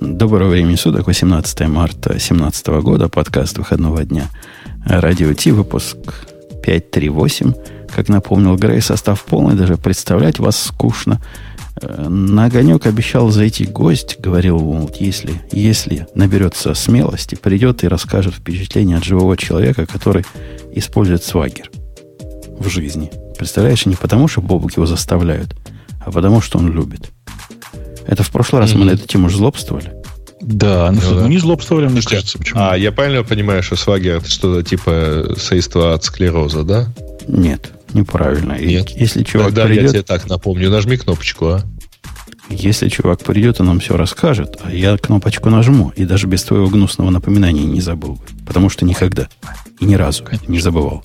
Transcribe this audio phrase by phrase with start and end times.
[0.00, 4.30] Доброго времени суток, 18 марта 2017 года, подкаст выходного дня.
[4.86, 5.98] Радио Ти, выпуск
[6.62, 7.52] 538.
[7.94, 11.20] Как напомнил Грей, состав полный, даже представлять вас скучно.
[11.82, 18.36] Э, на огонек обещал зайти гость, говорил, вот если, если наберется смелости, придет и расскажет
[18.36, 20.24] впечатление от живого человека, который
[20.72, 21.70] использует свагер
[22.58, 23.10] в жизни.
[23.36, 25.54] Представляешь, не потому, что Бобук его заставляют,
[26.00, 27.10] а потому, что он любит.
[28.10, 28.78] Это в прошлый раз mm-hmm.
[28.78, 29.92] мы на эту тему уже злобствовали.
[30.40, 31.28] Да, ну, ну да.
[31.28, 32.38] не злобствовали, мне Слушайте, кажется.
[32.38, 32.60] Почему?
[32.60, 36.92] А, я правильно понимаю, что свагер это что-то типа средство от склероза, да?
[37.28, 38.58] Нет, неправильно.
[38.58, 38.90] Нет.
[38.90, 39.82] Если чувак Тогда придет...
[39.82, 41.62] я тебе так напомню, нажми кнопочку, а?
[42.48, 46.68] Если чувак придет и нам все расскажет, а я кнопочку нажму, и даже без твоего
[46.68, 48.22] гнусного напоминания не забыл бы.
[48.44, 49.28] Потому что никогда
[49.78, 50.50] и ни разу Конечно.
[50.50, 51.04] не забывал.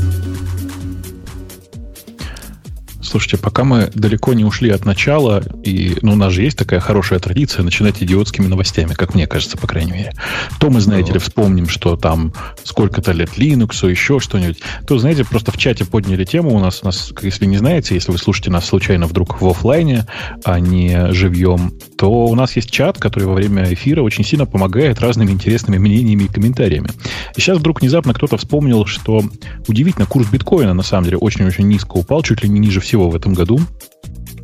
[3.11, 6.79] Слушайте, пока мы далеко не ушли от начала, и ну, у нас же есть такая
[6.79, 10.13] хорошая традиция начинать идиотскими новостями, как мне кажется, по крайней мере.
[10.61, 14.61] То мы, знаете ли, вспомним, что там сколько-то лет Linux, еще что-нибудь.
[14.87, 18.13] То, знаете, просто в чате подняли тему у нас, у нас, если не знаете, если
[18.13, 20.07] вы слушаете нас случайно вдруг в офлайне,
[20.45, 24.99] а не живьем, то у нас есть чат, который во время эфира очень сильно помогает
[24.99, 26.89] разными интересными мнениями и комментариями.
[27.35, 29.23] И сейчас вдруг внезапно кто-то вспомнил, что
[29.67, 33.15] удивительно, курс биткоина на самом деле очень-очень низко упал, чуть ли не ниже всего в
[33.15, 33.59] этом году.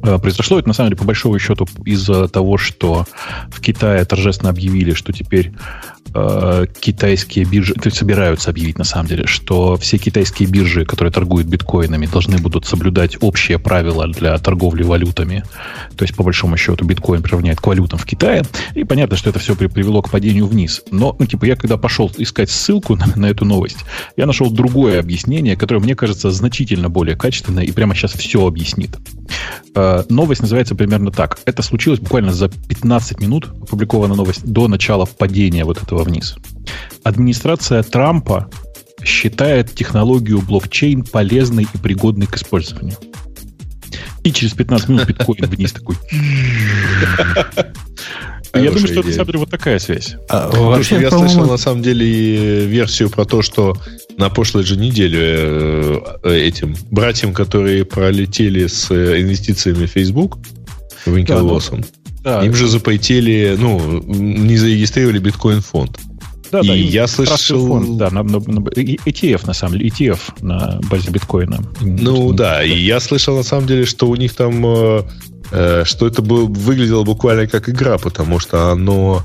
[0.04, 3.06] Э, произошло это, на самом деле, по большому счету, из-за того, что
[3.50, 5.54] в Китае торжественно объявили, что теперь
[6.14, 11.12] э, китайские биржи, то есть собираются объявить, на самом деле, что все китайские биржи, которые
[11.12, 15.44] торгуют биткоинами, должны будут соблюдать общие правила для торговли валютами.
[15.96, 18.44] То есть, по большому счету, биткоин приравняет к валютам в Китае.
[18.74, 20.84] И понятно, что это все привело к падению вниз.
[20.92, 23.80] Но, ну, типа, я когда пошел искать ссылку на, на эту новость,
[24.16, 28.98] я нашел другое объяснение, которое, мне кажется, значительно более качественное и прямо сейчас все объяснит.
[29.76, 31.40] Э, новость называется примерно так.
[31.46, 36.36] Это случилось буквально за 15 минут, опубликована новость, до начала падения вот этого вниз.
[37.04, 38.50] Администрация Трампа
[39.04, 42.98] считает технологию блокчейн полезной и пригодной к использованию.
[44.24, 45.96] И через 15 минут биткоин вниз такой.
[48.54, 50.16] Я думаю, что это, на самом деле, вот такая связь.
[50.30, 53.78] А, вообще, я слышал, на самом деле, версию про то, что
[54.18, 60.40] на прошлой же неделе э, э, этим братьям, которые пролетели с э, инвестициями в Facebook,
[61.06, 61.84] Винкелвосом,
[62.24, 66.00] да, им же запретили, ну, не зарегистрировали биткоин-фонд.
[66.52, 67.68] Да, и да, я слышал...
[67.68, 71.60] Фонд, да, на, на, на, ETF, на самом деле, ETF на базе биткоина.
[71.82, 75.06] Ну да, и я слышал, на самом деле, что у них там...
[75.52, 79.24] Э, что это было, выглядело буквально как игра, потому что оно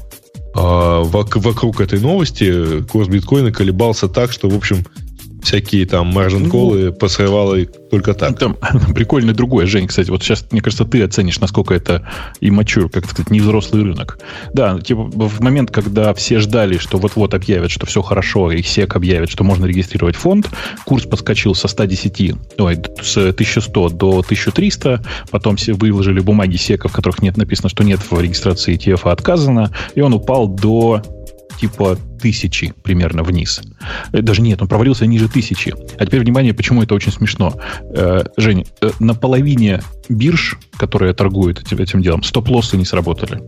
[0.54, 4.84] а, вокруг этой новости курс биткоина колебался так, что, в общем,
[5.42, 8.38] всякие там маржин-колы ну, посрывало только так.
[8.38, 8.56] Там
[8.94, 10.10] прикольно другое, Жень, кстати.
[10.10, 12.08] Вот сейчас, мне кажется, ты оценишь, насколько это
[12.41, 14.19] иммачур, как сказать, невзрослый рынок.
[14.54, 18.97] Да, типа в момент, когда все ждали, что вот-вот объявят, что все хорошо, и СЕК
[18.97, 20.48] объявит, что можно регистрировать фонд,
[20.84, 26.92] курс подскочил со 110, ой, с 1100 до 1300, потом все выложили бумаги СЕКа, в
[26.92, 31.02] которых нет написано, что нет в регистрации ETF а отказано, и он упал до
[31.62, 33.62] типа тысячи примерно вниз.
[34.12, 35.72] Э, даже нет, он провалился ниже тысячи.
[35.96, 37.54] А теперь внимание, почему это очень смешно.
[37.94, 43.42] Э, Жень, э, на половине бирж, которые торгуют этим, этим делом, стоп-лоссы не сработали.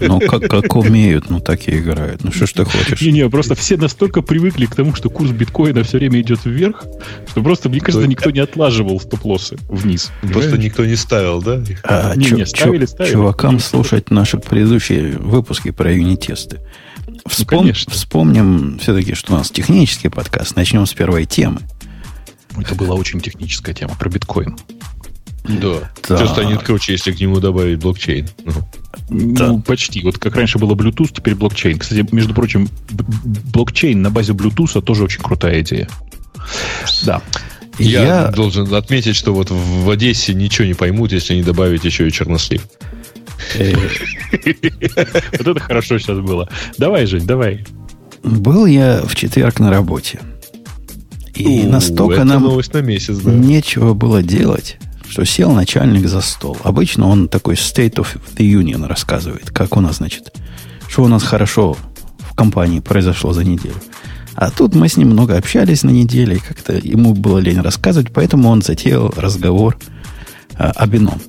[0.00, 2.24] Ну, как, как умеют, ну, так и играют.
[2.24, 3.00] Ну, что ж ты хочешь?
[3.00, 6.84] Не-не, просто все настолько привыкли к тому, что курс биткоина все время идет вверх,
[7.28, 10.10] что просто, мне кажется, никто не отлаживал стоп-лоссы вниз.
[10.32, 11.62] Просто никто не ставил, да?
[11.84, 13.12] А, не, не, ставили, ставили.
[13.12, 16.60] Чувакам слушать наши предыдущие выпуски про юнитесты.
[17.26, 17.66] Вспом...
[17.66, 20.56] Ну, Вспомним все-таки, что у нас технический подкаст.
[20.56, 21.60] Начнем с первой темы.
[22.58, 24.56] Это была очень техническая тема про биткоин.
[25.48, 25.90] Да.
[26.08, 26.16] да.
[26.16, 28.28] Все станет круче, если к нему добавить блокчейн.
[28.44, 28.52] Ну.
[29.08, 29.48] Да.
[29.48, 30.02] Ну, почти.
[30.02, 31.78] Вот как раньше было Bluetooth, теперь блокчейн.
[31.78, 32.68] Кстати, между прочим,
[33.52, 35.88] блокчейн на базе Bluetooth тоже очень крутая идея.
[37.04, 37.22] Да.
[37.78, 42.08] Я, Я должен отметить, что вот в Одессе ничего не поймут, если не добавить еще
[42.08, 42.66] и чернослив.
[43.54, 43.74] Э,
[45.38, 46.48] вот это хорошо сейчас было.
[46.78, 47.64] Давай, Жень, давай.
[48.22, 50.20] Был я в четверг на работе.
[51.34, 54.78] И настолько нам нечего было делать,
[55.08, 56.56] что сел начальник за стол.
[56.62, 60.32] Обычно он такой State of the Union рассказывает, как у нас, значит,
[60.88, 61.76] что у нас хорошо
[62.18, 63.76] в компании произошло за неделю.
[64.34, 68.12] А тут мы с ним много общались на неделе, и как-то ему было лень рассказывать,
[68.12, 69.78] поэтому он затеял разговор
[70.58, 71.20] а, об ином.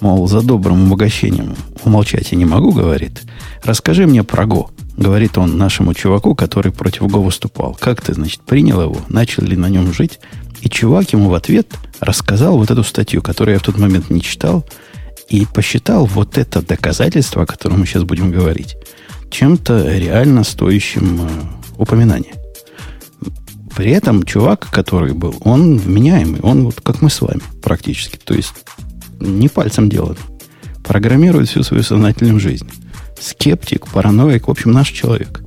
[0.00, 1.54] Мол, за добрым обогащением
[1.84, 3.22] умолчать я не могу, говорит.
[3.62, 7.76] Расскажи мне про Го, говорит он нашему чуваку, который против Го выступал.
[7.78, 10.18] Как ты, значит, принял его, начал ли на нем жить?
[10.60, 14.20] И чувак ему в ответ рассказал вот эту статью, которую я в тот момент не
[14.20, 14.64] читал,
[15.28, 18.76] и посчитал вот это доказательство, о котором мы сейчас будем говорить,
[19.30, 21.28] чем-то реально стоящим э,
[21.76, 22.34] упоминания.
[23.76, 28.16] При этом чувак, который был, он вменяемый, он вот как мы с вами практически.
[28.16, 28.52] То есть
[29.20, 30.18] не пальцем деланный.
[30.82, 32.68] Программирует всю свою сознательную жизнь.
[33.20, 35.42] Скептик, параноик, в общем, наш человек.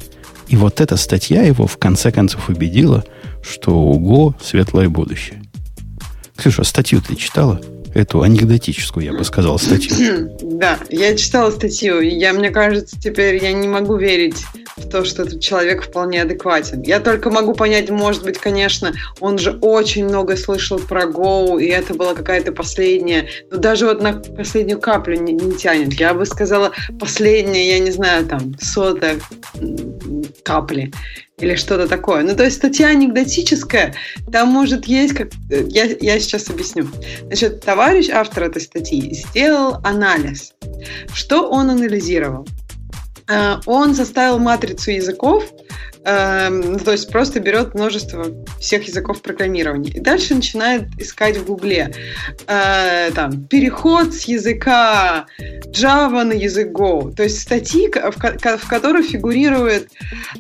[0.47, 3.03] И вот эта статья его в конце концов убедила,
[3.43, 5.41] что у Го светлое будущее.
[6.35, 7.61] Ксюша, статью ты читала?
[7.93, 10.29] Эту анекдотическую, я бы сказал, статью.
[10.61, 12.01] Да, я читала статью.
[12.01, 14.45] Я, мне кажется, теперь я не могу верить
[14.77, 16.83] в то, что этот человек вполне адекватен.
[16.83, 21.65] Я только могу понять, может быть, конечно, он же очень много слышал про Go, и
[21.65, 25.93] это была какая-то последняя, но даже вот на последнюю каплю не, не тянет.
[25.93, 29.17] Я бы сказала, последняя, я не знаю, там, сотая
[30.43, 30.93] капли
[31.41, 32.23] или что-то такое.
[32.23, 33.93] Ну, то есть статья анекдотическая,
[34.31, 36.87] там может есть, как я, я сейчас объясню.
[37.25, 40.53] Значит, товарищ автор этой статьи сделал анализ.
[41.13, 42.47] Что он анализировал?
[43.27, 45.43] Э, он составил матрицу языков,
[46.05, 48.27] эм, то есть просто берет множество
[48.59, 49.91] всех языков программирования.
[49.91, 51.93] И дальше начинает искать в Гугле
[52.47, 55.25] э, там, переход с языка
[55.67, 57.13] Java на язык Go.
[57.13, 59.89] То есть статьи, в, в которых фигурирует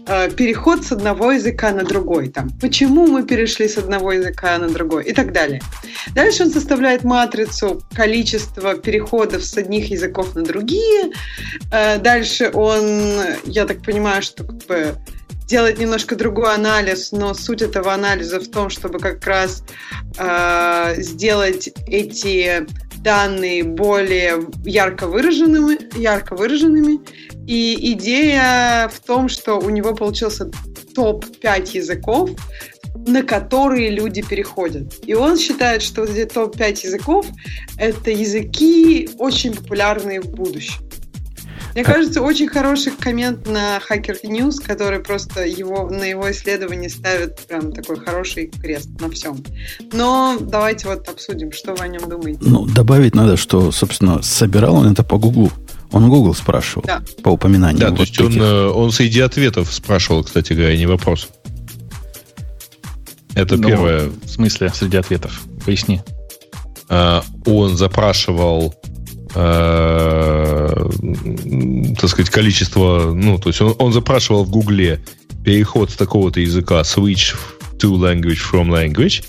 [0.07, 2.29] э, переход с одного языка на другой.
[2.29, 5.61] Там, почему мы перешли с одного языка на другой и так далее.
[6.15, 11.11] Дальше он составляет матрицу количества переходов с одних языков на другие.
[11.71, 14.95] Э, дальше он, я так понимаю, что как бы
[15.51, 19.63] делать немножко другой анализ, но суть этого анализа в том, чтобы как раз
[20.17, 22.65] э, сделать эти
[23.03, 27.01] данные более ярко выраженными, ярко выраженными.
[27.47, 30.49] И идея в том, что у него получился
[30.95, 32.29] топ-5 языков,
[32.95, 35.05] на которые люди переходят.
[35.05, 37.25] И он считает, что вот эти топ-5 языков—
[37.77, 40.90] это языки очень популярные в будущем.
[41.73, 47.39] Мне кажется, очень хороший коммент на Hacker News, который просто его, на его исследовании ставит
[47.47, 49.43] прям такой хороший крест на всем.
[49.93, 52.39] Но давайте вот обсудим, что вы о нем думаете.
[52.41, 55.51] Ну, добавить надо, что, собственно, собирал он это по Гуглу.
[55.91, 57.01] Он Google спрашивал да.
[57.21, 57.81] по упоминанию.
[57.81, 61.27] Да, вот то есть он, э, он среди ответов спрашивал, кстати говоря, не вопрос.
[63.35, 64.09] Это ну, первое.
[64.23, 65.41] В смысле, среди ответов?
[65.65, 66.01] Поясни.
[66.89, 68.73] А, он запрашивал
[69.35, 70.89] э,
[71.99, 75.01] так сказать, количество, ну, то есть он, он запрашивал в Гугле
[75.43, 77.35] переход с такого-то языка switch
[77.77, 79.23] to language from language,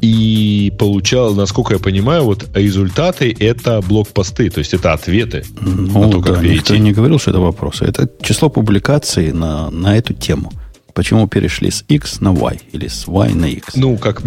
[0.00, 6.10] и получал, насколько я понимаю, вот результаты это блокпосты, то есть это ответы ну, на
[6.10, 6.58] то, как да, перейти.
[6.58, 7.84] Никто не говорил, что это вопросы.
[7.84, 10.52] Это число публикаций на, на эту тему.
[10.92, 13.76] Почему перешли с X на Y или с Y на X?
[13.76, 14.22] Ну, как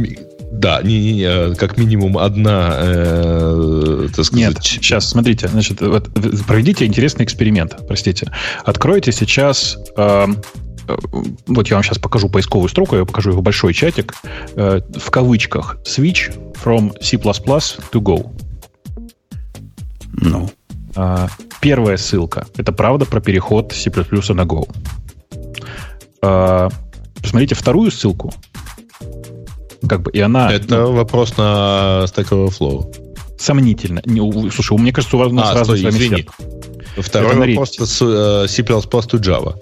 [0.60, 4.48] да, не, не, не, как минимум одна, э, так сказать.
[4.50, 6.10] Нет, сейчас смотрите, значит, вот,
[6.46, 7.78] проведите интересный эксперимент.
[7.88, 8.30] Простите,
[8.66, 9.78] откройте сейчас.
[9.96, 10.28] Э,
[10.88, 10.98] э,
[11.48, 14.14] вот я вам сейчас покажу поисковую строку, я покажу его большой чатик.
[14.56, 18.30] Э, в кавычках switch from C++ to Go.
[20.12, 20.52] Ну.
[20.98, 21.28] Э,
[21.62, 22.48] первая ссылка.
[22.58, 24.70] Это правда про переход C++ на Go.
[26.22, 26.70] Э,
[27.22, 28.34] посмотрите вторую ссылку.
[29.88, 30.52] Как бы, и она...
[30.52, 33.10] Это ну, вопрос на Stack Overflow.
[33.38, 34.02] Сомнительно.
[34.06, 36.26] Не, слушай, мне кажется, у вас а, разные стой, извини.
[36.98, 39.56] Второй Это вопрос с uh, C++ to Java.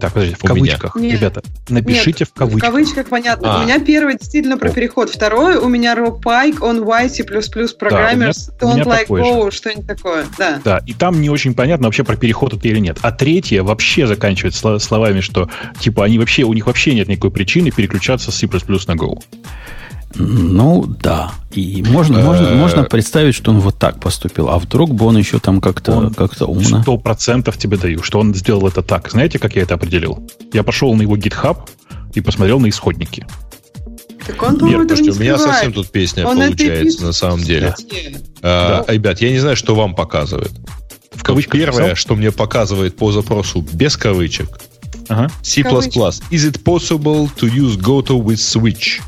[0.00, 0.96] Так, подожди, в кавычках.
[0.96, 1.14] Нет.
[1.14, 2.62] Ребята, напишите Нет, в кавычках.
[2.62, 3.54] В кавычках понятно.
[3.54, 3.60] А.
[3.60, 5.10] У меня первый действительно про переход.
[5.10, 10.26] Второй у меня Rob Pike, on Y, C++, Programmers, да, Don't Like Go, что-нибудь такое.
[10.38, 10.60] Да.
[10.64, 12.98] да, и там не очень понятно вообще про переход это или нет.
[13.02, 17.70] А третье вообще заканчивается словами, что типа они вообще, у них вообще нет никакой причины
[17.70, 19.18] переключаться с C++ на Go.
[20.14, 21.32] Ну, да.
[21.52, 24.48] И можно, можно, э, можно представить, что он вот так поступил.
[24.48, 26.82] А вдруг бы он еще там как-то как умно...
[26.82, 29.10] Сто процентов тебе даю, что он сделал это так.
[29.10, 30.28] Знаете, как я это определил?
[30.52, 31.58] Я пошел на его GitHub
[32.14, 33.26] и посмотрел на исходники.
[34.26, 35.40] Так он, по-моему, этого не у меня скрывает.
[35.40, 37.72] совсем тут песня Он получается, пишет на самом деле.
[37.72, 38.20] статье.
[38.42, 40.52] А, Ребят, я не знаю, что вам показывает.
[41.12, 41.96] В кавычках Первое, написал?
[41.96, 44.60] что мне показывает по запросу без кавычек.
[45.08, 45.28] Ага.
[45.42, 45.62] C++.
[45.62, 45.98] Кавычки.
[46.30, 49.00] Is it possible to use Goto with switch?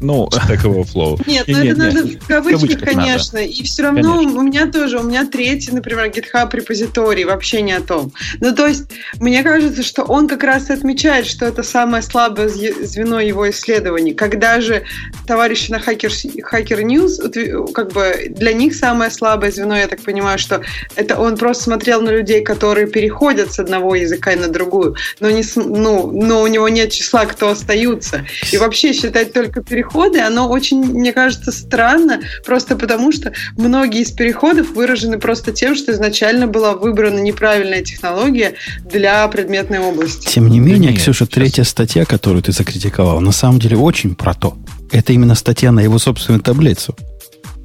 [0.00, 1.22] Ну, Stack Overflow.
[1.26, 3.38] Нет, ну это надо в кавычках, конечно.
[3.38, 7.80] И все равно у меня тоже, у меня третий, например, GitHub репозиторий, вообще не о
[7.80, 8.12] том.
[8.40, 8.84] Ну, то есть,
[9.20, 13.48] мне кажется, что он как раз и отмечает, что это самое слабое зв- звено его
[13.50, 14.14] исследований.
[14.14, 14.84] Когда же
[15.26, 16.10] товарищи на Hacker,
[16.52, 20.62] Hacker News, как бы для них самое слабое звено, я так понимаю, что
[20.94, 25.42] это он просто смотрел на людей, которые переходят с одного языка на другую, но, не,
[25.56, 28.26] ну, но у него нет числа, кто остаются.
[28.52, 34.10] И вообще считать только переходы, оно очень, мне кажется, странно, просто потому что многие из
[34.12, 40.28] переходов выражены просто тем, что изначально была выбрана неправильная технология для предметной области.
[40.28, 41.28] Тем не менее, нет, Ксюша, сейчас.
[41.34, 44.56] третья статья, которую ты закритиковал, на самом деле очень про то.
[44.92, 46.94] Это именно статья на его собственную таблицу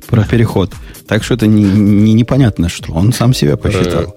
[0.08, 0.74] про переход.
[1.08, 4.16] Так что это не, не- непонятно, что он сам себя посчитал.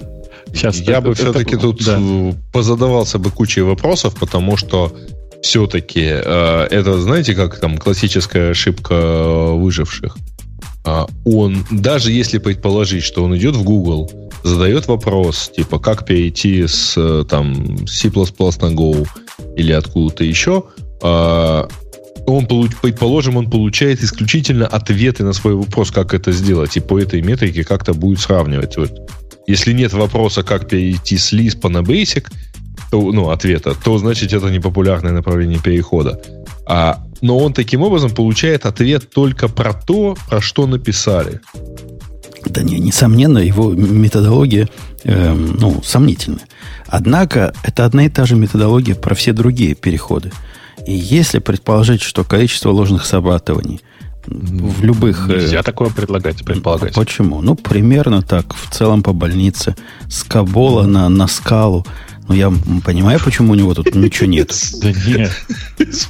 [0.52, 1.98] Сейчас я это- бы это- все-таки тут да.
[2.00, 4.96] э, позадавался бы кучей вопросов, потому что
[5.44, 10.16] все-таки это, знаете, как там классическая ошибка э, выживших.
[10.84, 14.10] А, Он, даже если предположить, что он идет в Google,
[14.42, 19.06] задает вопрос, типа, как перейти с э, там, C++ на Go
[19.56, 20.64] или откуда-то еще,
[21.02, 21.68] а,
[22.26, 27.20] он, предположим, он получает исключительно ответы на свой вопрос, как это сделать, и по этой
[27.20, 28.78] метрике как-то будет сравнивать.
[28.78, 28.92] Вот.
[29.46, 32.26] Если нет вопроса, как перейти с Lisp на Basic,
[32.90, 36.20] то, ну, ответа, то значит это непопулярное направление перехода.
[36.66, 41.40] А, но он таким образом получает ответ только про то, про что написали.
[42.46, 44.68] Да не, несомненно, его методология
[45.04, 46.46] эм, ну, сомнительная.
[46.86, 50.30] Однако, это одна и та же методология про все другие переходы.
[50.86, 53.80] И если предположить, что количество ложных срабатываний
[54.26, 55.28] в любых...
[55.28, 56.94] э, Нельзя такое предлагать, предполагать.
[56.94, 57.40] Почему?
[57.40, 59.76] Ну, примерно так, в целом по больнице.
[60.08, 61.86] С Кабола на, на скалу.
[62.26, 62.52] Ну, я
[62.84, 64.52] понимаю, почему у него тут ничего нет.
[64.80, 65.30] Да нет.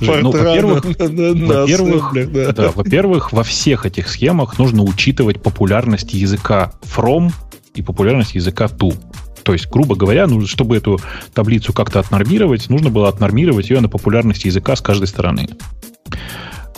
[0.00, 2.14] Ну, во-первых, Во-первых,
[2.54, 7.32] да, во-первых, во всех этих схемах нужно учитывать популярность языка from
[7.74, 8.96] и популярность языка to.
[9.42, 11.00] То есть, грубо говоря, ну, чтобы эту
[11.34, 15.48] таблицу как-то отнормировать, нужно было отнормировать ее на популярность языка с каждой стороны.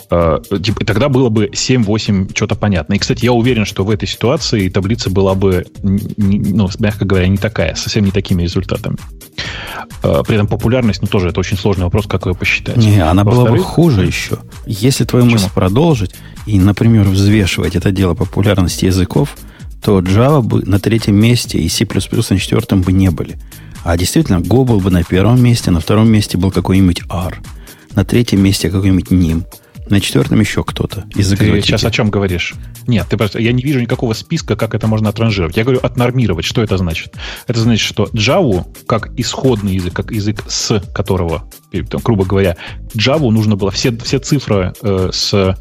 [0.09, 2.93] Э, типа, тогда было бы 7-8 что-то понятно.
[2.93, 7.37] И, кстати, я уверен, что в этой ситуации таблица была бы, ну, мягко говоря, не
[7.37, 8.97] такая, совсем не такими результатами.
[10.03, 12.77] Э, При этом популярность, ну, тоже это очень сложный вопрос, как ее посчитать.
[12.77, 14.39] Не, она была бы хуже еще.
[14.65, 15.41] Если твою Почему?
[15.41, 19.35] мысль продолжить и, например, взвешивать это дело популярности языков,
[19.81, 23.37] то Java бы на третьем месте и C++ на четвертом бы не были.
[23.83, 27.41] А действительно, Go был бы на первом месте, на втором месте был какой-нибудь R,
[27.95, 29.45] на третьем месте какой-нибудь NIM,
[29.89, 32.53] на четвертом еще кто-то из Ты сейчас о чем говоришь?
[32.87, 35.57] Нет, ты просто, я не вижу никакого списка, как это можно отранжировать.
[35.57, 36.45] Я говорю отнормировать.
[36.45, 37.15] Что это значит?
[37.47, 41.49] Это значит, что Java, как исходный язык, как язык с которого,
[41.89, 42.57] там, грубо говоря,
[42.95, 45.57] Java нужно было все, все цифры э, с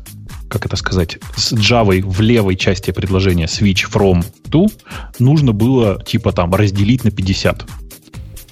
[0.48, 4.70] как это сказать, с Java в левой части предложения switch from to
[5.18, 7.66] нужно было типа там разделить на 50.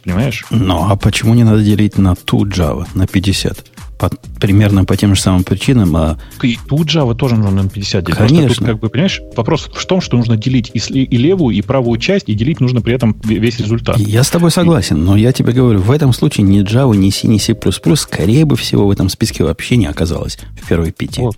[0.02, 0.44] Понимаешь?
[0.50, 3.73] Ну, а почему не надо делить на ту Java, на 50?
[3.98, 4.10] По-
[4.40, 8.16] примерно по тем же самым причинам, а И тут Java тоже нужно на 50 делить.
[8.16, 8.56] Просто Конечно.
[8.56, 11.98] тут, как бы, понимаешь, вопрос в том, что нужно делить и, и левую, и правую
[11.98, 13.98] часть, и делить нужно при этом ве- весь результат.
[13.98, 17.28] Я с тобой согласен, но я тебе говорю, в этом случае ни Java, ни C,
[17.28, 17.56] ни C++,
[17.96, 21.20] скорее бы всего в этом списке вообще не оказалось в первой пяти.
[21.20, 21.36] Вот.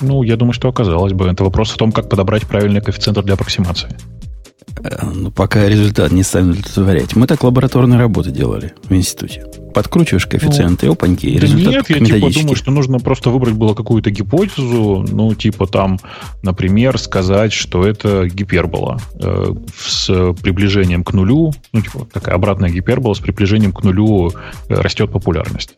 [0.00, 1.26] Ну, я думаю, что оказалось бы.
[1.26, 3.88] Это вопрос в том, как подобрать правильный коэффициент для аппроксимации.
[4.82, 7.16] Э, ну, пока результат не ставим удовлетворять.
[7.16, 9.44] Мы так лабораторные работы делали в институте.
[9.74, 13.74] Подкручиваешь коэффициенты, опаньки, и Да результат нет, я типа думаю, что нужно просто выбрать было
[13.74, 15.98] какую-то гипотезу, ну, типа там,
[16.42, 23.14] например, сказать, что это гипербола э, с приближением к нулю, ну, типа такая обратная гипербола
[23.14, 25.76] с приближением к нулю э, растет популярность.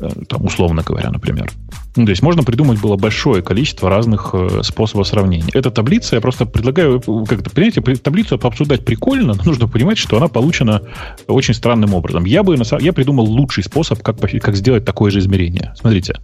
[0.00, 1.50] Э, там, условно говоря, например.
[1.96, 5.50] Ну, то есть можно придумать было большое количество разных э, способов сравнения.
[5.52, 10.26] Эта таблица, я просто предлагаю, как-то, понимаете, таблицу пообсуждать прикольно, но нужно понимать, что она
[10.26, 10.82] получена
[11.28, 12.24] очень странным образом.
[12.24, 15.72] Я бы, я придумал лучший способ, как, как сделать такое же измерение.
[15.76, 16.14] Смотрите,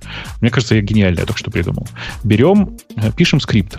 [0.41, 1.87] мне кажется, я гениально я только что придумал.
[2.25, 3.79] Берем, э, пишем скрипт.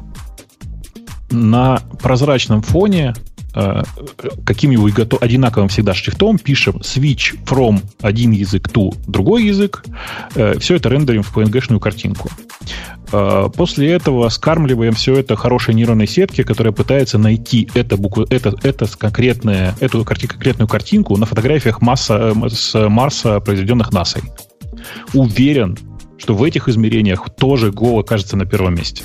[1.29, 3.13] На прозрачном фоне
[3.53, 3.81] э,
[4.45, 9.83] каким-нибудь одинаковым всегда шрифтом пишем switch from один язык to другой язык.
[10.35, 12.29] Э, все это рендерим в PNG-шную картинку.
[13.11, 18.53] Э, После этого скармливаем все это хорошей нейронной сетке, которая пытается найти это букву, это,
[18.63, 24.21] это конкретное, эту карти- конкретную картинку на фотографиях масса, с Марса, произведенных НАСА.
[25.13, 25.77] Уверен,
[26.17, 29.03] что в этих измерениях тоже Go окажется на первом месте.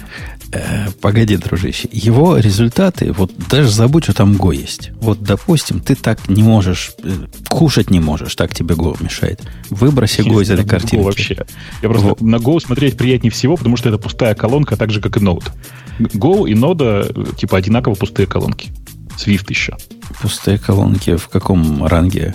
[0.53, 1.89] Э, погоди, дружище.
[1.93, 4.91] Его результаты, вот даже забудь, что там Go есть.
[5.01, 7.11] Вот, допустим, ты так не можешь, э,
[7.49, 9.41] кушать не можешь, так тебе Go мешает.
[9.71, 11.03] Выброси Go из этой картинки.
[11.03, 11.47] вообще.
[11.81, 12.25] Я просто Go.
[12.25, 15.51] на Go смотреть приятнее всего, потому что это пустая колонка, так же, как и Node.
[15.99, 18.71] Go и Node, типа, одинаково пустые колонки.
[19.17, 19.77] Swift еще.
[20.21, 22.35] Пустые колонки в каком ранге?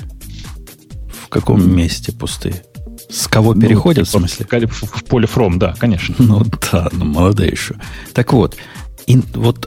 [1.23, 2.63] В каком месте пустые?
[3.09, 4.67] С кого ну, переходят, типа, в смысле?
[4.67, 6.15] В, в поле from, да, конечно.
[6.19, 7.75] Ну да, ну молодая еще.
[8.13, 8.57] Так вот,
[9.07, 9.65] и, вот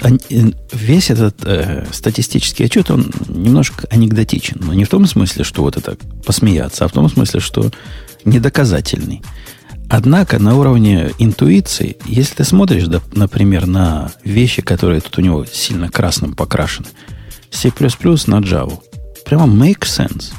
[0.73, 4.59] весь этот э, статистический отчет, он немножко анекдотичен.
[4.61, 7.71] Но не в том смысле, что вот это посмеяться, а в том смысле, что
[8.27, 9.23] недоказательный.
[9.89, 15.45] Однако на уровне интуиции, если ты смотришь, да, например, на вещи, которые тут у него
[15.47, 16.87] сильно красным покрашены,
[17.51, 18.79] C++ на Java,
[19.25, 20.33] прямо make sense.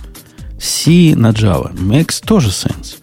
[0.61, 2.97] C на Java makes тоже sense.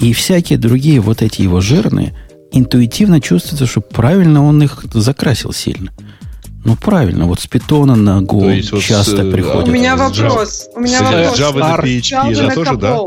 [0.00, 2.14] И всякие другие вот эти его жирные,
[2.52, 5.92] интуитивно чувствуется, что правильно он их закрасил сильно.
[6.64, 9.68] Ну, правильно, вот с питона на Go часто вот приходят.
[9.68, 10.68] У меня вопрос.
[10.74, 11.38] У меня вопрос.
[11.38, 12.98] Java на PHP, Java на тоже, да?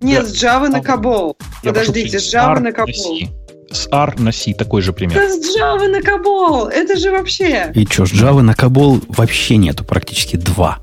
[0.00, 1.34] Нет, с Java на Cobol.
[1.62, 3.28] Подождите, с Java на Cobol.
[3.72, 5.16] С R на C такой же пример.
[5.16, 6.68] Да с Java на Cobol.
[6.68, 7.72] Это же вообще...
[7.74, 10.78] И что, с Java на Cobol вообще нету, практически два.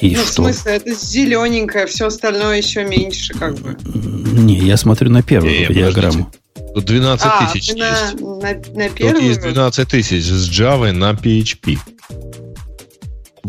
[0.00, 0.24] И ну, что?
[0.24, 3.76] в смысле, это зелененькое, все остальное еще меньше, как бы.
[3.84, 6.30] Не, я смотрю на первую не, диаграмму.
[6.74, 8.20] Тут 12 а, тысяч на, есть.
[8.20, 9.14] На, на первую?
[9.14, 11.78] Тут есть 12 тысяч с Java на PHP.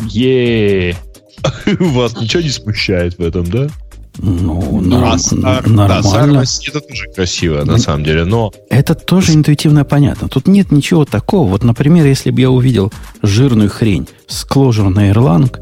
[0.10, 0.96] Е.
[1.79, 3.68] Вас ничего не смущает в этом, да?
[4.22, 6.44] Ну, ну а нормально.
[6.44, 8.51] Да, это тоже красиво, на самом деле, но...
[8.70, 10.27] Это тоже интуитивно понятно.
[10.27, 11.48] Тут нет ничего такого.
[11.50, 12.91] Вот, например, если бы я увидел
[13.22, 15.58] жирную хрень с Clojure на Erlang,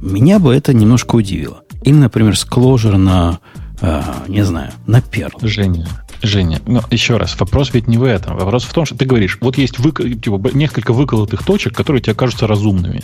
[0.00, 1.62] меня бы это немножко удивило.
[1.82, 3.38] Или, например, с Clojure на,
[3.80, 5.30] э, не знаю, на Perl.
[5.42, 5.86] Женя,
[6.22, 8.36] Женя, ну, еще раз, вопрос ведь не в этом.
[8.36, 10.00] Вопрос в том, что ты говоришь, вот есть вык...
[10.00, 13.02] типа, несколько выколотых точек, которые тебе кажутся разумными.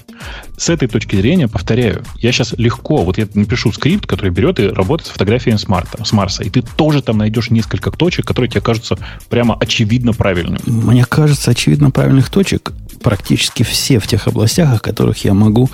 [0.59, 4.69] С этой точки зрения, повторяю, я сейчас легко, вот я напишу скрипт, который берет и
[4.69, 8.51] работает с фотографиями с, Марта, с Марса, и ты тоже там найдешь несколько точек, которые
[8.51, 8.99] тебе кажутся
[9.31, 10.61] прямо очевидно правильными.
[10.67, 15.71] Мне кажется, очевидно правильных точек практически все в тех областях, о которых я могу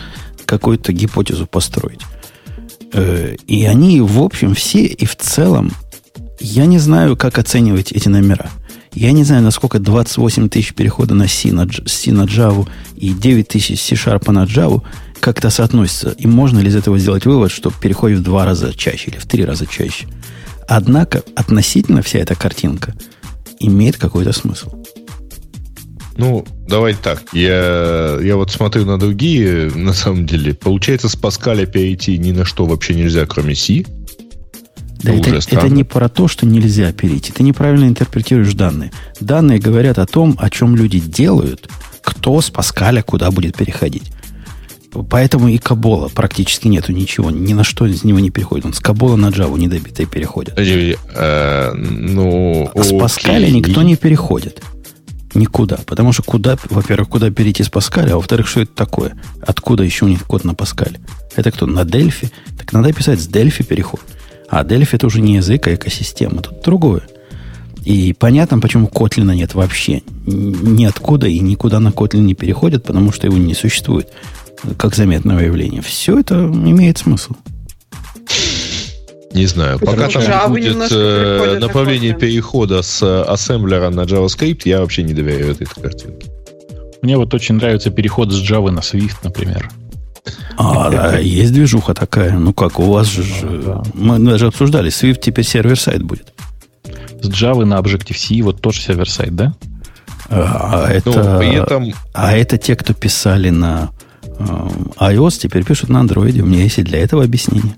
[0.53, 2.03] какую-то гипотезу построить.
[2.93, 5.73] Э, и они, в общем, все и в целом
[6.41, 8.51] я не знаю, как оценивать эти номера.
[8.93, 13.49] Я не знаю, насколько 28 тысяч перехода на C на, C на Java и 9
[13.49, 14.83] тысяч C-Sharp на Java
[15.21, 16.11] как-то соотносятся.
[16.19, 19.25] И можно ли из этого сделать вывод, что переходит в два раза чаще или в
[19.25, 20.07] три раза чаще.
[20.69, 22.95] Однако относительно вся эта картинка
[23.59, 24.82] имеет какой-то смысл.
[26.23, 27.23] Ну, давайте так.
[27.33, 30.55] Я, я вот смотрю на другие, на самом деле.
[30.55, 33.85] Получается, с Паскаля перейти ни на что вообще нельзя, кроме C.
[35.03, 37.33] Да это, это не про то, что нельзя перейти.
[37.33, 38.93] Ты неправильно интерпретируешь данные.
[39.19, 41.69] Данные говорят о том, о чем люди делают,
[42.03, 44.13] кто с Паскаля куда будет переходить.
[45.11, 48.67] Поэтому и Кабола практически нету ничего, ни на что из него не переходит.
[48.67, 50.55] Он с Кабола на Java недобитые переходят.
[50.57, 54.63] Э, ну, а с Паскаля никто не переходит.
[55.35, 55.79] Никуда.
[55.87, 59.17] Потому что куда, во-первых, куда перейти с Паскаля, а во-вторых, что это такое?
[59.41, 61.01] Откуда еще у них код на Паскале?
[61.37, 61.67] Это кто?
[61.67, 62.31] На Дельфи?
[62.59, 64.01] Так надо писать с Дельфи переход.
[64.49, 66.43] А Delphi это уже не язык, а экосистема.
[66.43, 67.03] Тут другое.
[67.85, 70.03] И понятно, почему Котлина нет вообще.
[70.27, 74.09] Ниоткуда и никуда на Kotlin не переходят, потому что его не существует
[74.77, 75.81] как заметного явления.
[75.81, 77.33] Все это имеет смысл.
[79.35, 79.79] Не знаю.
[79.79, 85.53] Пока там Java будет э, направление перехода с ассемблера на JavaScript, я вообще не доверяю
[85.53, 86.31] этой картинке.
[87.03, 89.69] Мне вот очень нравится переход с Java на Swift, например.
[90.57, 92.39] А, да, есть движуха такая.
[92.39, 93.25] Ну как, у вас же...
[93.43, 93.83] Да.
[93.95, 96.33] Мы даже обсуждали, Swift теперь сервер-сайт будет.
[97.21, 99.55] С Java на Objective-C вот тоже сервер-сайт, да?
[100.29, 101.93] А, а это, ну, при этом...
[102.15, 103.91] а это те, кто писали на
[104.23, 104.69] э,
[104.99, 106.41] iOS, теперь пишут на Android.
[106.41, 107.75] У меня есть и для этого объяснение.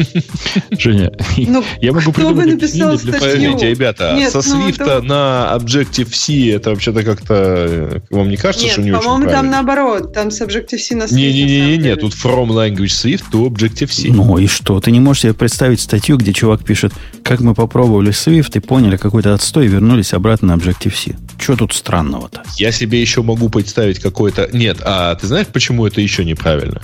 [0.70, 3.12] Женя, ну, я могу придумать написал для...
[3.12, 5.02] Подождите, ребята, Нет, со Swift ну, это...
[5.02, 7.34] на Objective-C это вообще-то как-то...
[7.34, 10.12] Э, вам не кажется, Нет, что не очень по-моему, там наоборот.
[10.12, 11.14] Там с Objective-C на Swift.
[11.14, 14.08] Не-не-не, тут from language Swift to Objective-C.
[14.08, 14.80] Ну и что?
[14.80, 18.96] Ты не можешь себе представить статью, где чувак пишет, как мы попробовали Swift и поняли
[18.96, 21.16] какой-то отстой и вернулись обратно на Objective-C.
[21.38, 22.42] Что тут странного-то?
[22.56, 24.48] Я себе еще могу представить какой-то...
[24.52, 26.82] Нет, а ты знаешь, почему это еще неправильно?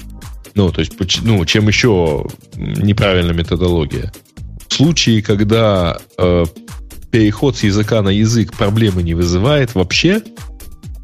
[0.56, 4.10] Ну, то есть, ну, чем еще неправильная методология?
[4.68, 6.44] В случае, когда э,
[7.10, 10.22] переход с языка на язык проблемы не вызывает вообще,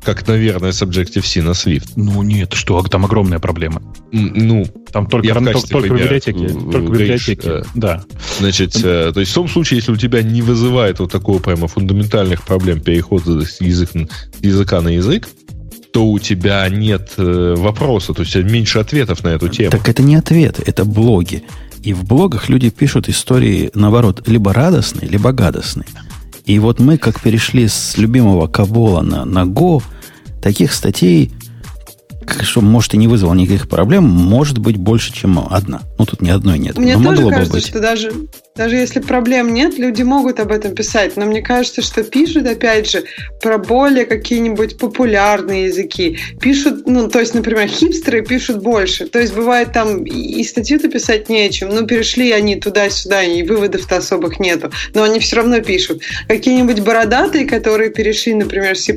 [0.03, 1.93] как, наверное, с Objective-C на Swift.
[1.97, 3.83] Ну нет, что, там огромная проблема.
[4.11, 6.49] Ну, там только, я только, только библиотеки.
[6.49, 8.05] Только говоришь, библиотеки, э, да.
[8.39, 11.69] Значит, э, то есть в том случае, если у тебя не вызывает вот такого прямо
[11.69, 15.29] фундаментальных проблем перехода с, язык, с языка на язык,
[15.93, 19.71] то у тебя нет э, вопроса, то есть меньше ответов на эту тему.
[19.71, 21.45] Так это не ответ, это блоги.
[21.83, 25.87] И в блогах люди пишут истории, наоборот, либо радостные, либо гадостные.
[26.47, 29.83] И вот мы, как перешли с любимого Кабола на, на Go,
[30.43, 31.33] таких статей,
[32.41, 35.83] что, может, и не вызвало никаких проблем, может быть больше, чем одна.
[35.99, 36.79] Ну, тут ни одной нет.
[36.79, 37.67] Мне но тоже могло кажется, бы быть.
[37.69, 38.13] что даже,
[38.55, 41.17] даже если проблем нет, люди могут об этом писать.
[41.17, 43.05] Но мне кажется, что пишут, опять же,
[43.41, 46.19] про более какие-нибудь популярные языки.
[46.39, 49.07] Пишут, ну, то есть, например, хипстеры пишут больше.
[49.07, 51.71] То есть, бывает там и статью-то писать нечем.
[51.71, 54.71] Ну, перешли они туда-сюда, и выводов-то особых нету.
[54.93, 56.03] Но они все равно пишут.
[56.29, 58.95] Какие-нибудь бородатые, которые перешли, например, C++,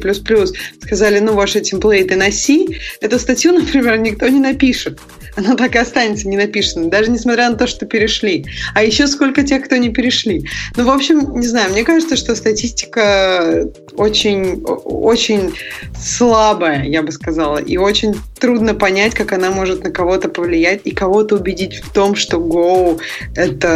[0.83, 2.65] сказали, ну, ваши темплейты на C,
[2.99, 4.99] эту статью, например, никто не напишет.
[5.35, 8.45] Она так и останется не написанной, даже несмотря на то, что перешли.
[8.73, 10.47] А еще сколько тех, кто не перешли.
[10.75, 15.53] Ну, в общем, не знаю, мне кажется, что статистика очень, очень
[15.99, 20.91] слабая, я бы сказала, и очень трудно понять, как она может на кого-то повлиять и
[20.91, 22.99] кого-то убедить в том, что Go
[23.35, 23.67] это,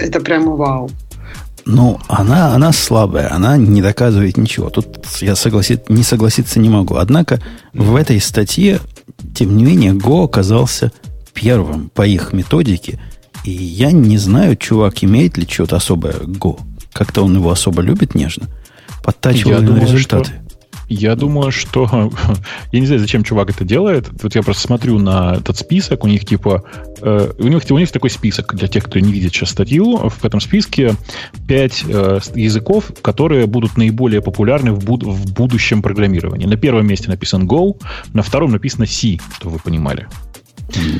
[0.00, 0.90] это прямо вау.
[1.64, 4.70] Ну, она, она слабая, она не доказывает ничего.
[4.70, 6.94] Тут я согласить, не согласиться не могу.
[6.94, 7.40] Однако
[7.74, 8.80] в этой статье,
[9.34, 10.92] тем не менее, Go оказался
[11.32, 13.00] первым по их методике.
[13.44, 16.58] И я не знаю, чувак имеет ли что-то особое Go.
[16.92, 18.48] Как-то он его особо любит нежно.
[19.04, 20.32] Подтачивал Я на думаю, результаты.
[20.88, 22.10] Я думаю, что...
[22.72, 24.08] Я не знаю, зачем чувак это делает.
[24.22, 26.04] Вот я просто смотрю на этот список.
[26.04, 26.64] У них типа...
[27.00, 30.08] э, у, них, у них такой список для тех, кто не видит сейчас статью.
[30.08, 30.94] В этом списке
[31.46, 36.46] пять э, языков, которые будут наиболее популярны в, буд- в будущем программировании.
[36.46, 37.80] На первом месте написан Go,
[38.14, 40.08] на втором написано C, чтобы вы понимали.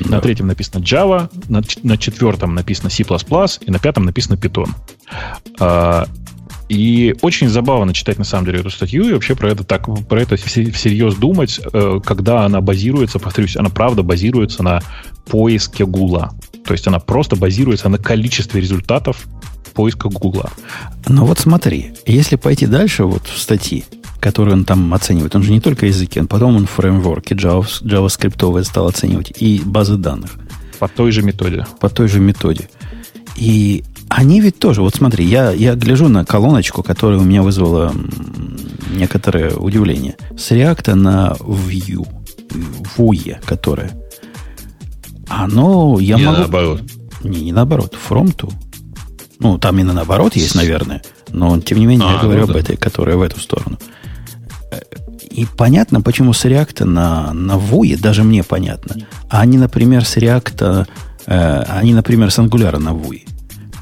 [0.08, 3.04] На третьем написано Java, на, на четвертом написано C++,
[3.60, 4.68] и на пятом написано Python.
[5.60, 6.06] А,
[6.68, 10.20] и очень забавно читать на самом деле эту статью и вообще про это так про
[10.20, 14.80] это все- всерьез думать, э, когда она базируется, повторюсь, она правда базируется на
[15.26, 16.32] поиске Гугла.
[16.66, 19.26] То есть она просто базируется на количестве результатов
[19.74, 20.50] поиска Гугла.
[21.06, 23.84] Но вот смотри, если пойти дальше вот в статьи,
[24.20, 28.64] которые он там оценивает, он же не только языки, он потом он фреймворки Java, JavaScript
[28.64, 30.32] стал оценивать и базы данных
[30.78, 31.66] По той же методе.
[31.80, 32.68] по той же методе.
[33.36, 37.92] И они ведь тоже, вот смотри, я, я гляжу на колоночку, которая у меня вызвала
[38.90, 40.16] некоторое удивление.
[40.36, 42.06] С реакта на Vue,
[42.96, 43.92] Vue, которая.
[45.28, 46.38] Оно, я Не, могу...
[46.38, 46.82] наоборот.
[47.22, 48.52] Не, не наоборот, from to.
[49.40, 51.02] Ну, там именно наоборот есть, наверное.
[51.30, 52.60] Но, тем не менее, я А, говорю ну об да.
[52.60, 53.78] этой, которая в эту сторону.
[55.30, 58.96] И понятно, почему с реакта на, на Vue, даже мне понятно.
[59.28, 60.88] А они, например, с React а,
[61.26, 63.22] э, они, например, с Angular на Vue.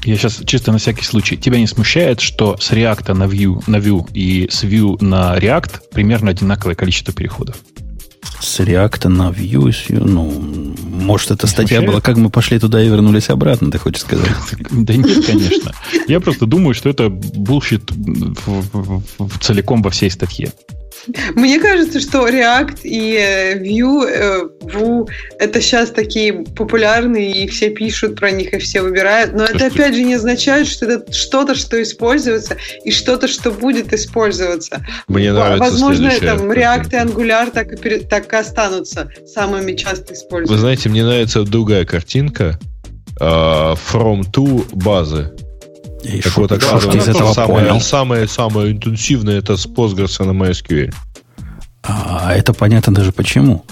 [0.07, 1.35] Я сейчас чисто на всякий случай.
[1.35, 5.81] Тебя не смущает, что с React на Vue, на Vue и с Vue на React
[5.91, 7.57] примерно одинаковое количество переходов?
[8.39, 10.31] С React а на Vue, ну,
[10.81, 11.89] может, эта статья смущает?
[11.89, 14.31] была, как мы пошли туда и вернулись обратно, ты хочешь сказать?
[14.71, 15.73] Да нет, конечно.
[16.07, 17.91] Я просто думаю, что это bullshit
[19.41, 20.53] целиком во всей статье.
[21.35, 25.07] Мне кажется, что React и э, Vue, э, Vue
[25.39, 29.33] это сейчас такие популярные, и все пишут про них, и все выбирают.
[29.33, 33.93] Но это опять же не означает, что это что-то, что используется, и что-то, что будет
[33.93, 34.85] использоваться.
[35.07, 36.95] Мне нравится Возможно, там React и.
[36.95, 40.59] Angular так и, пере- так и останутся самыми часто Вы используемыми.
[40.59, 42.59] знаете, мне нравится другая картинка.
[43.19, 45.31] а, from to базы.
[46.03, 47.81] И Так вот, оказывается, ты из этого самое, понял?
[47.81, 50.93] самое, самое интенсивное это с Postgres на MySQL.
[51.83, 53.65] А это понятно даже почему.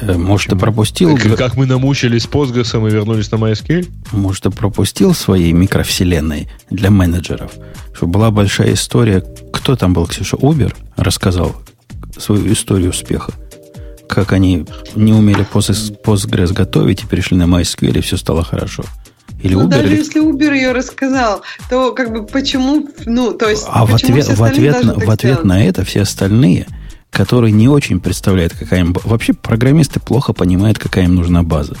[0.00, 1.16] Э, Может, ты пропустил...
[1.16, 3.88] Как, как мы намучились с Postgres и вернулись на MySQL?
[4.12, 7.52] Может, ты пропустил своей микровселенной для менеджеров?
[7.94, 9.22] Что была большая история.
[9.52, 10.36] Кто там был, Ксюша?
[10.36, 11.56] Uber рассказал
[12.18, 13.32] свою историю успеха.
[14.08, 18.84] Как они не умели Post- Postgres готовить и перешли на MySQL, и все стало хорошо.
[19.42, 23.48] Или Ну, Uber, даже или- если Uber ее рассказал, то как бы почему, ну, то
[23.48, 23.64] есть...
[23.68, 25.44] А в ответ, в ответ, на, в ответ сделать?
[25.44, 26.66] на это все остальные,
[27.10, 28.96] которые не очень представляют, какая им...
[29.04, 31.76] Вообще программисты плохо понимают, какая им нужна база.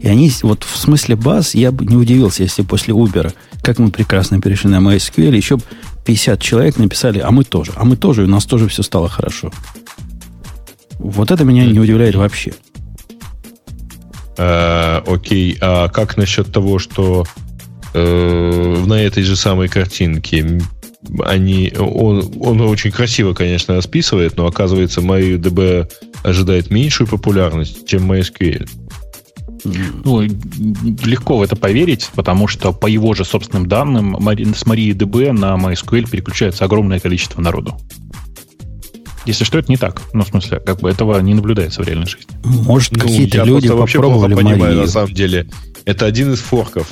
[0.00, 3.90] И они, вот в смысле баз, я бы не удивился, если после Uber, как мы
[3.90, 5.62] прекрасно перешли на MySQL, еще б
[6.04, 9.08] 50 человек написали, а мы тоже, а мы тоже, и у нас тоже все стало
[9.08, 9.52] хорошо.
[10.98, 12.54] Вот это меня не удивляет вообще.
[14.36, 17.24] Э, окей, а как насчет того, что
[17.92, 20.60] э, на этой же самой картинке
[21.24, 25.90] они, он, он очень красиво, конечно, расписывает, но оказывается, MariaDB
[26.22, 28.68] ожидает меньшую популярность, чем MySQL.
[30.04, 35.54] Ну, легко в это поверить, потому что по его же собственным данным с MariaDB на
[35.56, 37.78] MySQL переключается огромное количество народу.
[39.26, 40.02] Если что, это не так.
[40.12, 42.28] Ну, в смысле, как бы этого не наблюдается в реальной жизни.
[42.44, 45.46] Может, ну, какие-то люди попробовали понимаю, на самом деле.
[45.84, 46.90] Это один из форков.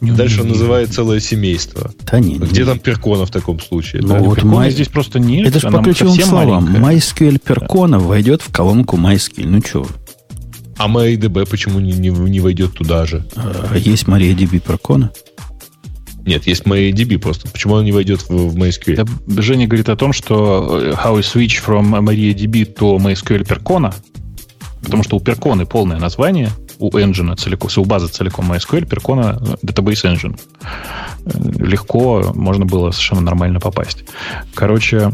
[0.00, 1.90] Не, Дальше он называет целое семейство.
[2.10, 2.66] Да не, Где не.
[2.66, 4.02] там перкона в таком случае?
[4.02, 4.18] Ну, да?
[4.18, 4.70] вот My...
[4.70, 5.48] здесь просто нет.
[5.48, 6.76] Это же по ключевым словам.
[6.76, 8.04] MySQL перкона да.
[8.04, 9.46] войдет в колонку MySQL.
[9.46, 9.86] Ну что?
[10.76, 13.24] А MariaDB почему не, не, не войдет туда же?
[13.36, 15.10] А, есть MariaDB перкона?
[16.26, 17.48] Нет, есть MariaDB просто.
[17.48, 19.08] Почему он не войдет в, в MySQL?
[19.26, 23.94] Да, Женя говорит о том, что э, how we switch from MariaDB to MySQL Percona,
[24.82, 30.04] потому что у Percona полное название– у engine целиком, у базы целиком MySQL, Percona Database
[30.04, 30.38] Engine.
[31.24, 34.04] Э, легко можно было совершенно нормально попасть.
[34.54, 35.12] Короче,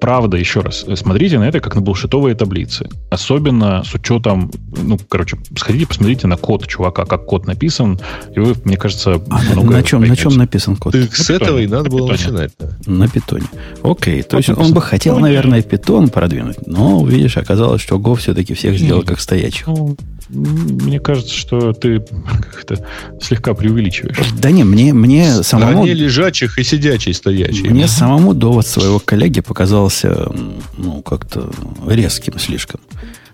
[0.00, 2.88] правда, еще раз, смотрите на это как на булшитовые таблицы.
[3.10, 8.00] Особенно с учетом, ну, короче, сходите, посмотрите на код чувака, как код написан,
[8.34, 10.92] и вы, мне кажется, а много на чем, на чем написан код?
[10.92, 12.52] Ты с этого и надо было начинать.
[12.58, 12.70] Да.
[12.86, 13.46] На питоне.
[13.82, 18.54] Окей, то есть он бы хотел, наверное, питон продвинуть, но, видишь, оказалось, что Go все-таки
[18.54, 19.66] всех сделал как стоячих.
[19.66, 19.96] Ну,
[20.28, 22.84] мне кажется, что ты как-то
[23.22, 24.18] слегка преувеличиваешь.
[24.40, 25.82] Да не, мне, мне самому...
[25.82, 27.68] Они лежачих и сидячий стоячий.
[27.68, 30.30] Мне самому довод своего коллеги показался
[30.76, 31.50] ну, как-то
[31.86, 32.80] резким слишком.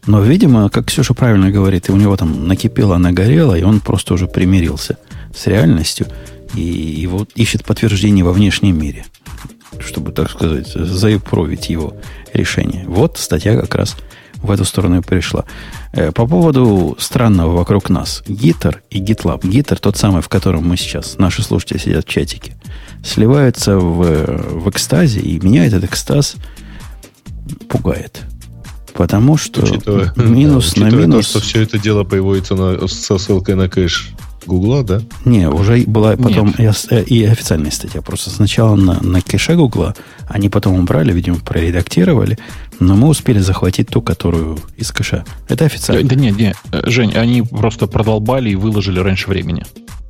[0.06, 4.14] Но, видимо, как Ксюша правильно говорит, и у него там накипело, нагорело, и он просто
[4.14, 4.98] уже примирился
[5.34, 6.06] с реальностью
[6.54, 9.04] и его ищет подтверждение во внешнем мире,
[9.78, 11.96] чтобы, так сказать, заипровить его
[12.32, 12.84] решение.
[12.86, 13.96] Вот статья как раз
[14.42, 15.44] в эту сторону и пришла.
[15.92, 18.22] Э, по поводу странного вокруг нас.
[18.26, 19.46] Гитер и GitLab.
[19.46, 22.56] Гитер тот самый, в котором мы сейчас, наши слушатели сидят в чатике,
[23.04, 26.36] сливаются в, в экстазе, и меня этот экстаз
[27.68, 28.22] пугает.
[28.94, 31.26] Потому что учитывая, минус да, на минус...
[31.26, 34.12] то, что все это дело появится на, со ссылкой на кэш
[34.46, 35.00] Гугла, да?
[35.24, 38.02] Не, уже была потом и, э, и официальная статья.
[38.02, 39.94] Просто сначала на, на кэше Гугла,
[40.28, 42.38] они потом убрали, видимо, проредактировали,
[42.80, 45.24] но мы успели захватить ту, которую из кэша.
[45.48, 46.02] Это официально.
[46.02, 49.64] Да, да нет, нет, Жень, они просто продолбали и выложили раньше времени.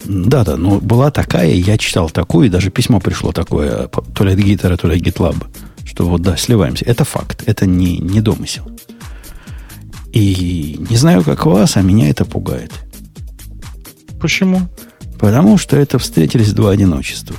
[0.04, 4.32] Да, да, но была такая, я читал такую, и даже письмо пришло такое, то ли
[4.32, 5.36] от Гитера, то ли от GitLab,
[5.84, 6.84] что вот да, сливаемся.
[6.84, 8.68] Это факт, это не, не домысел.
[10.12, 12.72] И не знаю, как вас, а меня это пугает.
[14.22, 14.68] Почему?
[15.18, 17.34] Потому что это встретились два одиночества.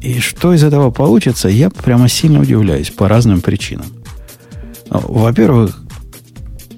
[0.00, 3.86] И что из этого получится, я прямо сильно удивляюсь по разным причинам.
[4.88, 5.80] Во-первых,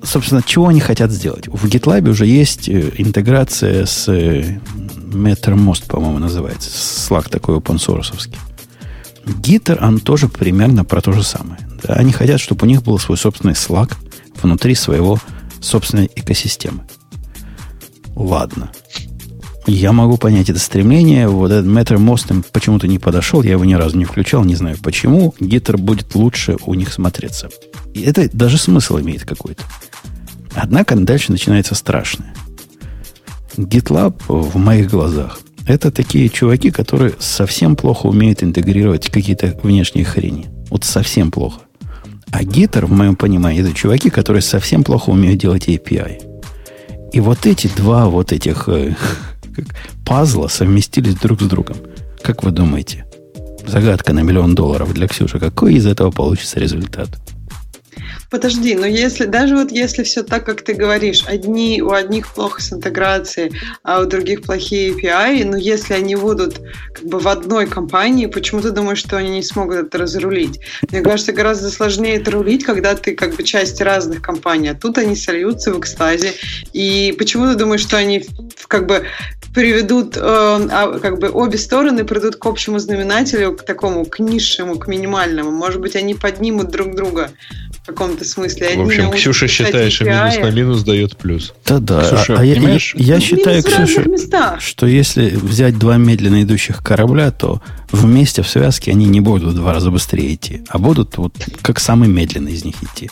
[0.02, 1.46] собственно, чего они хотят сделать?
[1.48, 6.70] В GitLab уже есть э, интеграция с э, MetterMost, по-моему, называется.
[6.70, 8.34] Slack такой open source.
[9.26, 11.58] Gitter, он тоже примерно про то же самое.
[11.86, 13.94] Они хотят, чтобы у них был свой собственный Slack
[14.42, 15.18] внутри своего
[15.60, 16.82] собственной экосистемы.
[18.14, 18.70] Ладно.
[19.66, 21.28] Я могу понять это стремление.
[21.28, 23.42] Вот этот MetterMost им почему-то не подошел.
[23.42, 25.34] Я его ни разу не включал, не знаю почему.
[25.40, 27.48] Гитер будет лучше у них смотреться.
[27.94, 29.62] И это даже смысл имеет какой-то.
[30.54, 32.34] Однако дальше начинается страшное.
[33.56, 40.46] GitLab в моих глазах это такие чуваки, которые совсем плохо умеют интегрировать какие-то внешние хрени.
[40.70, 41.62] Вот совсем плохо.
[42.30, 46.33] А Gitter, в моем понимании, это чуваки, которые совсем плохо умеют делать API.
[47.14, 48.96] И вот эти два вот этих э,
[50.04, 51.76] пазла совместились друг с другом.
[52.20, 53.06] Как вы думаете?
[53.64, 55.38] Загадка на миллион долларов для Ксюши.
[55.38, 57.08] Какой из этого получится результат?
[58.34, 62.60] Подожди, но если даже вот если все так, как ты говоришь, одни у одних плохо
[62.60, 63.52] с интеграцией,
[63.84, 66.60] а у других плохие API, но если они будут
[66.92, 70.58] как бы в одной компании, почему ты думаешь, что они не смогут это разрулить?
[70.90, 74.98] Мне кажется, гораздо сложнее это рулить, когда ты как бы часть разных компаний, а тут
[74.98, 76.32] они сольются в экстазе.
[76.72, 78.26] И почему ты думаешь, что они
[78.66, 79.04] как бы
[79.54, 84.76] приведут, э, а, как бы обе стороны придут к общему знаменателю, к такому, к низшему,
[84.76, 85.52] к минимальному.
[85.52, 87.30] Может быть, они поднимут друг друга
[87.84, 88.68] в каком-то смысле.
[88.68, 91.52] Одни в общем, Ксюша считает, что минус на минус дает плюс.
[91.66, 92.00] Да-да.
[92.00, 94.06] Ксюша, а, я, я, я считаю, Ксюша,
[94.58, 97.60] что если взять два медленно идущих корабля, то
[97.92, 101.78] вместе в связке они не будут в два раза быстрее идти, а будут вот как
[101.78, 103.10] самый медленный из них идти.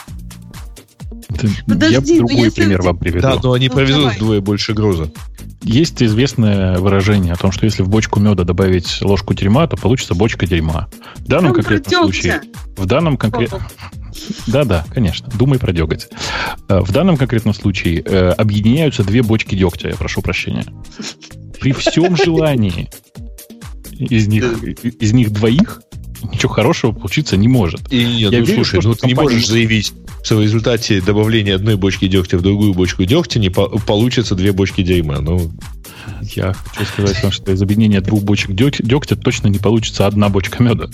[1.67, 2.63] Подожди, я другой если...
[2.63, 3.21] пример вам приведу.
[3.21, 4.17] Да, но они ну, провезут давай.
[4.17, 5.11] вдвое больше груза.
[5.63, 10.15] Есть известное выражение о том, что если в бочку меда добавить ложку дерьма, то получится
[10.15, 10.89] бочка дерьма.
[11.17, 12.41] В данном Там конкретном случае...
[12.77, 13.63] В данном конкретном...
[14.47, 15.29] Да-да, конечно.
[15.39, 16.09] Думай про деготь.
[16.69, 20.65] Э, в данном конкретном случае э, объединяются две бочки дегтя, я прошу прощения.
[21.61, 22.91] При всем желании
[23.93, 25.83] из них, из них двоих
[26.33, 27.93] ничего хорошего получиться не может.
[27.93, 30.43] И нет, Я ну верю, слушай, что ну ты не компания- можешь заявить, что в
[30.43, 35.21] результате добавления одной бочки дегтя в другую бочку дегтя не по- получится две бочки дерьма.
[35.21, 35.51] Ну,
[36.35, 40.63] Я хочу сказать вам, что из объединения двух бочек дегтя точно не получится одна бочка
[40.63, 40.87] меда.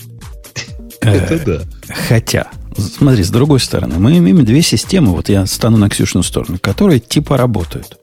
[1.15, 1.95] Это да.
[2.09, 6.59] Хотя, смотри, с другой стороны, мы имеем две системы, вот я стану на Ксюшину сторону,
[6.61, 7.99] которые типа работают.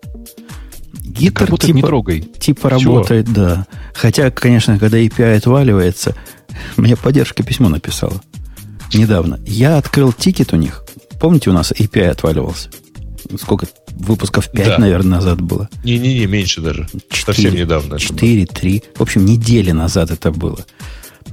[1.02, 2.22] Гитар Работает не типа, трогай.
[2.40, 2.70] типа Всё.
[2.70, 3.68] работает, да.
[3.94, 6.14] Хотя, конечно, когда API отваливается,
[6.78, 8.22] мне поддержка письмо написала
[8.94, 9.40] недавно.
[9.46, 10.84] Я открыл тикет у них.
[11.20, 12.70] Помните, у нас API отваливался?
[13.42, 13.68] Сколько?
[13.92, 14.78] Выпусков 5, Да.
[14.78, 15.70] наверное, назад было.
[15.86, 16.88] Не-не-не, меньше даже.
[17.10, 17.64] Совсем Четыре.
[17.64, 17.96] недавно.
[17.96, 18.18] это было.
[18.20, 18.84] 4, 3.
[18.98, 20.60] В общем, недели назад это было.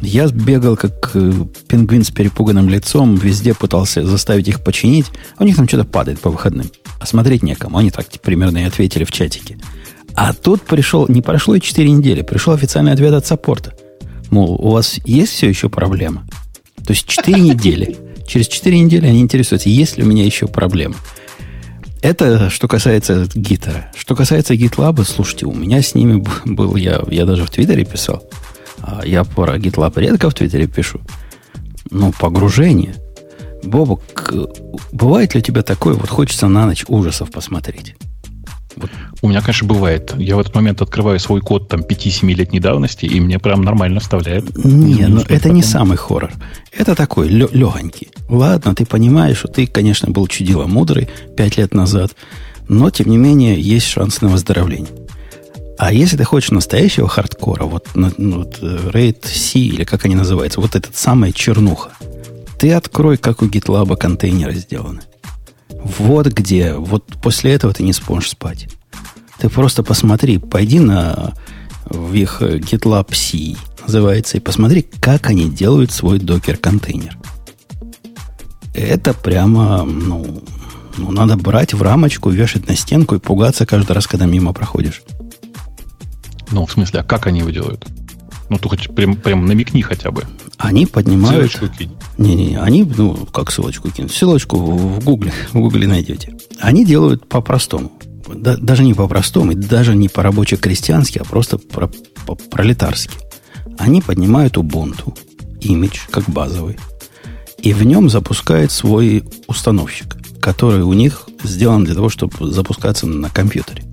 [0.02, 1.32] Я бегал, как э,
[1.68, 5.06] пингвин с перепуганным лицом, везде пытался заставить их починить.
[5.36, 6.70] А у них там что-то падает по выходным.
[6.98, 7.78] А смотреть некому.
[7.78, 9.58] Они так примерно и ответили в чатике.
[10.14, 13.74] А тут пришел, не прошло и 4 недели, пришел официальный ответ от саппорта.
[14.30, 16.26] Мол, у вас есть все еще проблема?
[16.84, 17.96] То есть 4 недели.
[18.26, 20.96] Через 4 недели они интересуются, есть ли у меня еще проблемы.
[22.02, 23.92] Это что касается гитара.
[23.96, 28.24] Что касается GitLab, слушайте, у меня с ними был, я, я даже в Твиттере писал.
[28.82, 31.00] А я про GitLab редко в Твиттере пишу.
[31.90, 32.96] Ну, погружение.
[33.62, 34.32] Бобок,
[34.90, 37.94] бывает ли у тебя такое, вот хочется на ночь ужасов посмотреть?
[39.20, 40.14] У меня, конечно, бывает.
[40.16, 44.56] Я в этот момент открываю свой код там 5-7-летней давности, и мне прям нормально вставляет.
[44.64, 45.62] Не, ну это не потом.
[45.62, 46.32] самый хоррор.
[46.76, 48.08] Это такой легонький.
[48.28, 52.12] Ладно, ты понимаешь, что ты, конечно, был чудило мудрый пять лет назад,
[52.68, 54.90] но, тем не менее, есть шанс на выздоровление.
[55.78, 60.14] А если ты хочешь настоящего хардкора, вот, ну, вот э, RAID C, или как они
[60.14, 61.90] называются, вот этот самая чернуха,
[62.58, 65.02] ты открой, как у GitLab контейнеры сделаны.
[65.70, 68.68] Вот где, вот после этого ты не сможешь спать.
[69.38, 71.34] Ты просто посмотри, пойди на
[71.86, 77.16] в их э, GitLab C называется, и посмотри, как они делают свой докер-контейнер.
[78.74, 80.42] Это прямо, ну,
[80.96, 85.02] ну, надо брать в рамочку, вешать на стенку и пугаться каждый раз, когда мимо проходишь.
[86.52, 87.84] Ну, в смысле, а как они его делают?
[88.48, 90.24] Ну, ты хоть прям, прям намекни хотя бы.
[90.58, 91.50] Они поднимают...
[91.52, 91.92] Ссылочку кинь.
[92.18, 94.12] Не-не, они, ну, как ссылочку кинуть?
[94.12, 96.36] Ссылочку в, Гугле, в Гугле найдете.
[96.60, 97.90] Они делают по-простому.
[98.28, 101.90] Да- даже не по-простому, и даже не по-рабоче-крестьянски, а просто про-
[102.26, 103.16] по-пролетарски.
[103.78, 105.16] Они поднимают Ubuntu,
[105.60, 106.78] имидж, как базовый,
[107.58, 113.30] и в нем запускают свой установщик, который у них сделан для того, чтобы запускаться на
[113.30, 113.84] компьютере.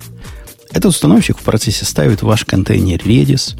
[0.70, 3.56] Этот установщик в процессе ставит ваш контейнер Redis,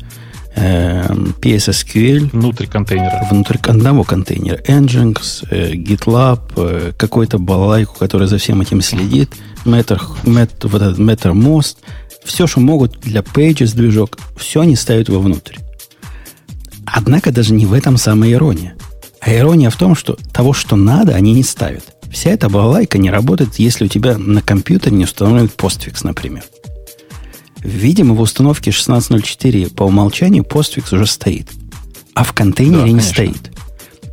[0.55, 3.27] эм, PSSQL, Внутрь контейнера.
[3.31, 9.31] внутрь одного контейнера Nginx, э, GitLab, э, какой-то балалайку, который за всем этим следит,
[9.65, 11.77] Matter, Met- вот этот Mattermost,
[12.25, 15.57] все, что могут для Pages движок, все они ставят вовнутрь.
[16.87, 18.75] Однако даже не в этом самая ирония.
[19.21, 21.85] А ирония в том, что того, что надо, они не ставят.
[22.11, 26.43] Вся эта балалайка не работает, если у тебя на компьютере не установлен постфикс, например.
[27.63, 31.49] Видимо, в установке 16.04 по умолчанию постфикс уже стоит.
[32.15, 33.11] А в контейнере Да, не конечно.
[33.13, 33.53] стоит.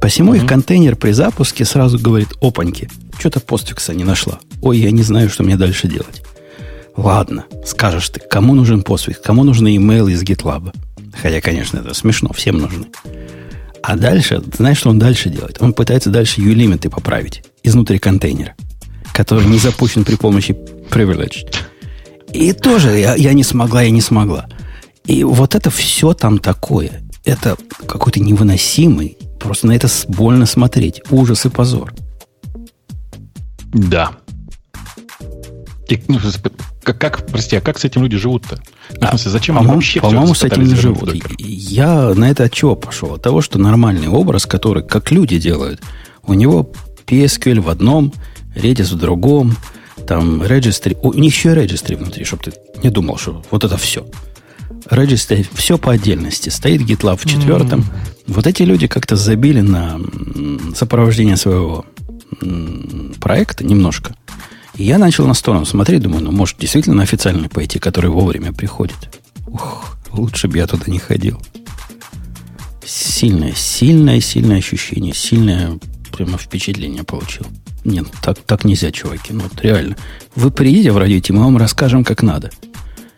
[0.02, 4.40] Посему их контейнер при запуске сразу говорит, опаньки, что-то постфикса не нашла.
[4.62, 6.22] Ой, я не знаю, что мне дальше делать.
[6.96, 10.74] Ладно, скажешь ты, кому нужен постфикс, кому нужны имейлы из GitLab.
[11.22, 12.88] Хотя, конечно, это смешно, всем нужны.
[13.82, 15.58] А дальше, знаешь, что он дальше делает?
[15.62, 18.56] Он пытается дальше U-лимиты поправить изнутри контейнера,
[19.14, 20.56] который не запущен при помощи
[20.92, 21.56] privileged.
[22.34, 24.48] И тоже я, я не смогла, я не смогла.
[25.06, 27.04] И вот это все там такое.
[27.24, 29.18] Это какой-то невыносимый.
[29.40, 31.02] Просто на это больно смотреть.
[31.10, 31.94] Ужас и позор.
[33.74, 34.12] Да.
[35.90, 36.20] И, ну,
[36.84, 38.60] как, как, прости, а как с этим люди живут-то?
[39.00, 41.14] Ну, в смысле, зачем они По-моему, вообще по-моему, с этим не живут.
[41.40, 43.14] Я на это от чего пошел?
[43.14, 45.82] От того, что нормальный образ, который, как люди делают,
[46.24, 46.72] у него
[47.06, 48.14] PSQL в одном,
[48.56, 49.56] Redis в другом,
[50.06, 53.78] там registry, у них еще и registry внутри, чтобы ты не думал, что вот это
[53.78, 54.06] все.
[54.90, 56.50] Registry, все по отдельности.
[56.50, 57.86] Стоит GitLab в четвертом.
[58.28, 60.00] Вот эти люди как-то забили на
[60.76, 61.86] сопровождение своего
[63.20, 64.16] проекта немножко.
[64.76, 68.54] И я начал на сторону смотреть, думаю, ну, может, действительно на официальный пойти, который вовремя
[68.54, 69.20] приходит.
[69.48, 71.42] Ух, лучше бы я туда не ходил.
[72.86, 75.80] Сильное, сильное, сильное ощущение, сильное
[76.12, 77.46] прямо впечатление получил.
[77.88, 79.32] Нет, так, так нельзя, чуваки.
[79.32, 79.96] Ну, вот реально.
[80.36, 82.52] Вы приедете в радио, мы вам расскажем, как надо.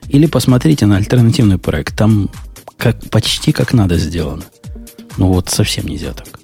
[0.10, 1.98] Или посмотрите на альтернативный проект.
[1.98, 2.30] Там
[2.78, 4.44] как, почти как надо сделано.
[5.18, 6.40] Ну вот совсем нельзя так.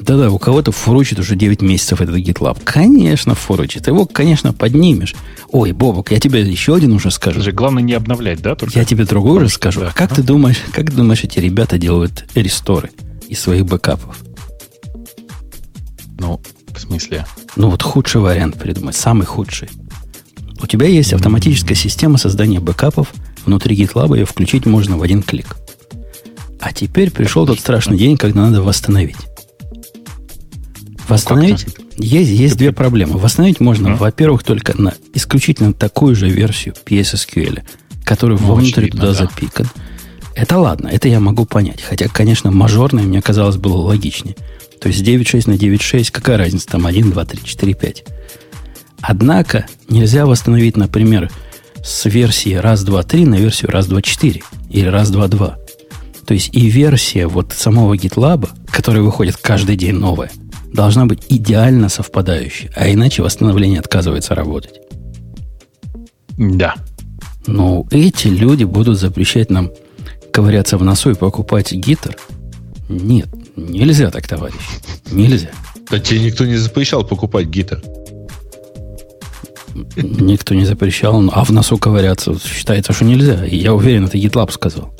[0.00, 2.60] Да-да, у кого-то фуручит уже 9 месяцев этот GitLab.
[2.64, 3.86] Конечно, фуручит.
[3.86, 5.14] Его, конечно, поднимешь.
[5.52, 7.40] Ой, Бобок, я тебе еще один уже скажу.
[7.40, 8.56] Же главное не обновлять, да?
[8.56, 8.76] Только?
[8.76, 9.82] Я тебе другой уже скажу.
[9.82, 9.90] Да.
[9.90, 10.16] А как а?
[10.16, 12.90] ты думаешь, как думаешь, эти ребята делают ресторы
[13.28, 14.18] из своих бэкапов?
[16.22, 16.40] Ну,
[16.72, 17.26] в смысле?
[17.56, 19.68] Ну, вот худший вариант придумать, самый худший.
[20.62, 23.12] У тебя есть автоматическая система создания бэкапов.
[23.44, 25.56] Внутри GitLab ее включить можно в один клик.
[26.60, 29.16] А теперь пришел тот страшный день, когда надо восстановить.
[31.08, 31.66] Восстановить
[31.96, 33.18] есть, есть две проблемы.
[33.18, 33.96] Восстановить можно, mm.
[33.96, 37.62] во-первых, только на исключительно такую же версию PSSQL,
[38.04, 39.14] который ну, вовнутрь туда да.
[39.14, 39.66] запикан.
[40.36, 41.82] Это ладно, это я могу понять.
[41.82, 44.36] Хотя, конечно, мажорное мне казалось было логичнее.
[44.82, 46.66] То есть 9.6 на 9.6, какая разница?
[46.66, 48.04] Там 1, 2, 3, 4, 5.
[49.00, 51.30] Однако нельзя восстановить, например,
[51.84, 55.58] с версии раз, два, три на версию раз, два, четыре или раз, два, два.
[56.26, 60.30] То есть и версия вот самого GitLab, которая выходит каждый день новая,
[60.72, 64.80] должна быть идеально совпадающей, а иначе восстановление отказывается работать.
[66.36, 66.74] Да.
[67.46, 69.70] Ну, эти люди будут запрещать нам
[70.32, 72.16] ковыряться в носу и покупать гитар?
[72.88, 74.62] Нет, нельзя так, товарищ.
[75.10, 75.50] Нельзя.
[75.90, 77.80] Да тебе никто не запрещал покупать гитар.
[79.96, 83.44] Никто не запрещал, а в носу ковыряться считается, что нельзя.
[83.46, 84.92] И я уверен, это GitLab сказал.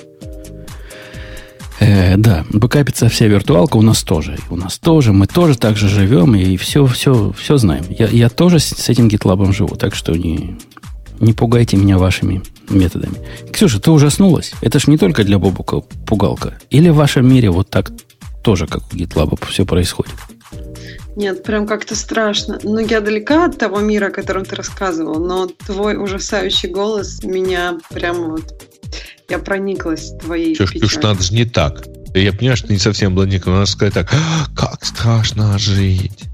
[1.81, 4.39] Э, да, бэкапится вся виртуалка у нас тоже.
[4.51, 7.85] У нас тоже, мы тоже так же живем и все, все, все знаем.
[7.91, 10.57] Я, я тоже с, с этим GitLab живу, так что не,
[11.21, 13.15] не пугайте меня вашими методами.
[13.53, 14.53] Ксюша, ты ужаснулась?
[14.61, 16.55] Это ж не только для Бобука пугалка.
[16.71, 17.93] Или в вашем мире вот так
[18.43, 20.15] тоже, как у GitLab, все происходит?
[21.15, 22.59] Нет, прям как-то страшно.
[22.63, 27.79] Но я далека от того мира, о котором ты рассказывал, но твой ужасающий голос меня
[27.91, 28.69] прямо вот
[29.29, 31.85] я прониклась твоей Чушь, чушь, надо же не так.
[32.15, 36.25] Я понимаю, что ты не совсем блондинка, но надо сказать так, «А, как страшно жить.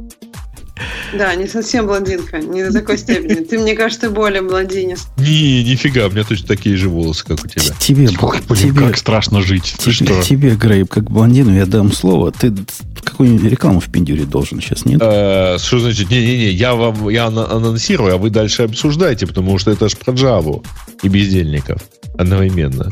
[1.15, 3.35] Да, не совсем блондинка, не до такой степени.
[3.45, 5.09] Ты, мне кажется, более блондинист.
[5.17, 7.75] Не, нифига, у меня точно такие же волосы, как у тебя.
[7.79, 9.75] Тебе, Ой, блин, тебе как страшно жить.
[9.79, 10.23] Тебе, что?
[10.23, 12.33] тебе, Грейб, как блондину я дам слово.
[12.33, 12.55] Ты
[13.03, 15.01] какую-нибудь рекламу в пиндюре должен сейчас, нет?
[15.03, 16.11] Э, что значит?
[16.11, 20.65] Не-не-не, я вам я анонсирую, а вы дальше обсуждаете, потому что это же про Java
[21.03, 21.83] и бездельников
[22.17, 22.91] одновременно.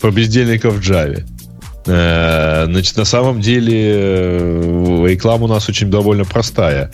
[0.00, 1.24] Про бездельников в Java.
[1.86, 6.90] Э, значит, на самом деле э, реклама у нас очень довольно простая.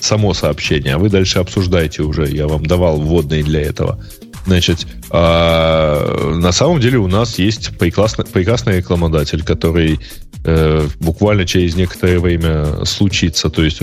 [0.00, 0.94] Само сообщение.
[0.94, 2.26] А вы дальше обсуждаете уже.
[2.28, 4.02] Я вам давал вводные для этого.
[4.46, 10.00] Значит, а, на самом деле у нас есть прекрасный, прекрасный рекламодатель, который
[10.44, 13.82] э, буквально через некоторое время случится, то есть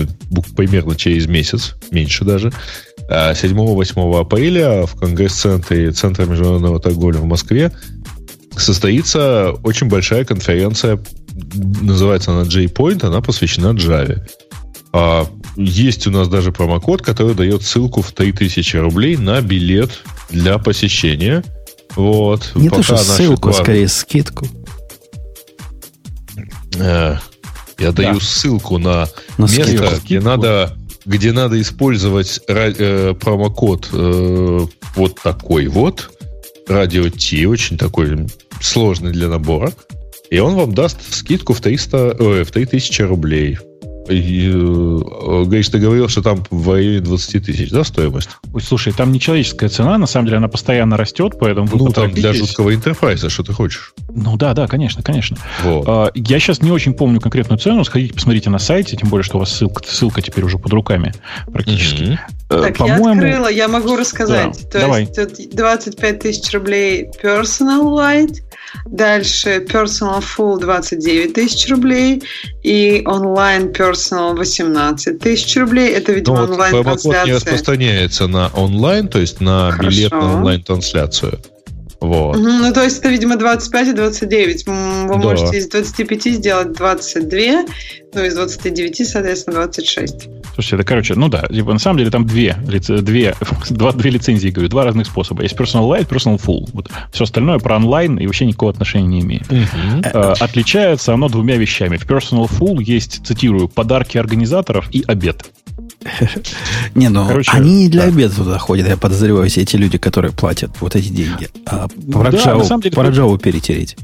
[0.56, 2.52] примерно через месяц, меньше даже,
[3.08, 7.72] 7-8 а, апреля в Конгресс-центре Центра международного торговли в Москве
[8.60, 10.98] состоится очень большая конференция,
[11.80, 14.26] называется она J-Point, она посвящена Java.
[14.92, 20.58] А, есть у нас даже промокод, который дает ссылку в 3000 рублей на билет для
[20.58, 21.44] посещения.
[21.94, 22.52] Вот.
[22.54, 23.62] Не то, что ссылку, главные...
[23.62, 24.46] скорее скидку.
[26.76, 27.16] Э,
[27.78, 27.92] я да.
[27.92, 30.04] даю ссылку на, на место, скидку.
[30.04, 30.76] где надо
[31.08, 36.10] где надо использовать э, промокод э, вот такой вот,
[36.68, 38.26] радио T, очень такой
[38.60, 39.72] сложный для набора,
[40.30, 43.58] и он вам даст скидку в, 300, ой, в 3000 рублей.
[44.08, 48.30] И, э, Гриш, ты говорил, что там в районе 20 тысяч, да, стоимость?
[48.52, 52.10] Ой, слушай, там нечеловеческая цена, на самом деле она постоянно растет, поэтому вы Ну, там
[52.10, 53.94] для жуткого интерфейса, что ты хочешь?
[54.08, 55.36] Ну да, да, конечно, конечно.
[55.62, 55.84] Вот.
[55.86, 59.36] А, я сейчас не очень помню конкретную цену, сходите, посмотрите на сайте, тем более, что
[59.36, 61.12] у вас ссылка, ссылка теперь уже под руками
[61.52, 62.02] практически.
[62.02, 62.18] Mm-hmm.
[62.48, 63.04] Так, По-моему...
[63.06, 64.58] я открыла, я могу рассказать.
[64.64, 65.02] Да, То давай.
[65.02, 68.42] есть тут 25 тысяч рублей personal light,
[68.86, 72.22] Дальше Personal Full 29 тысяч рублей
[72.62, 75.90] и онлайн Personal 18 тысяч рублей.
[75.90, 77.24] Это, видимо, ну, онлайн трансляция.
[77.24, 79.88] не распространяется на онлайн, то есть на Хорошо.
[79.88, 81.38] билет на онлайн трансляцию.
[82.00, 82.36] Вот.
[82.36, 84.66] Ну, то есть это, видимо, 25 и 29.
[84.66, 84.72] Вы
[85.08, 85.16] да.
[85.16, 87.64] можете из 25 сделать 22,
[88.14, 90.28] ну, из 29, соответственно, 26.
[90.54, 93.34] Слушайте, это, короче, ну да, типа, на самом деле там две, две,
[93.70, 95.42] два, две лицензии, говорю, два разных способа.
[95.42, 96.70] Есть Personal Light, Personal Full.
[96.72, 96.88] Вот.
[97.12, 99.46] Все остальное про онлайн и вообще никакого отношения не имеет.
[100.12, 101.96] А, отличается оно двумя вещами.
[101.96, 105.44] В Personal Full есть, цитирую, подарки организаторов и обед.
[106.94, 108.08] Не, ну Короче, они не для да.
[108.08, 111.48] обеда туда ходят, я подозреваю, все эти люди, которые платят вот эти деньги.
[111.66, 113.96] А про, да, Java, деле, про Java перетереть.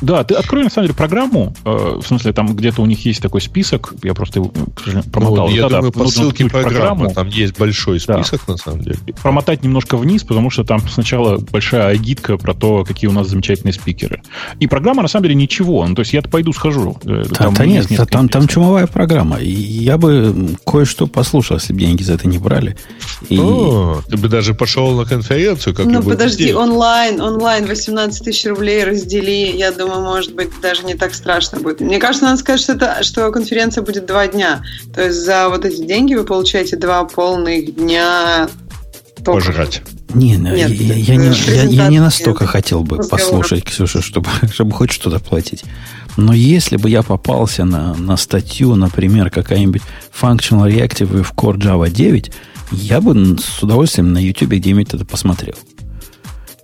[0.00, 3.20] Да, ты открой, на самом деле, программу, э, в смысле, там где-то у них есть
[3.20, 5.48] такой список, я просто его, к сожалению, промотал.
[5.48, 8.52] Ну, я да, думаю, да, по ссылке программы, там есть большой список, да.
[8.52, 8.98] на самом деле.
[9.22, 13.72] Промотать немножко вниз, потому что там сначала большая агитка про то, какие у нас замечательные
[13.72, 14.22] спикеры.
[14.60, 15.86] И программа, на самом деле, ничего.
[15.86, 16.96] Ну, то есть я пойду схожу.
[17.04, 19.38] Э, там, да, нет, да, там, там чумовая программа.
[19.38, 22.76] И я бы кое-что послушал, если бы деньги за это не брали.
[23.28, 23.38] И...
[23.38, 28.84] О, ты бы даже пошел на конференцию, как Ну, подожди, онлайн, онлайн 18 тысяч рублей
[28.84, 29.56] раздели.
[29.56, 31.80] Я думаю, может быть, даже не так страшно будет.
[31.80, 34.62] Мне кажется, надо сказать, что, это, что конференция будет два дня.
[34.94, 38.48] То есть за вот эти деньги вы получаете два полных дня
[39.24, 39.46] только.
[39.46, 39.82] Пожрать.
[40.14, 43.20] Не, Нет, я, я, не, я, я не настолько хотел бы разговор.
[43.20, 45.64] послушать, Ксюша, чтобы, чтобы хоть что-то платить.
[46.16, 49.82] Но если бы я попался на, на статью, например, какая-нибудь
[50.18, 52.32] Functional Reactive в Core Java 9,
[52.72, 55.54] я бы с удовольствием на YouTube где-нибудь это посмотрел.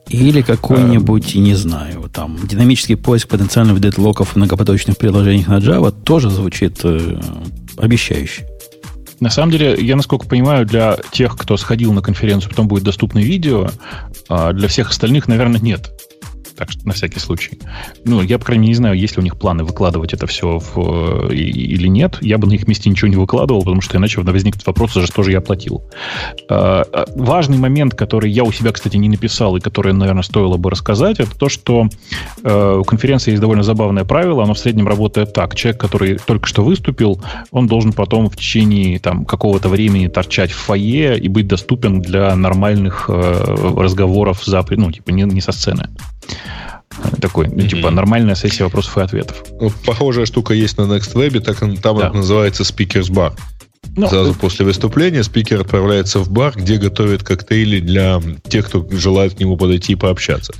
[0.09, 6.31] Или какой-нибудь, не знаю, там, динамический поиск потенциальных дедлоков в многопоточных приложениях на Java тоже
[6.31, 7.21] звучит э,
[7.77, 8.47] обещающе.
[9.21, 13.21] На самом деле, я, насколько понимаю, для тех, кто сходил на конференцию, потом будет доступно
[13.21, 13.71] видео,
[14.29, 15.91] а для всех остальных, наверное, нет
[16.57, 17.59] так что на всякий случай.
[18.05, 20.59] Ну, я, по крайней мере, не знаю, есть ли у них планы выкладывать это все
[20.59, 22.19] в, или нет.
[22.21, 25.23] Я бы на их месте ничего не выкладывал, потому что иначе возникнет вопрос, за что
[25.23, 25.85] же я платил.
[26.49, 30.57] А, а, важный момент, который я у себя, кстати, не написал и который, наверное, стоило
[30.57, 31.89] бы рассказать, это то, что
[32.43, 34.45] э, у конференции есть довольно забавное правило.
[34.45, 35.55] Оно в среднем работает так.
[35.55, 40.57] Человек, который только что выступил, он должен потом в течение там, какого-то времени торчать в
[40.57, 45.89] фойе и быть доступен для нормальных э, разговоров за, ну, типа, не, не со сцены.
[47.20, 47.68] Такой, mm-hmm.
[47.68, 49.45] типа, нормальная сессия вопросов и ответов.
[49.61, 52.07] Ну, похожая штука есть на NextWeb, так, там да.
[52.07, 53.32] это называется Speakers Bar.
[53.97, 54.38] Ну, Сразу это...
[54.38, 59.57] после выступления спикер отправляется в бар, где готовят коктейли для тех, кто желает к нему
[59.57, 60.53] подойти и пообщаться.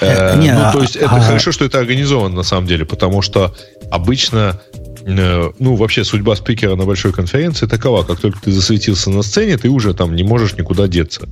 [0.00, 1.20] Э, не, ну, то есть это а...
[1.20, 3.54] хорошо, что это организовано на самом деле, потому что
[3.90, 4.60] обычно
[5.06, 9.56] э, ну, вообще судьба спикера на большой конференции такова, как только ты засветился на сцене,
[9.56, 11.28] ты уже там не можешь никуда деться.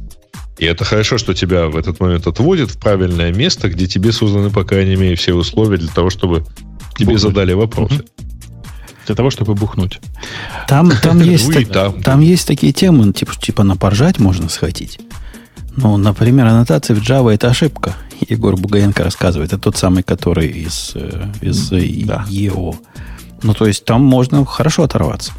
[0.58, 4.50] И это хорошо, что тебя в этот момент отводят в правильное место, где тебе созданы,
[4.50, 6.44] по крайней мере, все условия для того, чтобы
[6.96, 7.20] тебе бухнуть.
[7.20, 7.94] задали вопросы.
[7.94, 8.04] Угу.
[9.06, 10.00] Для того, чтобы бухнуть.
[10.68, 12.20] Там, там, есть, ну, так, там.
[12.20, 15.00] есть такие темы, типа, типа на поржать можно схватить.
[15.74, 17.94] Ну, например, аннотации в Java это ошибка.
[18.28, 19.52] Егор Бугаенко рассказывает.
[19.52, 22.24] Это тот самый, который из, э, из да.
[22.28, 22.76] EO.
[23.42, 25.32] Ну, то есть там можно хорошо оторваться.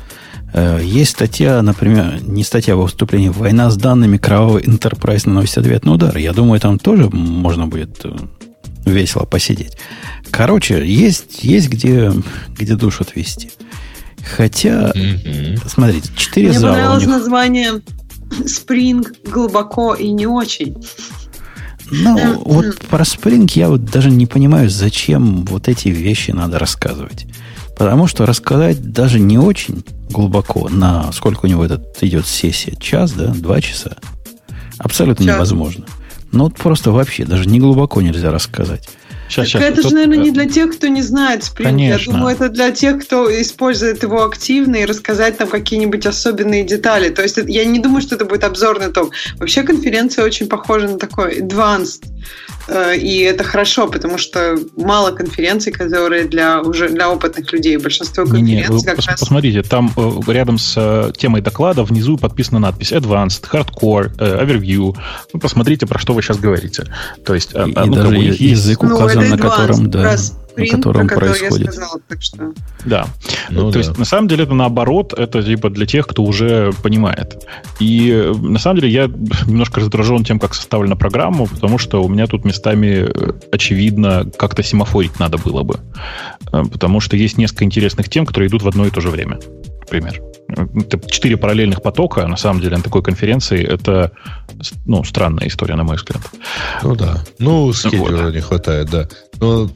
[0.54, 4.18] Э, есть статья, например, не статья, а выступление «Война с данными.
[4.18, 6.16] Кровавый Enterprise наносит ответный удар».
[6.18, 8.16] Я думаю, там тоже можно будет э,
[8.86, 9.78] весело посидеть.
[10.30, 12.12] Короче, есть, есть где,
[12.58, 13.51] где душу отвести.
[14.36, 15.68] Хотя, mm-hmm.
[15.68, 17.12] смотрите, четыре Мне зала понравилось них...
[17.12, 17.82] название
[18.30, 20.78] Spring глубоко и не очень.
[21.91, 27.26] Ну, вот про Spring я вот даже не понимаю, зачем вот эти вещи надо рассказывать.
[27.78, 33.14] Потому что рассказать даже не очень глубоко, на сколько у него этот идет сессия, час,
[33.14, 33.98] да, два часа,
[34.78, 35.36] абсолютно час.
[35.36, 35.86] невозможно.
[36.32, 38.88] Ну, вот просто вообще даже не глубоко нельзя рассказать.
[39.30, 39.64] Сейчас, сейчас.
[39.64, 39.92] Это Тут...
[39.92, 41.64] же, наверное, не для тех, кто не знает Spring.
[41.64, 42.12] Конечно.
[42.12, 47.10] Я думаю, это для тех, кто использует его активно и рассказать там какие-нибудь особенные детали.
[47.10, 49.12] То есть я не думаю, что это будет обзорный ток.
[49.38, 52.12] Вообще конференция очень похожа на такой advanced Э,
[52.98, 57.78] и это хорошо, потому что мало конференций, которые для уже для опытных людей.
[57.78, 59.20] Большинство конференций не, не, как пос, раз...
[59.20, 64.96] Посмотрите, там э, рядом с э, темой доклада внизу подписана надпись Advanced, Hardcore, Overview.
[65.34, 66.86] Ну, посмотрите, про что вы сейчас говорите.
[67.26, 70.04] То есть, и, ну, и даже язык указан, ну, на котором, да.
[70.04, 71.68] Раз на котором происходит.
[71.68, 72.54] Я сказала, так что...
[72.86, 73.08] Да.
[73.49, 73.80] Ну, То да.
[73.80, 77.43] есть, на самом деле, это наоборот, это типа для тех, кто уже понимает.
[77.80, 82.28] И на самом деле я немножко раздражен тем, как составлена программа, потому что у меня
[82.28, 83.10] тут местами
[83.51, 85.80] очевидно как-то семафорить надо было бы.
[86.51, 89.39] Э, потому что есть несколько интересных тем, которые идут в одно и то же время.
[89.80, 90.22] Например.
[91.08, 94.12] Четыре параллельных потока, на самом деле, на такой конференции, это
[94.86, 96.22] ну, странная история, на мой взгляд.
[96.84, 97.24] Ну да.
[97.39, 98.36] Ну, скеджера вот.
[98.36, 99.08] не хватает, да.
[99.39, 99.70] Но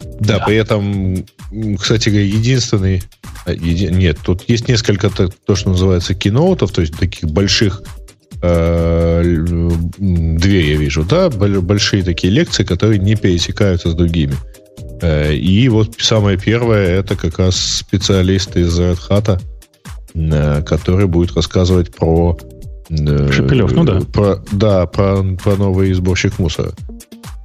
[0.00, 1.26] да, да, при этом,
[1.78, 3.02] кстати говоря, единственный...
[3.44, 7.82] А, еди, нет, тут есть несколько то, то, что называется киноутов, то есть таких больших
[8.42, 9.22] э,
[9.98, 14.36] две я вижу, да, большие такие лекции, которые не пересекаются с другими.
[15.00, 19.40] Э, и вот самое первое, это как раз специалисты из Red Hat,
[20.14, 22.38] э, который будет рассказывать про...
[22.90, 24.00] Э, Шепелев, ну да.
[24.12, 26.72] Про, да, про, про новый сборщик мусора.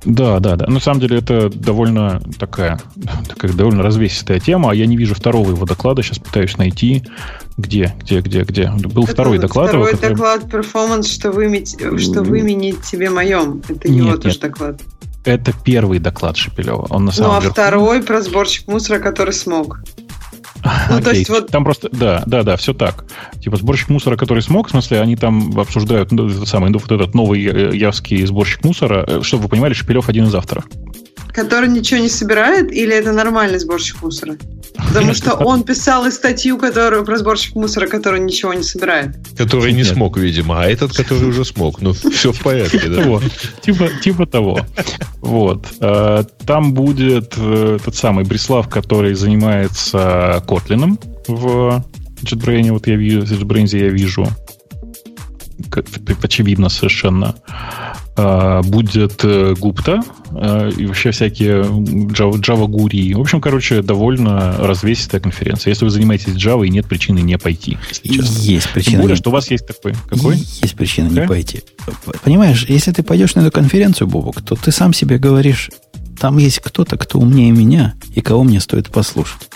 [0.05, 0.67] Да, да, да.
[0.67, 2.79] На самом деле это довольно такая,
[3.27, 4.71] такая довольно развесистая тема.
[4.71, 6.03] А я не вижу второго его доклада.
[6.03, 7.03] Сейчас пытаюсь найти.
[7.57, 8.71] Где, где, где, где?
[8.71, 9.69] Был это второй доклад.
[9.69, 10.09] Второй который...
[10.09, 13.61] доклад перформанс, что, выменить, что выменить тебе моем.
[13.69, 14.21] Это нет, его нет.
[14.21, 14.81] тоже доклад.
[15.23, 16.87] Это первый доклад Шепелева.
[16.89, 17.53] Он на Ну, самом а верху.
[17.53, 19.79] второй про сборщик мусора, который смог.
[20.89, 23.05] Ну, то есть вот Там просто, да, да, да, все так.
[23.41, 26.91] Типа сборщик мусора, который смог, в смысле, они там обсуждают ну, этот самый, ну, вот
[26.91, 29.03] этот новый э, явский сборщик мусора.
[29.07, 30.65] Э, Чтобы вы понимали, Шепелев один из авторов.
[31.33, 34.37] Который ничего не собирает, или это нормальный сборщик мусора?
[34.75, 39.15] Потому что он писал и статью, которую про сборщик мусора, который ничего не собирает.
[39.37, 39.87] Который не Нет.
[39.87, 41.81] смог, видимо, а этот, который уже смог.
[41.81, 43.03] Ну, все в порядке, да?
[43.61, 44.61] Типа, типа того.
[45.21, 45.67] Вот.
[45.79, 51.83] Э, Там будет э, тот самый Брислав, который занимается Котлином в
[52.23, 52.71] JetBrains.
[52.71, 54.27] Вот я вижу, в JetBrains я вижу.
[56.21, 57.35] Очевидно совершенно.
[58.15, 60.01] Э, Будет э, Гупта
[60.31, 63.13] э, и вообще всякие Java, Java гури.
[63.15, 65.71] В общем, короче, довольно развесистая конференция.
[65.71, 67.77] Если вы занимаетесь Java, и нет причины не пойти.
[68.03, 69.01] Есть Тем причина.
[69.01, 69.93] более, не- что у вас есть такой.
[70.07, 70.35] Какой?
[70.37, 71.27] Есть причина не Какая?
[71.27, 71.61] пойти.
[72.23, 75.71] Понимаешь, если ты пойдешь на эту конференцию, Бобок, то ты сам себе говоришь,
[76.19, 79.49] там есть кто-то, кто умнее меня, и кого мне стоит послушать.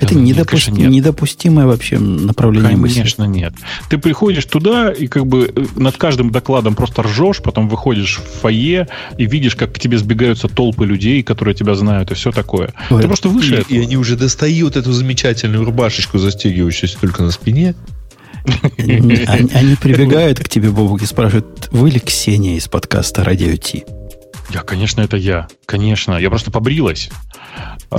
[0.00, 0.90] Это нет, недопусти- конечно, нет.
[0.90, 2.96] недопустимое вообще направление мысли.
[2.96, 3.54] Конечно, нет.
[3.88, 8.40] Ты приходишь туда и как бы э, над каждым докладом просто ржешь, потом выходишь в
[8.40, 8.88] фойе
[9.18, 12.70] и видишь, как к тебе сбегаются толпы людей, которые тебя знают, и все такое.
[12.90, 13.72] Ой, Ты просто выше И, этого.
[13.72, 17.74] и они уже достают эту замечательную рубашечку, застегивающуюся только на спине.
[18.76, 23.84] Они, они прибегают к тебе, Бобок, и спрашивают, вы ли Ксения из подкаста Радио Ти?
[24.54, 25.48] Я, конечно, это я.
[25.66, 26.16] Конечно.
[26.16, 27.10] Я просто побрилась.
[27.90, 27.98] А.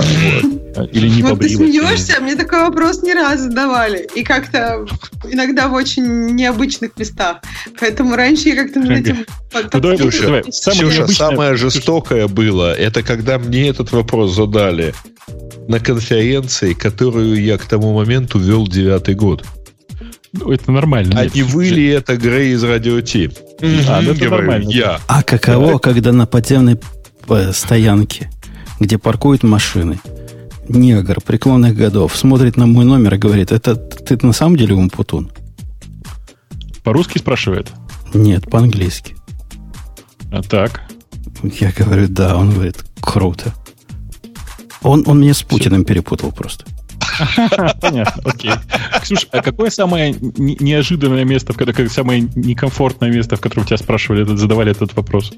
[0.90, 1.70] Или не вот ты побрилась.
[1.70, 4.08] смеешься, а мне такой вопрос не раз задавали.
[4.14, 4.86] И как-то
[5.30, 7.42] иногда в очень необычных местах.
[7.78, 13.92] Поэтому раньше я как-то над этим Ну, Ксюша, самое жестокое было, это когда мне этот
[13.92, 14.94] вопрос задали
[15.68, 19.44] на конференции, которую я к тому моменту вел девятый год.
[20.38, 21.18] Ну, Это нормально.
[21.18, 23.30] А Нет, не вы ли это Грей из Радио Ти?
[23.88, 24.70] А, ну это Говорю, нормально.
[24.70, 25.00] Я.
[25.06, 26.78] А каково, когда на подземной
[27.28, 28.30] э, стоянке,
[28.80, 30.00] где паркуют машины,
[30.68, 35.30] негр преклонных годов смотрит на мой номер и говорит, это ты на самом деле Умпутун?
[36.82, 37.72] По-русски спрашивает?
[38.14, 39.16] Нет, по-английски.
[40.30, 40.82] А, так.
[41.42, 43.54] Я говорю, да, он говорит, круто.
[44.82, 46.64] Он, он меня с Путиным перепутал просто.
[47.80, 48.52] Понятно, окей.
[49.02, 53.76] Ксюш, а какое самое не- неожиданное место, в котором, самое некомфортное место, в котором тебя
[53.76, 55.32] спрашивали, задавали этот вопрос?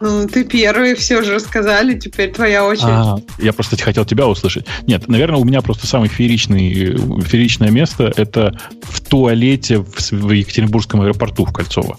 [0.00, 2.88] Ну, ты первый, все же рассказали, теперь твоя очередь.
[2.88, 4.66] А, я просто хотел тебя услышать.
[4.86, 11.02] Нет, наверное, у меня просто самое фееричный, э, фееричное место это в туалете в Екатеринбургском
[11.02, 11.98] аэропорту в Кольцово.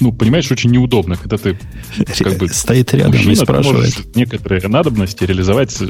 [0.00, 1.58] Ну, понимаешь, очень неудобно, когда ты
[2.18, 4.16] как бы Стоит рядом и мужчина, ты спрашивает.
[4.16, 5.86] некоторые надобности реализовать э,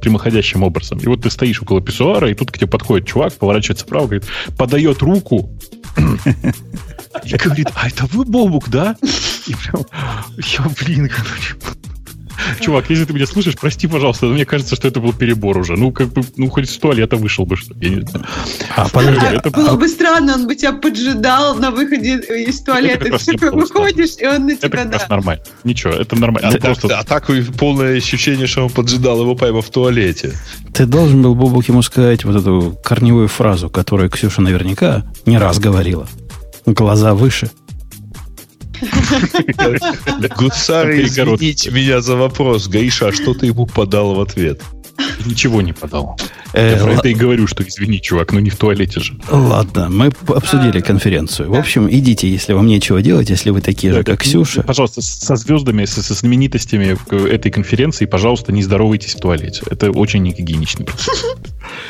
[0.00, 0.98] прямоходящим образом.
[0.98, 4.24] И вот ты стоишь около писсуара, и тут к тебе подходит чувак, поворачивается вправо, говорит,
[4.58, 5.50] подает руку
[7.24, 8.96] и говорит, а это вы Бобук, да?
[9.46, 9.84] И прям,
[10.38, 11.54] я, блин, короче,
[12.62, 15.76] Чувак, если ты меня слышишь, прости, пожалуйста, но мне кажется, что это был перебор уже.
[15.76, 18.26] Ну, как бы, ну, хоть с туалета вышел бы, что ли, я не знаю.
[18.76, 23.18] А, подожди, А, это было бы странно, он бы тебя поджидал на выходе из туалета.
[23.18, 25.06] Ты выходишь, и он на Это тебя, раз да.
[25.16, 25.42] нормально.
[25.64, 26.48] Ничего, это нормально.
[26.48, 30.32] А, так, просто а так и полное ощущение, что он поджидал его прямо в туалете.
[30.72, 35.58] ты должен был, Бобук, ему сказать вот эту корневую фразу, которую Ксюша наверняка не раз
[35.58, 36.06] говорила.
[36.66, 37.50] Глаза выше.
[40.86, 41.44] Перегородки.
[41.44, 42.68] извините меня за вопрос.
[42.68, 44.60] Гаиша, а что ты ему подал в ответ?
[45.24, 46.18] ничего не подал.
[46.52, 49.18] Э, Я про это и говорю, что извини, чувак, но не в туалете же.
[49.30, 51.50] Ладно, мы обсудили конференцию.
[51.50, 54.62] В общем, идите, если вам нечего делать, если вы такие же, Да, как да, Ксюша.
[54.62, 56.96] Пожалуйста, со звездами, со, со знаменитостями
[57.28, 59.62] этой конференции, пожалуйста, не здоровайтесь в туалете.
[59.70, 61.24] Это очень негигиеничный процесс.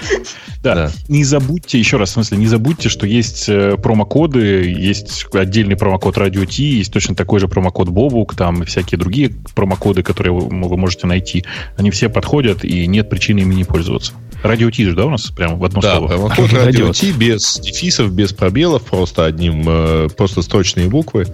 [0.63, 0.91] Да, Да.
[1.09, 6.17] не забудьте, еще раз, в смысле, не забудьте, что есть э, промокоды, есть отдельный промокод
[6.17, 10.49] Radio T, есть точно такой же промокод Бобук, там и всякие другие промокоды, которые вы,
[10.69, 11.45] вы можете найти.
[11.77, 14.13] Они все подходят, и нет причины ими не пользоваться.
[14.45, 16.09] Radio T же, да, у нас прямо в одно Да, слово?
[16.09, 16.93] промокод А, радио радио.
[16.93, 21.27] Ти без дефисов, без пробелов, просто одним, э, просто строчные буквы.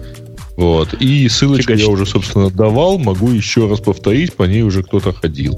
[0.57, 0.93] Вот.
[0.95, 1.85] И ссылочку Фигачить.
[1.87, 2.97] я уже, собственно, давал.
[2.99, 5.57] Могу еще раз повторить, по ней уже кто-то ходил.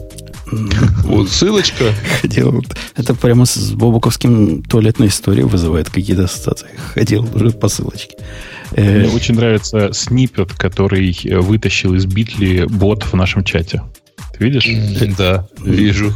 [1.06, 1.94] Вот ссылочка.
[2.22, 2.64] Ходил.
[2.96, 6.68] Это прямо с бобуковским туалетной историей вызывает какие-то ассоциации.
[6.94, 8.16] Ходил уже по ссылочке.
[8.74, 13.82] Э, Мне очень нравится снипет, который э, вытащил из битли бот в нашем чате.
[14.38, 14.68] Ты видишь?
[15.18, 16.14] Да, вижу.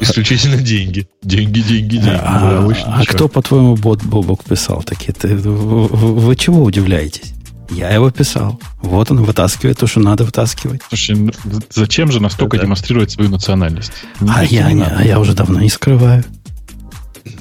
[0.00, 1.08] Исключительно деньги.
[1.22, 2.20] Деньги, деньги, деньги.
[2.22, 5.12] а, да, а кто, по-твоему, бот Бобок писал такие?
[5.14, 7.32] Ты- вы- вы чего удивляетесь?
[7.70, 8.60] Я его писал.
[8.80, 10.82] Вот он вытаскивает то, что надо вытаскивать.
[10.88, 11.32] Слушай, ну,
[11.74, 12.64] зачем же настолько Да.
[12.64, 13.92] демонстрировать свою национальность?
[14.20, 16.24] А Не- я, не а я уже давно не скрываю.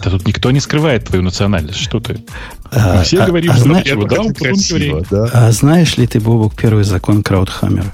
[0.03, 1.79] Да тут никто не скрывает твою национальность.
[1.79, 2.23] Что ты?
[2.71, 5.07] А, Мы все а- говорим а зна- здравствуй, да, Это он потом красиво, говорит.
[5.11, 5.29] да?
[5.31, 7.91] а знаешь ли ты, Бобок, первый закон Краудхаммера?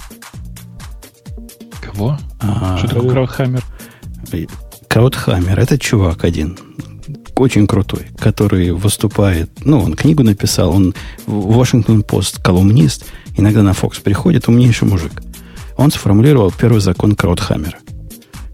[1.82, 2.18] Кого?
[2.40, 3.64] А, что такое Краудхаммер?
[4.88, 5.60] Краудхаммер.
[5.60, 6.58] Это чувак один,
[7.40, 10.94] очень крутой, который выступает, ну, он книгу написал, он
[11.26, 13.06] в Вашингтон Пост колумнист,
[13.38, 15.22] иногда на Фокс приходит, умнейший мужик.
[15.78, 17.78] Он сформулировал первый закон Краудхаммера,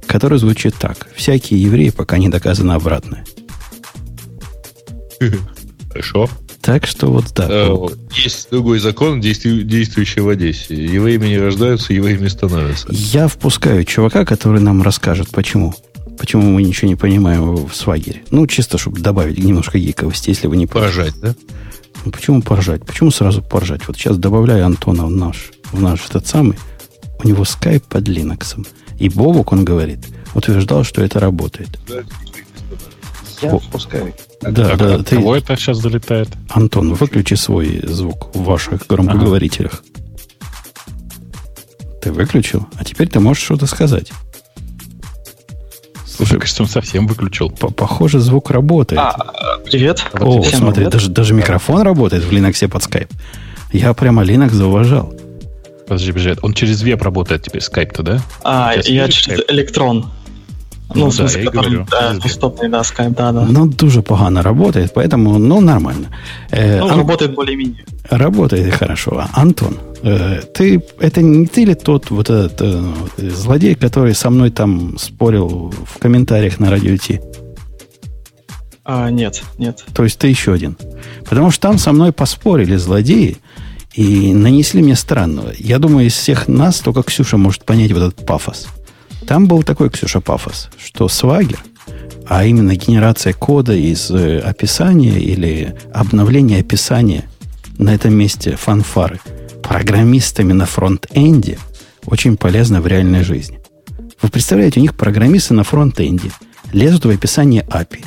[0.05, 1.07] который звучит так.
[1.15, 3.25] Всякие евреи, пока не доказано обратное.
[5.89, 6.29] Хорошо.
[6.61, 7.49] Так что вот так.
[7.49, 7.73] Э,
[8.11, 10.75] есть другой закон, действующий в Одессе.
[10.75, 12.89] Евреями не рождаются, евреями становятся.
[12.91, 15.73] Я впускаю чувака, который нам расскажет, почему.
[16.17, 18.23] Почему мы ничего не понимаем в свагере.
[18.31, 21.35] Ну, чисто, чтобы добавить немножко гиковости, если вы не Поражать, да?
[22.05, 22.85] Ну, почему поржать?
[22.85, 23.87] Почему сразу поржать?
[23.87, 26.57] Вот сейчас добавляю Антона в наш, в наш этот самый.
[27.23, 28.65] У него скайп под Linux.
[28.99, 29.99] И Бобок, он говорит,
[30.33, 31.69] утверждал, что это работает.
[33.41, 34.13] Я впускаю.
[34.41, 35.03] Да, а да.
[35.03, 35.15] Ты...
[35.17, 36.29] Кого это сейчас залетает?
[36.49, 39.83] Антон, выключи свой звук в ваших громкоговорителях.
[39.83, 39.97] Ага.
[42.01, 42.65] Ты выключил?
[42.75, 44.11] А теперь ты можешь что-то сказать.
[46.17, 47.49] Слушай, кажется, он совсем выключил.
[47.51, 48.99] Похоже, звук работает.
[48.99, 49.15] А,
[49.65, 50.03] привет.
[50.19, 50.91] О, Всем смотри, привет.
[50.93, 53.09] даже, даже микрофон работает в Linux под Skype.
[53.71, 55.13] Я прямо Linux зауважал.
[55.87, 56.39] Подожди, подожди.
[56.41, 58.21] Он через веб работает теперь, Skype-то, да?
[58.43, 60.11] А, Сейчас я через Электрон.
[60.93, 63.45] Ну, ну в смысле, да, который, да, доступный, да, Skype, да, да.
[63.45, 66.07] Ну, дуже погано работает, поэтому, ну, нормально.
[66.49, 66.97] Э, ну, Ан...
[66.99, 67.83] работает более-менее.
[68.09, 69.25] Работает хорошо.
[69.33, 74.49] Антон, э, ты, это не ты ли тот вот этот э, злодей, который со мной
[74.49, 77.19] там спорил в комментариях на радио Ти?
[78.85, 79.83] А, нет, нет.
[79.93, 80.77] То есть ты еще один.
[81.25, 83.37] Потому что там со мной поспорили злодеи
[83.93, 85.51] и нанесли мне странного.
[85.57, 88.67] Я думаю, из всех нас только Ксюша может понять вот этот пафос.
[89.27, 91.59] Там был такой, Ксюша, пафос, что Swagger,
[92.25, 97.25] а именно генерация кода из э, описания или обновления описания
[97.77, 99.19] на этом месте фанфары
[99.61, 101.59] программистами на фронт-энде
[102.05, 103.59] очень полезно в реальной жизни.
[104.21, 106.31] Вы представляете, у них программисты на фронт-энде
[106.71, 108.05] лезут в описание API,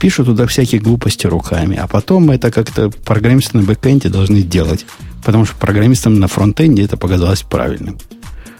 [0.00, 4.86] пишут туда всякие глупости руками, а потом это как-то программисты на бэкэнде должны делать,
[5.22, 7.98] потому что программистам на фронт-энде это показалось правильным.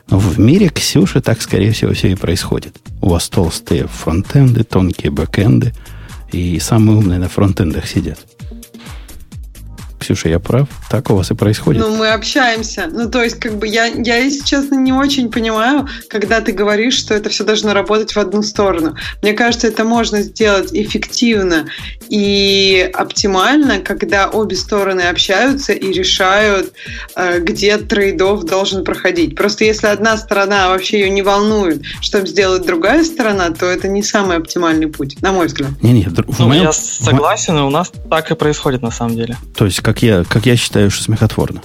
[0.09, 2.77] Но в мире Ксюши так, скорее всего, все и происходит.
[3.01, 5.73] У вас толстые фронтенды, тонкие бэкенды,
[6.33, 8.19] и самые умные на фронтендах сидят.
[10.05, 10.69] Ксюша, я прав?
[10.91, 11.81] Так у вас и происходит?
[11.83, 12.89] Ну, мы общаемся.
[12.93, 16.95] Ну, то есть, как бы я, я, если честно, не очень понимаю, когда ты говоришь,
[16.95, 18.97] что это все должно работать в одну сторону.
[19.23, 21.69] Мне кажется, это можно сделать эффективно
[22.11, 26.75] и оптимально, когда обе стороны общаются и решают,
[27.17, 29.37] э, где трейдов должен проходить.
[29.37, 34.03] Просто если одна сторона вообще ее не волнует, что сделает другая сторона, то это не
[34.03, 35.71] самый оптимальный путь, на мой взгляд.
[35.83, 36.65] Не, не, ну, моем...
[36.65, 39.39] Я согласен, и у нас так и происходит на самом деле.
[39.57, 41.63] То есть, как как я, как я считаю, что смехотворно.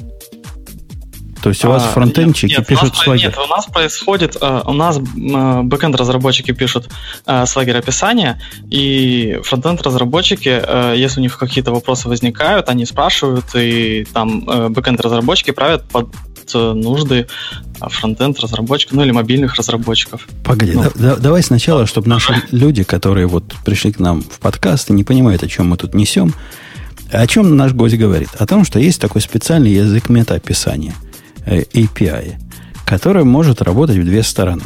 [1.42, 4.74] То есть у вас а, фронтенчики нет, пишут у Нет, у нас происходит, э, у
[4.74, 6.90] нас э, бэкенд разработчики пишут
[7.26, 10.62] э, Swagger описания, и фронтенд разработчики,
[10.96, 16.10] если у них какие-то вопросы возникают, они спрашивают, и там бэкенд разработчики правят под
[16.54, 17.28] нужды
[17.80, 20.28] фронтенд разработчиков, ну или мобильных разработчиков.
[20.44, 24.90] Погоди, ну, да, давай сначала, чтобы наши люди, которые вот пришли к нам в подкаст
[24.90, 26.34] и не понимают, о чем мы тут несем,
[27.12, 28.30] о чем наш гость говорит?
[28.38, 30.94] О том, что есть такой специальный язык метаописания,
[31.46, 32.36] э, API,
[32.86, 34.64] который может работать в две стороны.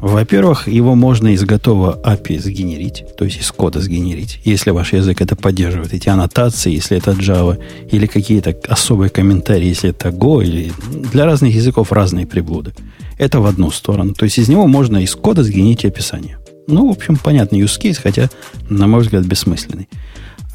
[0.00, 5.20] Во-первых, его можно из готового API сгенерить, то есть из кода сгенерить, если ваш язык
[5.20, 7.58] это поддерживает, эти аннотации, если это Java,
[7.90, 10.70] или какие-то особые комментарии, если это Go, или
[11.12, 12.74] для разных языков разные приблуды.
[13.18, 14.14] Это в одну сторону.
[14.14, 16.38] То есть из него можно из кода сгенерить описание.
[16.68, 18.30] Ну, в общем, понятный use case, хотя,
[18.68, 19.88] на мой взгляд, бессмысленный.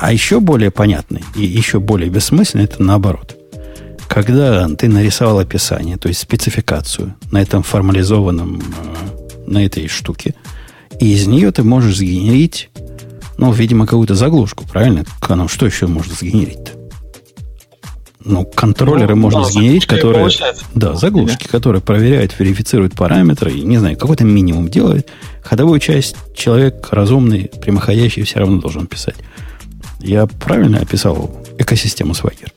[0.04, 3.38] А еще более понятный и еще более бессмысленный это наоборот.
[4.10, 10.36] Когда ты нарисовал описание, то есть спецификацию на этом формализованном, э, на этой штуке,
[10.99, 12.70] и из нее ты можешь сгенерить,
[13.38, 15.06] ну, видимо, какую-то заглушку, правильно?
[15.30, 16.72] Ну, что еще можно сгенерить-то?
[18.26, 20.30] Ну, контроллеры ну, можно да, сгенерить, которые...
[20.76, 25.08] Да, заглушки, которые проверяют, верифицируют параметры, и, не знаю, какой-то минимум делают.
[25.43, 29.16] Ходовую часть человек разумный, прямоходящий все равно должен писать.
[30.04, 32.51] Я правильно описал экосистему Swagger?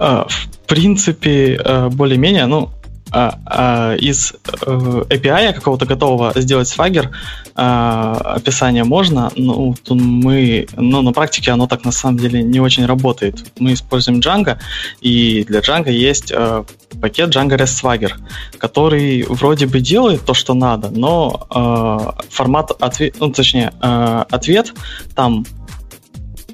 [0.00, 2.70] А, в принципе, э, более-менее, ну,
[3.12, 7.10] а, а, из э, API какого-то готового сделать Swagger
[7.54, 13.52] описание можно, но мы, но на практике оно так на самом деле не очень работает.
[13.60, 14.58] Мы используем Django,
[15.00, 16.64] и для Django есть э,
[17.00, 18.12] пакет Django REST Swagger,
[18.58, 24.74] который вроде бы делает то, что надо, но формат ответ, ну, точнее, ответ
[25.14, 25.44] там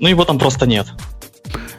[0.00, 0.86] ну, его там просто нет.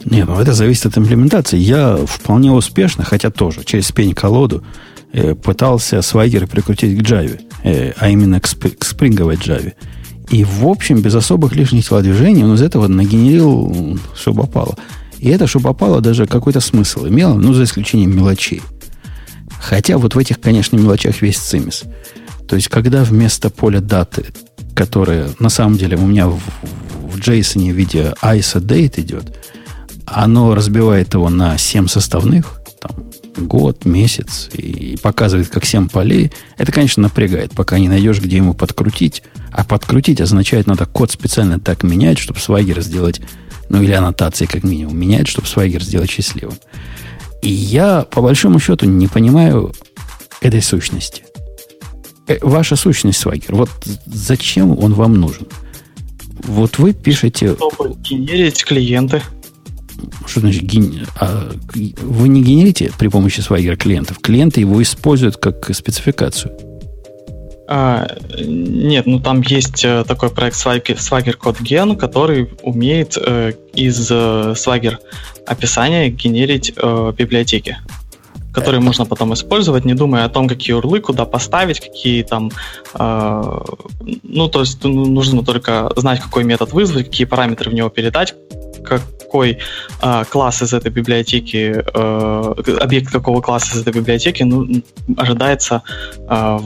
[0.06, 1.58] Нет, ну это зависит от имплементации.
[1.58, 4.64] Я вполне успешно, хотя тоже через пень-колоду,
[5.14, 9.74] э, пытался Swagger прикрутить к Java, э, а именно к, сп- к спринговой Java.
[10.30, 14.78] И, в общем, без особых лишних телодвижений он из этого нагенерил, что попало.
[15.20, 18.62] И это, что попало, даже какой-то смысл имело, ну, за исключением мелочей.
[19.60, 21.84] Хотя вот в этих, конечно, мелочах весь цимис.
[22.48, 24.26] То есть, когда вместо поля даты,
[24.74, 26.40] которое на самом деле у меня в,
[27.12, 29.38] в JSON в виде ISO date идет,
[30.05, 33.12] оно разбивает его на 7 составных, там,
[33.47, 38.53] год, месяц, и показывает как 7 полей, это, конечно, напрягает, пока не найдешь, где ему
[38.53, 39.24] подкрутить.
[39.51, 43.22] А подкрутить означает, надо код специально так менять, чтобы свайгер сделать,
[43.70, 46.55] ну или аннотации как минимум менять, чтобы свайгер сделать счастливым.
[47.41, 49.74] И я, по большому счету, не понимаю
[50.41, 51.24] этой сущности.
[52.28, 53.70] Э, ваша сущность, свайгер, вот
[54.05, 55.47] зачем он вам нужен?
[56.44, 57.56] Вот вы пишете...
[57.56, 59.22] Чтобы генерить клиенты.
[60.26, 61.08] Что значит ген...
[61.20, 61.52] а,
[62.02, 64.20] вы не генерите при помощи Swagger клиентов?
[64.20, 66.52] Клиенты его используют как спецификацию.
[67.68, 68.06] А,
[68.38, 74.12] нет, ну там есть э, такой проект Swagger, Swagger Code Gen, который умеет э, из
[74.12, 74.98] э, Swagger
[75.46, 77.78] описания генерить э, библиотеки
[78.54, 82.52] которые можно потом использовать, не думая о том, какие урлы, куда поставить, какие там...
[82.93, 83.60] Э,
[84.24, 88.36] ну, то есть ну, нужно только знать, какой метод вызвать, какие параметры в него передать,
[88.84, 89.60] какой
[90.02, 94.68] э, класс из этой библиотеки, э, объект какого класса из этой библиотеки ну,
[95.18, 95.84] ожидается
[96.18, 96.60] э,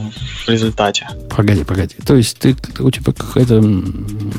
[0.44, 1.08] в результате.
[1.34, 1.94] Погоди, погоди.
[2.04, 3.62] То есть ты, у тебя какое-то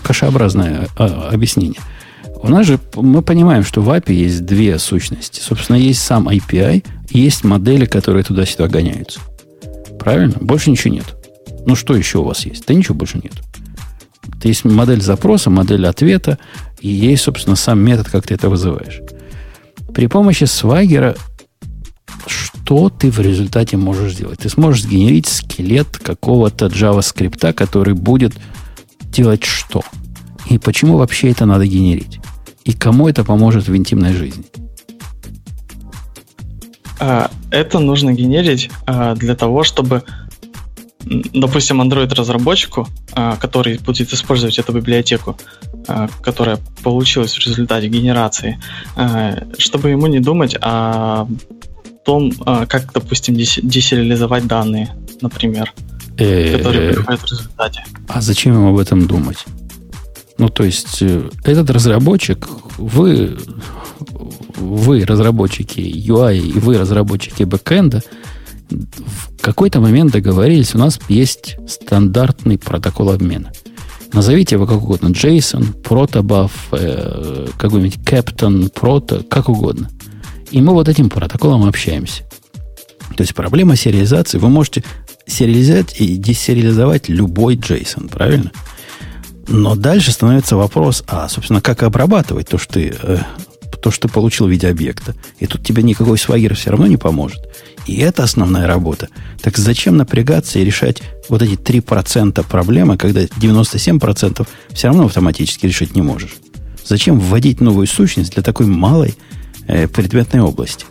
[0.03, 1.79] кашеобразное э, объяснение.
[2.41, 5.39] У нас же мы понимаем, что в API есть две сущности.
[5.39, 9.19] Собственно, есть сам API, есть модели, которые туда-сюда гоняются.
[9.99, 10.35] Правильно?
[10.39, 11.15] Больше ничего нет.
[11.65, 12.65] Ну, что еще у вас есть?
[12.67, 13.33] Да ничего больше нет.
[14.43, 16.37] Есть модель запроса, модель ответа,
[16.79, 19.01] и есть, собственно, сам метод, как ты это вызываешь.
[19.93, 21.15] При помощи свагера
[22.27, 24.39] что ты в результате можешь сделать?
[24.39, 28.33] Ты сможешь сгенерить скелет какого-то JavaScript, который будет
[29.03, 29.83] делать что?
[30.49, 32.16] И почему вообще это надо генерить?
[32.67, 34.43] И кому это поможет в интимной жизни?
[36.99, 40.03] А, это нужно генерить а, для того, чтобы
[41.33, 45.37] допустим, Android-разработчику, а, который будет использовать эту библиотеку,
[46.21, 48.59] которая получилась в результате генерации,
[49.57, 51.25] чтобы ему не думать о
[52.03, 52.33] том,
[52.67, 54.89] как, допустим, десериализовать данные,
[55.21, 55.73] например,
[56.17, 57.85] которые приходят в результате.
[58.09, 59.45] А зачем ему об этом думать?
[60.37, 63.37] Ну, то есть, э, этот разработчик, вы,
[64.55, 68.03] вы разработчики UI и вы разработчики бэкэнда,
[68.69, 73.51] в какой-то момент договорились, у нас есть стандартный протокол обмена.
[74.13, 75.07] Назовите его как угодно.
[75.07, 79.89] JSON, Protobuf, э, какой-нибудь Captain, Proto, как угодно.
[80.51, 82.23] И мы вот этим протоколом общаемся.
[83.15, 84.37] То есть проблема сериализации.
[84.37, 84.83] Вы можете
[85.25, 88.51] сериализовать и десериализовать любой JSON, правильно?
[89.47, 93.17] Но дальше становится вопрос, а, собственно, как обрабатывать то, что ты, э,
[93.81, 95.15] то, что ты получил в виде объекта.
[95.39, 97.47] И тут тебе никакой свагер все равно не поможет.
[97.85, 99.07] И это основная работа.
[99.41, 105.95] Так зачем напрягаться и решать вот эти 3% проблемы, когда 97% все равно автоматически решить
[105.95, 106.35] не можешь?
[106.83, 109.15] Зачем вводить новую сущность для такой малой
[109.67, 110.85] э, предметной области?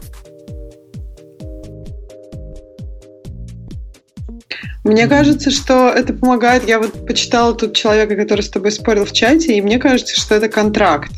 [4.86, 6.68] Мне кажется, что это помогает.
[6.68, 10.36] Я вот почитала тут человека, который с тобой спорил в чате, и мне кажется, что
[10.36, 11.10] это контракт.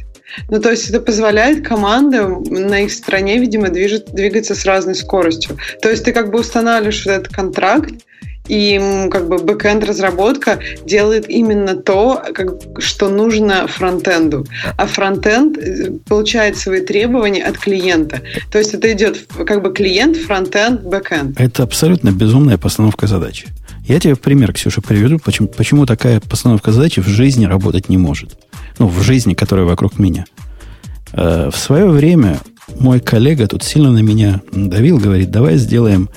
[0.49, 5.59] Ну, то есть это позволяет командам на их стороне, видимо, движет, двигаться с разной скоростью.
[5.83, 7.93] То есть ты как бы устанавливаешь вот этот контракт,
[8.49, 12.49] и как бы бэкенд разработка делает именно то, как,
[12.79, 14.47] что нужно фронтенду.
[14.77, 18.23] А фронтенд э, получает свои требования от клиента.
[18.51, 21.39] То есть это идет как бы клиент, фронтенд, бэкенд.
[21.39, 23.49] Это абсолютно безумная постановка задачи.
[23.89, 28.39] Я тебе пример, Ксюша, приведу, почему, почему такая постановка задачи в жизни работать не может
[28.78, 30.24] ну, в жизни, которая вокруг меня.
[31.12, 32.39] Э, в свое время
[32.78, 36.09] мой коллега тут сильно на меня давил, говорит, давай сделаем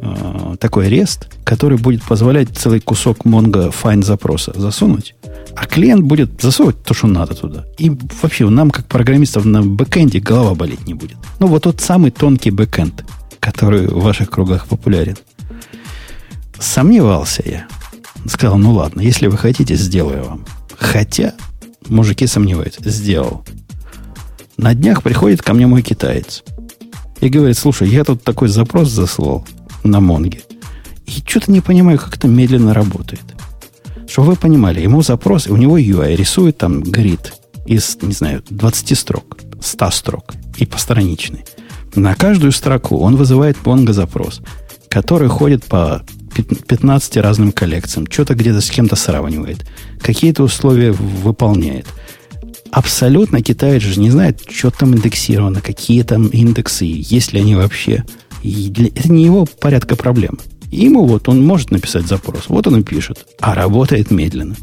[0.00, 5.14] э, такой REST, который будет позволять целый кусок Mongo find запроса засунуть,
[5.54, 7.64] а клиент будет засовывать то, что надо туда.
[7.78, 7.90] И
[8.22, 11.16] вообще нам, как программистов на бэкэнде, голова болеть не будет.
[11.38, 13.04] Ну, вот тот самый тонкий бэкэнд,
[13.40, 15.16] который в ваших кругах популярен.
[16.60, 17.66] Сомневался я.
[18.26, 20.44] Сказал, ну ладно, если вы хотите, сделаю вам.
[20.78, 21.34] Хотя
[21.88, 22.88] мужики сомневаются.
[22.88, 23.44] Сделал.
[24.56, 26.44] На днях приходит ко мне мой китаец.
[27.20, 29.46] И говорит, слушай, я тут такой запрос заслал
[29.84, 30.42] на Монге.
[31.06, 33.24] И что-то не понимаю, как это медленно работает.
[34.06, 37.32] Чтобы вы понимали, ему запрос, у него UI рисует там грид
[37.66, 41.44] из, не знаю, 20 строк, 100 строк и постраничный.
[41.94, 44.40] На каждую строку он вызывает Mongo запрос.
[44.88, 46.02] который ходит по
[46.34, 49.66] 15 разным коллекциям, что-то где-то с кем-то сравнивает,
[50.00, 51.86] какие-то условия выполняет.
[52.70, 58.04] Абсолютно китаец же не знает, что там индексировано, какие там индексы, есть ли они вообще.
[58.42, 60.38] И для, это не его порядка проблем.
[60.70, 64.54] Ему вот он может написать запрос, вот он и пишет, а работает медленно.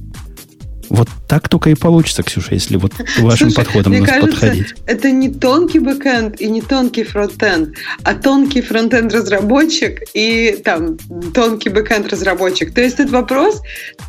[0.90, 4.76] Вот так только и получится, Ксюша, если вот вашим Слушай, подходом мне кажется, подходить.
[4.86, 10.98] Это не тонкий бэкэнд и не тонкий фронтенд, а тонкий фронтенд разработчик и там
[11.34, 12.74] тонкий бэкэнд разработчик.
[12.74, 13.62] То есть этот вопрос,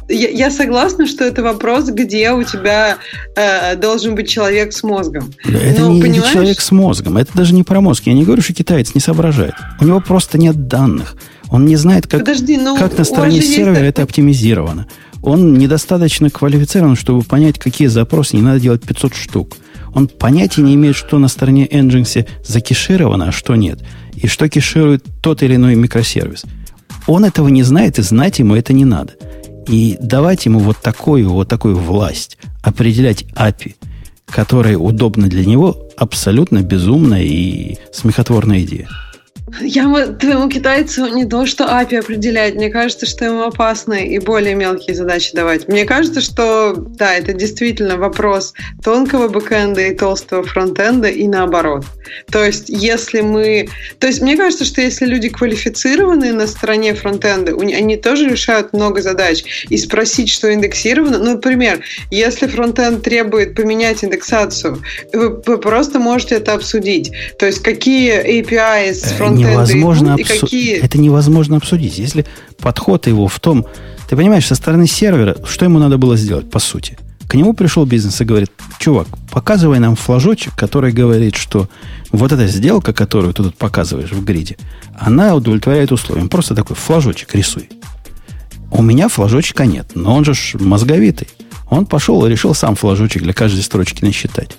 [0.09, 2.99] я, я согласна, что это вопрос, где у тебя
[3.35, 5.33] э, должен быть человек с мозгом.
[5.45, 6.33] Это Но, не, понимаешь...
[6.33, 8.05] человек с мозгом, это даже не про мозг.
[8.07, 9.55] Я не говорю, что китаец не соображает.
[9.81, 11.17] У него просто нет данных.
[11.51, 14.87] Он не знает, как, Подожди, ну, как на стороне сервера это оптимизировано.
[15.23, 19.57] Он недостаточно квалифицирован, чтобы понять, какие запросы не надо делать 500 штук.
[19.95, 23.81] Он понятия не имеет, что на стороне Nginx закешировано, а что нет.
[24.15, 26.45] И что кеширует тот или иной микросервис.
[27.07, 29.15] Он этого не знает, и знать ему это не надо.
[29.67, 33.75] И давать ему вот такую, вот такую власть определять API,
[34.27, 38.89] которая удобна для него, абсолютно безумная и смехотворная идея.
[39.61, 42.55] Я твоему китайцу не то, что API определять.
[42.55, 45.69] Мне кажется, что ему опасно и более мелкие задачи давать.
[45.69, 51.85] Мне кажется, что да, это действительно вопрос тонкого бэкэнда и толстого фронтенда и наоборот.
[52.31, 53.69] То есть, если мы...
[53.99, 59.03] То есть, мне кажется, что если люди квалифицированные на стороне фронтенда, они тоже решают много
[59.03, 59.67] задач.
[59.69, 61.19] И спросить, что индексировано...
[61.19, 64.83] Ну, например, если фронтенд требует поменять индексацию,
[65.13, 67.13] вы, вы просто можете это обсудить.
[67.39, 70.41] То есть, какие API с фронтенда невозможно обсу...
[70.41, 70.77] какие...
[70.77, 71.99] Это невозможно обсудить.
[71.99, 72.27] Если
[72.59, 73.67] подход его в том...
[74.09, 76.99] Ты понимаешь, со стороны сервера, что ему надо было сделать, по сути?
[77.27, 81.69] К нему пришел бизнес и говорит, чувак, показывай нам флажочек, который говорит, что
[82.11, 84.57] вот эта сделка, которую ты тут показываешь в гриде,
[84.99, 86.31] она удовлетворяет условиям.
[86.31, 87.69] Просто такой флажочек рисуй.
[88.71, 91.29] У меня флажочка нет, но он же мозговитый.
[91.69, 94.57] Он пошел и решил сам флажочек для каждой строчки насчитать.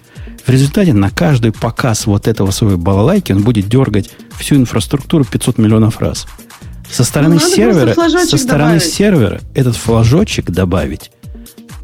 [0.50, 5.60] В результате на каждый показ вот этого своей балалайки он будет дергать всю инфраструктуру 500
[5.60, 6.26] миллионов раз.
[6.90, 7.94] Со стороны ну, сервера,
[8.26, 8.92] со стороны добавить.
[8.92, 11.12] сервера этот флажочек добавить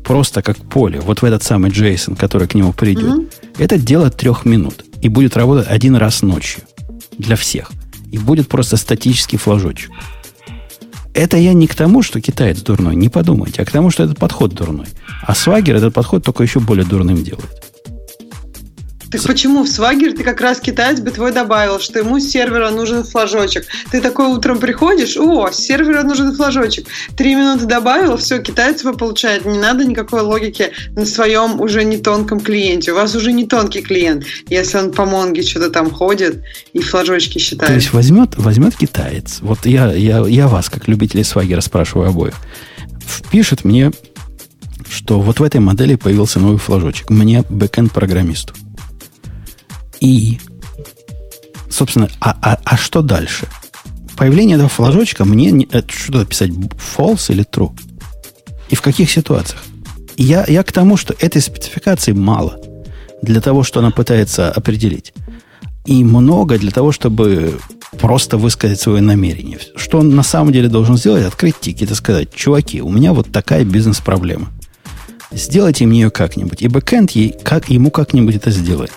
[0.03, 3.27] просто как поле, вот в этот самый JSON, который к нему придет, угу.
[3.59, 4.83] это дело трех минут.
[4.99, 6.63] И будет работать один раз ночью.
[7.19, 7.71] Для всех.
[8.11, 9.91] И будет просто статический флажочек.
[11.13, 14.17] Это я не к тому, что китаец дурной, не подумайте, а к тому, что этот
[14.17, 14.87] подход дурной.
[15.21, 17.74] А Swagger этот подход только еще более дурным делает.
[19.15, 22.69] Так почему в Swagger ты как раз китаец бы твой добавил, что ему с сервера
[22.69, 23.65] нужен флажочек.
[23.89, 26.85] Ты такой утром приходишь, о, с сервера нужен флажочек.
[27.15, 29.45] Три минуты добавил, все, китаец его получает.
[29.45, 32.91] Не надо никакой логики на своем уже не тонком клиенте.
[32.91, 36.43] У вас уже не тонкий клиент, если он по Монге что-то там ходит
[36.73, 37.69] и флажочки считает.
[37.69, 39.37] То есть возьмет, возьмет китаец.
[39.39, 42.35] Вот я, я, я вас, как любителей Swagger, спрашиваю обоих.
[43.07, 43.91] Впишет мне
[44.87, 47.09] что вот в этой модели появился новый флажочек.
[47.09, 48.53] Мне бэкэнд-программисту.
[49.99, 50.39] И,
[51.69, 53.47] собственно, а, а, а что дальше?
[54.17, 57.77] Появление этого флажочка мне не, это что писать, false или true?
[58.69, 59.63] И в каких ситуациях?
[60.17, 62.59] я, я к тому, что этой спецификации мало
[63.21, 65.13] для того, что она пытается определить.
[65.85, 67.59] И много для того, чтобы
[67.99, 69.59] просто высказать свое намерение.
[69.75, 71.25] Что он на самом деле должен сделать?
[71.25, 74.49] Открыть тикет и сказать, чуваки, у меня вот такая бизнес-проблема.
[75.31, 76.61] Сделайте мне ее как-нибудь.
[76.61, 78.91] И бэкэнд ей, как, ему как-нибудь это сделает.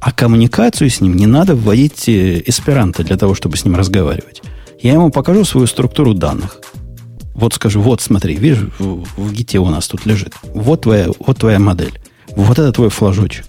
[0.00, 4.42] А коммуникацию с ним не надо вводить э, эсперанто для того, чтобы с ним разговаривать.
[4.80, 6.58] Я ему покажу свою структуру данных.
[7.34, 10.34] Вот скажу, вот смотри, видишь, в, в гите у нас тут лежит.
[10.42, 12.00] Вот твоя, вот твоя модель.
[12.34, 13.46] Вот это твой флажочек.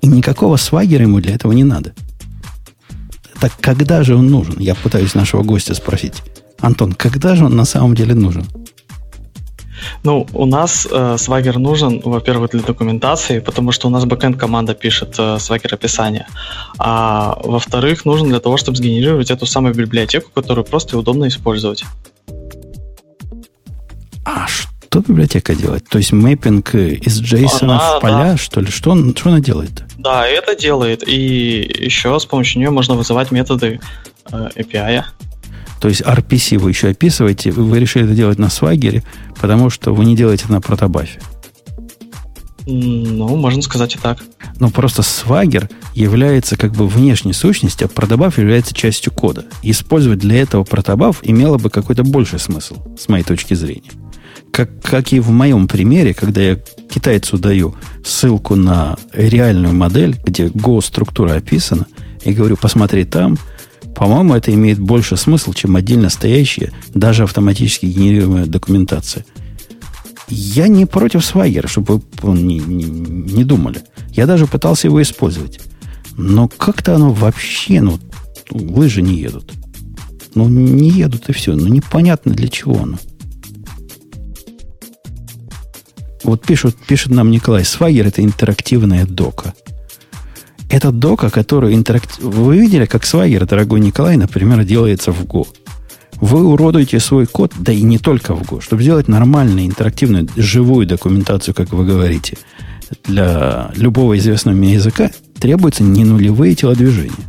[0.00, 1.92] И никакого свагера ему для этого не надо.
[3.38, 4.58] Так когда же он нужен?
[4.58, 6.22] Я пытаюсь нашего гостя спросить.
[6.60, 8.46] Антон, когда же он на самом деле нужен?
[10.02, 14.74] Ну, у нас э, Swagger нужен, во-первых, для документации, потому что у нас бэкэнд команда
[14.74, 16.26] пишет э, Swagger описание.
[16.78, 21.84] А во-вторых, нужен для того, чтобы сгенерировать эту самую библиотеку, которую просто и удобно использовать.
[24.24, 25.88] А что библиотека делает?
[25.88, 28.36] То есть мэппинг из JSON она, в поля, да.
[28.36, 28.70] что ли?
[28.70, 29.84] Что, что она делает?
[29.98, 31.06] Да, это делает.
[31.06, 33.80] И еще с помощью нее можно вызывать методы
[34.30, 35.04] э, API.
[35.80, 39.02] То есть RPC вы еще описываете, вы решили это делать на свагере,
[39.40, 41.20] потому что вы не делаете это на протобафе.
[42.66, 44.22] Ну, можно сказать и так.
[44.58, 49.46] Но просто свагер является как бы внешней сущностью, а протобаф является частью кода.
[49.62, 53.90] И использовать для этого протобаф имело бы какой-то больший смысл, с моей точки зрения.
[54.52, 56.56] Как, как и в моем примере, когда я
[56.90, 57.74] китайцу даю
[58.04, 61.86] ссылку на реальную модель, где Go-структура описана,
[62.24, 63.38] и говорю, посмотри там,
[63.94, 69.24] По-моему, это имеет больше смысл, чем отдельно стоящая, даже автоматически генерируемая документация.
[70.28, 73.82] Я не против Swagger, чтобы вы не, не, не думали.
[74.10, 75.60] Я даже пытался его использовать.
[76.16, 77.98] Но как-то оно вообще, ну,
[78.50, 79.52] лыжи не едут.
[80.34, 81.54] Ну, не едут и все.
[81.54, 82.98] Ну, непонятно для чего оно.
[86.22, 89.54] Вот пишут, пишет нам Николай, Swagger это интерактивная дока.
[90.70, 92.20] Это дока, которая интерактив...
[92.20, 95.46] Вы видели, как Swagger, дорогой Николай, например, делается в Go?
[96.20, 100.86] Вы уродуете свой код, да и не только в Go, чтобы сделать нормальную, интерактивную, живую
[100.86, 102.38] документацию, как вы говорите,
[103.04, 105.10] для любого известного мне языка,
[105.40, 107.26] требуются не нулевые телодвижения.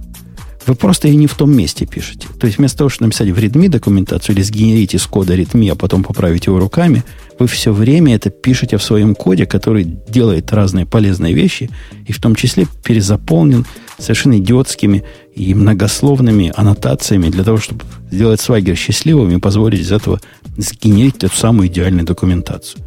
[0.67, 2.27] Вы просто ее не в том месте пишете.
[2.39, 5.75] То есть вместо того, чтобы написать в readme документацию или сгенерить из кода readme, а
[5.75, 7.03] потом поправить его руками,
[7.39, 11.69] вы все время это пишете в своем коде, который делает разные полезные вещи,
[12.05, 13.65] и в том числе перезаполнен
[13.97, 15.03] совершенно идиотскими
[15.35, 20.19] и многословными аннотациями для того, чтобы сделать свагер счастливым и позволить из этого
[20.57, 22.83] сгенерить эту самую идеальную документацию.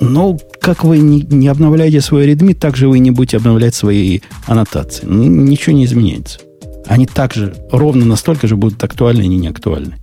[0.00, 4.20] Но как вы не, не обновляете свой readme, так же вы не будете обновлять свои
[4.46, 5.06] аннотации.
[5.06, 6.40] Ничего не изменяется
[6.86, 9.98] они также ровно настолько же будут актуальны и не неактуальны.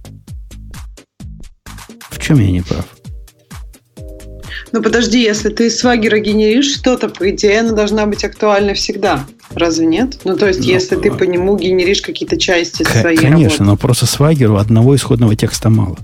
[2.09, 2.85] В чем я не прав?
[4.71, 9.25] Ну подожди, если ты из свагера генеришь что-то, по идее, она должна быть актуальна всегда.
[9.53, 10.19] Разве нет?
[10.25, 13.63] Ну, то есть, ну, если ты по нему генеришь какие-то части к- своей Конечно, работы.
[13.63, 15.97] но просто свагеру одного исходного текста мало.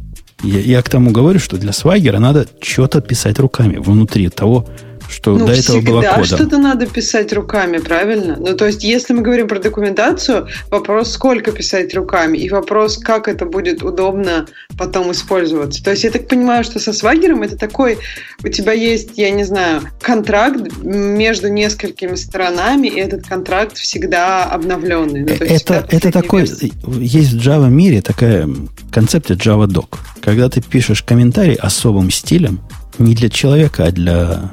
[0.44, 4.68] Я, я к тому говорю, что для свагера надо что-то писать руками внутри того,
[5.10, 6.26] что ну, до этого было кодом.
[6.26, 8.36] что-то надо писать руками, правильно?
[8.40, 13.28] Ну, то есть, если мы говорим про документацию, вопрос, сколько писать руками, и вопрос, как
[13.28, 14.48] это будет удобно
[14.78, 15.84] потом использоваться.
[15.84, 17.98] То есть, я так понимаю, что со свагером это такой,
[18.44, 25.22] у тебя есть, я не знаю, контракт между несколькими сторонами, и этот контракт всегда обновленный.
[25.22, 26.74] Ну, это это такой, версии.
[27.00, 28.50] есть в Java мире такая
[28.92, 29.98] концепция Java Doc.
[30.22, 32.60] Когда ты пишешь комментарий особым стилем,
[32.98, 34.52] не для человека, а для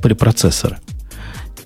[0.00, 0.78] препроцессора.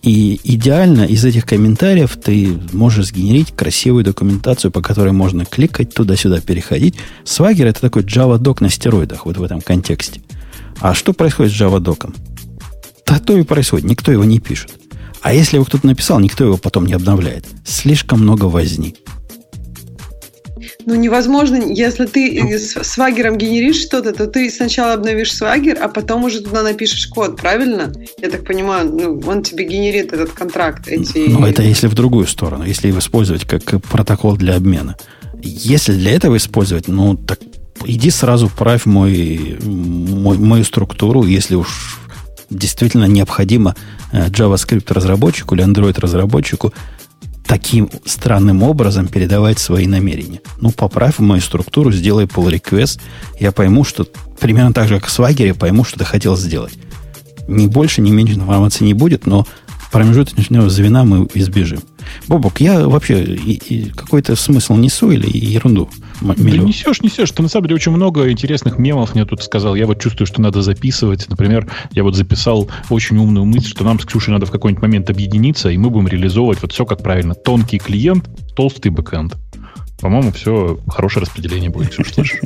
[0.03, 6.43] И идеально из этих комментариев ты можешь сгенерить красивую документацию, по которой можно кликать, туда-сюда
[6.43, 6.97] переходить.
[7.25, 10.21] Swagger это такой Java Doc на стероидах вот в этом контексте.
[10.81, 12.15] А что происходит с Java Doc?
[13.07, 14.73] Да то и происходит, никто его не пишет.
[15.23, 17.47] А если его кто-то написал, никто его потом не обновляет.
[17.65, 18.97] Слишком много возни.
[20.87, 22.51] Ну, невозможно, если ты ну.
[22.51, 27.37] с свагером генеришь что-то, то ты сначала обновишь свагер, а потом уже туда напишешь код,
[27.41, 27.93] правильно?
[28.21, 30.89] Я так понимаю, ну, он тебе генерит этот контракт.
[30.89, 31.29] Эти...
[31.29, 34.97] Ну, это если в другую сторону, если его использовать как протокол для обмена.
[35.43, 37.39] Если для этого использовать, ну, так
[37.85, 41.99] иди сразу правь мой, мой, мою структуру, если уж
[42.51, 43.75] действительно необходимо
[44.13, 46.73] э, JavaScript разработчику или Android разработчику
[47.47, 50.41] таким странным образом передавать свои намерения.
[50.61, 53.01] Ну, поправь мою структуру, сделай pull request,
[53.39, 54.07] я пойму, что
[54.41, 56.75] примерно так же, как в Swagger, пойму, что ты хотел сделать.
[57.47, 59.47] Ни больше, ни меньше информации не будет, но
[59.91, 61.81] промежуточного звена мы избежим.
[62.29, 63.39] Бобок, я вообще
[63.95, 65.89] какой-то смысл несу или ерунду?
[66.21, 67.29] Да несешь, несешь.
[67.29, 69.75] Что на самом деле очень много интересных мемов мне тут сказал.
[69.75, 71.29] Я вот чувствую, что надо записывать.
[71.29, 75.11] Например, я вот записал очень умную мысль, что нам с Ксюшей надо в какой-нибудь момент
[75.11, 77.35] объединиться, и мы будем реализовывать вот все как правильно.
[77.35, 79.35] Тонкий клиент, толстый бэкэнд.
[80.01, 82.41] По-моему, все хорошее распределение будет, Ксюша, слышишь?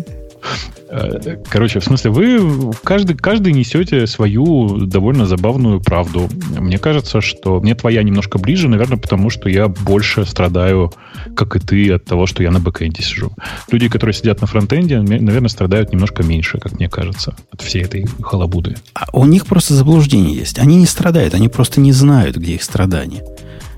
[0.90, 6.28] Э, короче, в смысле, вы каждый, каждый несете свою довольно забавную правду.
[6.58, 10.92] Мне кажется, что мне твоя немножко ближе, наверное, потому что я больше страдаю,
[11.36, 13.32] как и ты, от того, что я на бэкэнде сижу.
[13.70, 18.06] Люди, которые сидят на фронтенде, наверное, страдают немножко меньше, как мне кажется, от всей этой
[18.22, 18.76] халабуды.
[18.94, 20.58] А у них просто заблуждение есть.
[20.58, 23.22] Они не страдают, они просто не знают, где их страдания.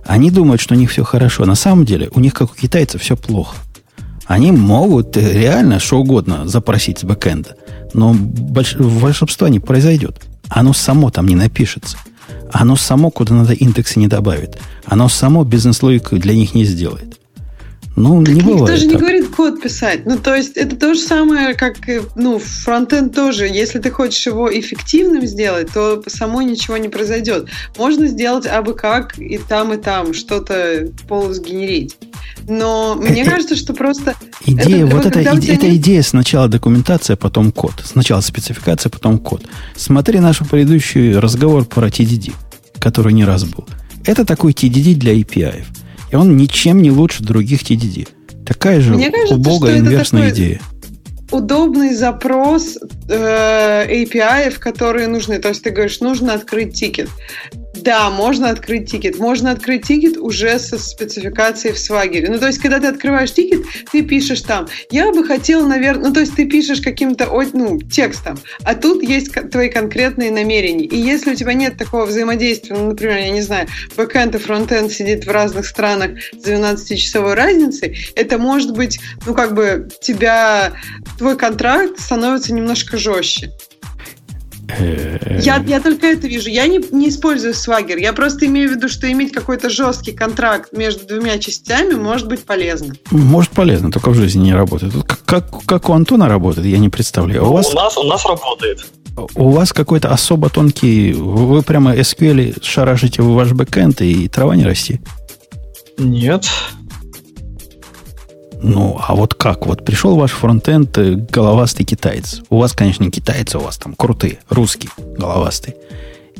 [0.04, 1.44] Они думают, что у них все хорошо.
[1.44, 3.56] На самом деле, у них, как у китайцев, все плохо.
[4.30, 7.56] Они могут реально что угодно запросить с бэкэнда,
[7.94, 8.76] но больш...
[8.78, 10.22] волшебства не произойдет.
[10.48, 11.96] Оно само там не напишется.
[12.52, 14.56] Оно само куда надо индексы не добавит.
[14.84, 17.19] Оно само бизнес-логику для них не сделает.
[17.96, 18.60] Ну, не бывает.
[18.60, 20.06] Никто же не говорит код писать.
[20.06, 21.76] Ну, то есть, это то же самое, как,
[22.14, 23.46] ну, фронтенд тоже.
[23.46, 27.48] Если ты хочешь его эффективным сделать, то самой ничего не произойдет.
[27.76, 31.96] Можно сделать абы как и там, и там что-то полусгенерить.
[32.48, 34.14] Но мне это, кажется, что просто...
[34.46, 37.74] Идея, это, вот эта, иде, эта идея сначала документация, потом код.
[37.84, 39.44] Сначала спецификация, потом код.
[39.76, 42.32] Смотри наш предыдущий разговор про TDD,
[42.78, 43.66] который не раз был.
[44.04, 45.64] Это такой TDD для API.
[46.10, 48.08] И он ничем не лучше других TDD.
[48.46, 50.60] Такая же Мне кажется, убогая инверсная идея
[51.32, 52.78] удобный запрос
[53.08, 55.38] э, API, в которые нужны.
[55.38, 57.08] То есть ты говоришь, нужно открыть тикет.
[57.82, 59.18] Да, можно открыть тикет.
[59.18, 62.26] Можно открыть тикет уже со спецификацией в Swagger.
[62.28, 66.08] Ну, то есть, когда ты открываешь тикет, ты пишешь там, я бы хотел, наверное...
[66.08, 70.84] Ну, то есть, ты пишешь каким-то ну, текстом, а тут есть твои конкретные намерения.
[70.84, 74.92] И если у тебя нет такого взаимодействия, ну, например, я не знаю, бэкэнд и фронтенд
[74.92, 80.72] сидит в разных странах с 12-часовой разницей, это может быть, ну, как бы тебя...
[81.18, 83.50] Твой контракт становится немножко жестче.
[84.78, 86.48] Я, я только это вижу.
[86.48, 87.98] Я не, не использую свагер.
[87.98, 92.44] Я просто имею в виду, что иметь какой-то жесткий контракт между двумя частями может быть
[92.44, 92.94] полезно.
[93.10, 94.92] Может полезно, только в жизни не работает.
[95.06, 97.46] Как, как, как у Антона работает, я не представляю.
[97.46, 98.86] у, вас, у, нас, у нас работает.
[99.34, 101.12] У вас какой-то особо тонкий...
[101.12, 105.00] Вы прямо SQL шарашите в ваш бэкэнд и трава не расти?
[105.98, 106.48] Нет.
[108.62, 109.66] Ну, а вот как?
[109.66, 112.42] Вот пришел ваш фронтенд э, головастый китаец.
[112.50, 115.76] У вас, конечно, не китайцы, у вас там крутые, русские, головастые.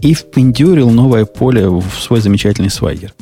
[0.01, 3.15] И впендюрил новое поле в свой замечательный свайгер.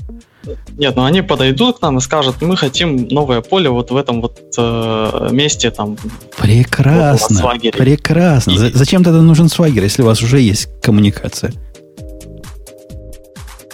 [0.76, 4.22] Нет, ну они подойдут к нам и скажут, мы хотим новое поле вот в этом
[4.22, 5.96] вот э, месте там.
[6.38, 8.52] Прекрасно, вот прекрасно.
[8.52, 8.56] И...
[8.56, 11.52] Зачем тогда нужен свайгер, если у вас уже есть коммуникация?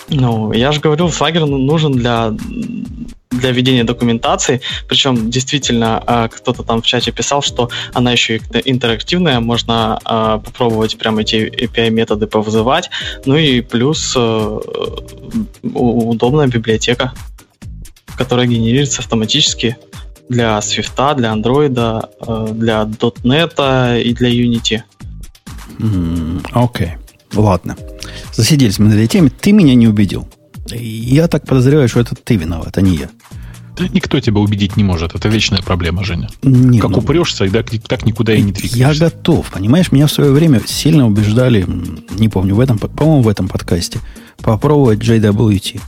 [0.08, 2.34] Ну, я же говорю, свайгер нужен для
[3.38, 4.60] для ведения документации.
[4.88, 10.38] Причем действительно а, кто-то там в чате писал, что она еще и интерактивная, можно а,
[10.38, 12.90] попробовать прямо эти API-методы повызывать.
[13.26, 14.58] Ну и плюс э,
[15.62, 17.12] удобная библиотека,
[18.16, 19.76] которая генерируется автоматически
[20.28, 24.82] для Swift, для Android, э, для .NET и для Unity.
[26.52, 26.92] Окей, okay.
[27.34, 27.76] ладно.
[28.32, 29.30] Засиделись мы на этой теме.
[29.30, 30.28] Ты меня не убедил.
[30.70, 33.10] Я так подозреваю, что это ты виноват, а не я.
[33.76, 35.14] Да никто тебя убедить не может.
[35.14, 36.28] Это вечная проблема, Женя.
[36.42, 39.04] Не, как ну, упрешься, и так, так никуда и не двигаешься.
[39.04, 39.50] Я готов.
[39.50, 41.66] Понимаешь, меня в свое время сильно убеждали,
[42.18, 43.98] не помню, в этом, по-моему, в этом подкасте,
[44.42, 45.80] попробовать JWT.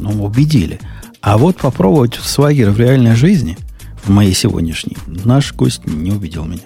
[0.00, 0.80] Ну, убедили.
[1.20, 3.56] А вот попробовать свагер в реальной жизни,
[4.02, 6.62] в моей сегодняшней, наш гость не убедил меня.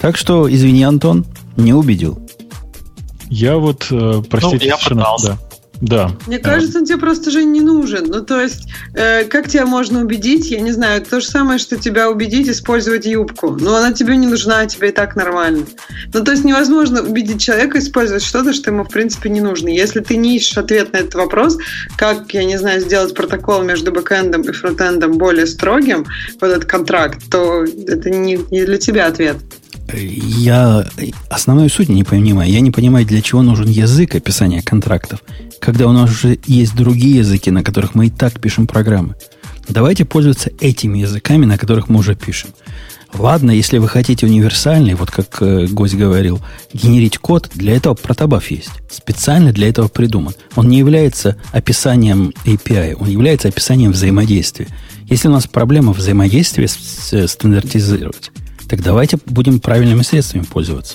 [0.00, 1.26] Так что, извини, Антон,
[1.56, 2.18] не убедил.
[3.28, 5.26] Я вот, э, простите, ну, я пытался.
[5.28, 5.49] Да.
[5.80, 6.12] Да.
[6.26, 8.06] Мне кажется, он тебе просто же не нужен.
[8.06, 10.50] Ну, то есть, э, как тебя можно убедить?
[10.50, 13.56] Я не знаю, то же самое, что тебя убедить использовать юбку.
[13.58, 15.64] Но она тебе не нужна, тебе и так нормально.
[16.12, 19.68] Ну, то есть, невозможно убедить человека использовать что-то, что ему, в принципе, не нужно.
[19.68, 21.56] Если ты не ищешь ответ на этот вопрос,
[21.96, 26.06] как, я не знаю, сделать протокол между бэкэндом и фронтендом более строгим,
[26.40, 29.36] вот этот контракт, то это не, не для тебя ответ.
[29.96, 30.86] Я
[31.28, 32.50] основную суть не понимаю.
[32.50, 35.22] Я не понимаю, для чего нужен язык описания контрактов,
[35.60, 39.16] когда у нас уже есть другие языки, на которых мы и так пишем программы.
[39.68, 42.50] Давайте пользоваться этими языками, на которых мы уже пишем.
[43.14, 46.40] Ладно, если вы хотите универсальный, вот как э, гость говорил,
[46.72, 48.70] генерить код, для этого протобаф есть.
[48.88, 50.34] Специально для этого придуман.
[50.54, 54.68] Он не является описанием API, он является описанием взаимодействия.
[55.08, 58.30] Если у нас проблема взаимодействия стандартизировать,
[58.70, 60.94] так давайте будем правильными средствами пользоваться.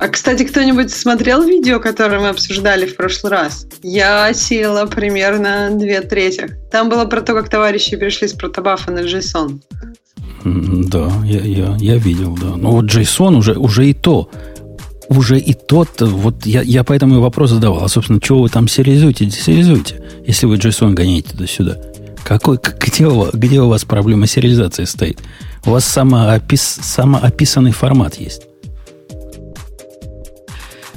[0.00, 3.66] А, кстати, кто-нибудь смотрел видео, которое мы обсуждали в прошлый раз?
[3.82, 6.58] Я села примерно две трети.
[6.72, 9.60] Там было про то, как товарищи перешли с протобафа на JSON.
[10.44, 12.56] Да, я, я, я видел, да.
[12.56, 14.28] Но вот JSON уже, уже и то.
[15.08, 17.84] Уже и тот, вот я, я поэтому и вопрос задавал.
[17.84, 19.30] А, собственно, чего вы там сериализуете?
[19.30, 21.89] Сериализуйте, если вы JSON гоняете туда-сюда.
[22.24, 25.20] Какой, где, у вас, где у вас проблема сериализации стоит?
[25.64, 28.42] У вас самоопис, самоописанный формат есть.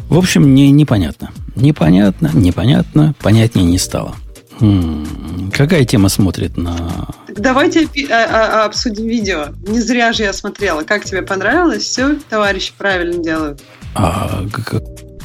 [0.10, 1.32] В общем, не, непонятно.
[1.56, 4.16] Непонятно, непонятно, понятнее не стало.
[4.60, 7.08] М-м, какая тема смотрит на...
[7.36, 9.48] Давайте а, а, обсудим видео.
[9.68, 10.84] Не зря же я смотрела.
[10.84, 11.84] Как тебе понравилось?
[11.84, 13.62] Все, товарищи правильно делают.
[13.96, 14.44] А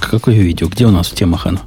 [0.01, 0.69] какое видео?
[0.69, 1.61] Где у нас в темах оно?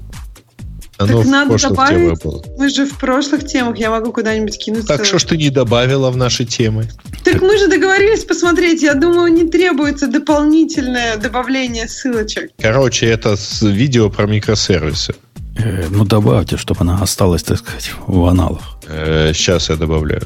[1.02, 2.24] Оно так надо добавить.
[2.24, 2.44] Было.
[2.58, 4.88] Мы же в прошлых темах, я могу куда-нибудь кинуться.
[4.88, 6.90] Так что ж ты не добавила в наши темы?
[7.24, 8.84] Так мы же договорились посмотреть.
[8.84, 12.52] Я думаю, не требуется дополнительное добавление ссылочек.
[12.60, 15.16] Короче, это с видео про микросервисы.
[15.58, 18.78] Э, ну, добавьте, чтобы она осталась, так сказать, в аналах.
[18.88, 20.24] Э, сейчас я добавляю.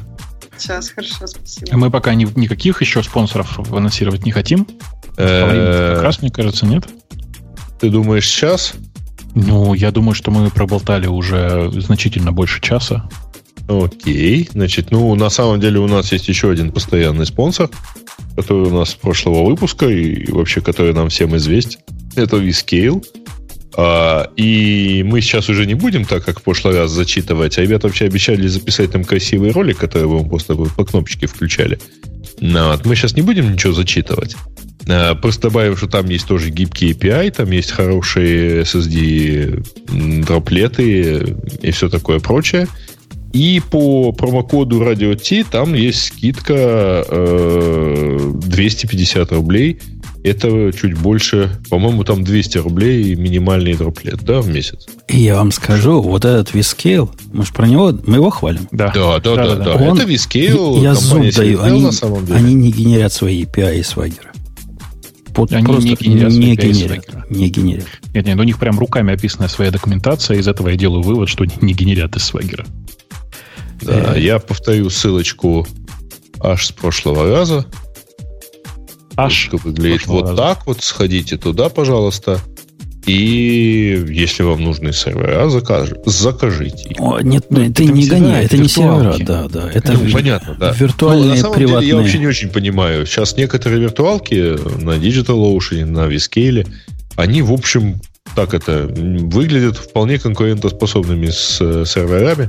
[0.56, 1.76] Сейчас, хорошо, спасибо.
[1.76, 4.66] Мы пока ни, никаких еще спонсоров анонсировать не хотим.
[5.16, 6.84] Э, как раз, мне кажется, нет.
[7.80, 8.74] Ты думаешь, сейчас?
[9.36, 13.06] Ну, я думаю, что мы проболтали уже значительно больше часа.
[13.68, 14.48] Окей.
[14.50, 17.68] Значит, ну, на самом деле у нас есть еще один постоянный спонсор,
[18.34, 21.80] который у нас с прошлого выпуска и вообще который нам всем известен.
[22.14, 23.04] Это Vscale.
[23.76, 27.58] А, и мы сейчас уже не будем, так как в прошлый раз, зачитывать.
[27.58, 31.78] А ребята вообще обещали записать там красивый ролик, который вы просто по кнопочке включали.
[32.40, 32.86] Ну, вот.
[32.86, 34.36] Мы сейчас не будем ничего зачитывать.
[34.86, 41.70] Э, просто добавим, что там есть тоже гибкий API, там есть хорошие SSD дроплеты и
[41.70, 42.68] все такое прочее.
[43.32, 49.80] И по промокоду Radio T там есть скидка э, 250 рублей.
[50.26, 54.86] Это чуть больше, по-моему, там 200 рублей минимальный дроплет, да, в месяц.
[55.06, 58.66] И я вам скажу, вот этот Viscale, мы же про него, мы его хвалим.
[58.72, 59.54] Да, да, да, да.
[59.54, 59.74] да, да.
[59.74, 60.82] Он, это Viscale.
[60.82, 62.38] Я зуб даю, они, на самом деле.
[62.38, 64.26] они не генерят свои API из Swagger.
[65.32, 67.86] Под, они просто не генерят, не, генерят, не генерят.
[68.12, 71.44] Нет, нет, у них прям руками описана своя документация, из этого я делаю вывод, что
[71.44, 72.66] не генерят из Swagger.
[73.80, 74.20] Да, э.
[74.20, 75.64] я повторю ссылочку
[76.40, 77.64] аж с прошлого раза.
[79.16, 80.36] Аж выглядит вот раза.
[80.36, 80.82] так вот.
[80.82, 82.40] Сходите туда, пожалуйста.
[83.06, 86.96] И если вам нужны сервера, закаж, закажите.
[86.98, 89.70] О, нет, ну, это не гоняй, это не сервера, да, да.
[89.72, 90.72] Это ну, понятно, да.
[90.72, 91.80] Виртуальные, ну, на самом приватные.
[91.82, 93.06] Деле, я вообще не очень понимаю.
[93.06, 96.66] Сейчас некоторые виртуалки на DigitalOcean, на Viscale,
[97.14, 98.00] они, в общем,
[98.34, 102.48] так это, выглядят вполне конкурентоспособными с э, серверами.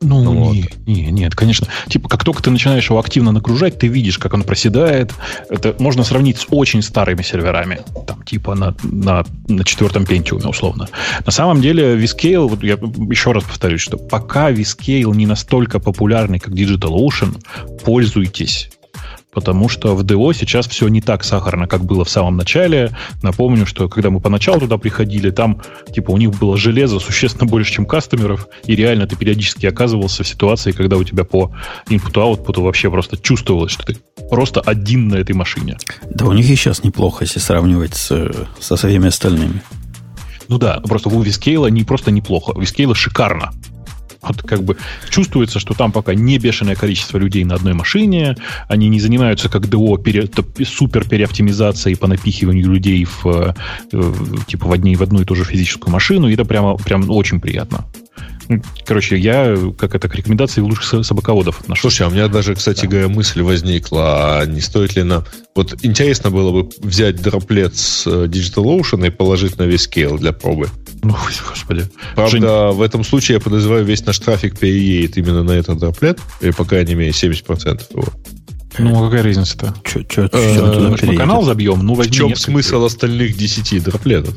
[0.00, 0.52] Ну, ну вот.
[0.52, 1.68] не, не, нет, конечно.
[1.88, 5.12] Типа, как только ты начинаешь его активно нагружать, ты видишь, как он проседает.
[5.48, 7.80] Это можно сравнить с очень старыми серверами.
[8.06, 10.88] Там, типа, на, на, на четвертом пентиуме, условно.
[11.24, 16.38] На самом деле, Viscale, вот я еще раз повторюсь, что пока Viscale не настолько популярный,
[16.38, 17.40] как DigitalOcean,
[17.84, 18.70] пользуйтесь
[19.34, 22.96] потому что в ДО сейчас все не так сахарно, как было в самом начале.
[23.22, 25.60] Напомню, что когда мы поначалу туда приходили, там
[25.92, 30.28] типа у них было железо существенно больше, чем кастомеров, и реально ты периодически оказывался в
[30.28, 31.52] ситуации, когда у тебя по
[31.88, 33.96] инпуту-аутпуту вообще просто чувствовалось, что ты
[34.30, 35.76] просто один на этой машине.
[36.08, 38.30] Да у них и сейчас неплохо, если сравнивать с,
[38.60, 39.62] со всеми остальными.
[40.48, 43.52] Ну да, просто у Вискейла не просто неплохо, у Vscale а шикарно.
[44.26, 44.76] Вот как бы
[45.08, 48.36] чувствуется, что там пока не бешеное количество людей на одной машине,
[48.68, 50.28] они не занимаются как DO пере,
[50.64, 53.54] супер переоптимизацией по напихиванию людей в, в,
[53.92, 54.12] э,
[54.46, 57.40] типа в, одни, в одну и ту же физическую машину, и это прямо, прям очень
[57.40, 57.84] приятно.
[58.84, 61.80] Короче, я, как это, к рекомендации лучших собаководов отношусь.
[61.82, 62.88] Слушай, а у меня даже, кстати да.
[62.88, 65.24] говоря, мысль возникла, а не стоит ли нам...
[65.54, 70.32] Вот интересно было бы взять дроплет с э, DigitalOcean и положить на весь scale для
[70.32, 70.68] пробы.
[71.02, 71.14] Ну,
[71.48, 71.86] господи.
[72.14, 72.76] Правда, Жень...
[72.76, 76.64] в этом случае я подозреваю, весь наш трафик переедет именно на этот дроплет, или, по
[76.64, 78.08] крайней мере, 70% его.
[78.78, 79.74] Ну, а какая разница-то?
[79.84, 81.80] Че, че, че, мы канал забьем?
[81.80, 84.34] Ну, возьми В чем смысл остальных 10 дроплетов?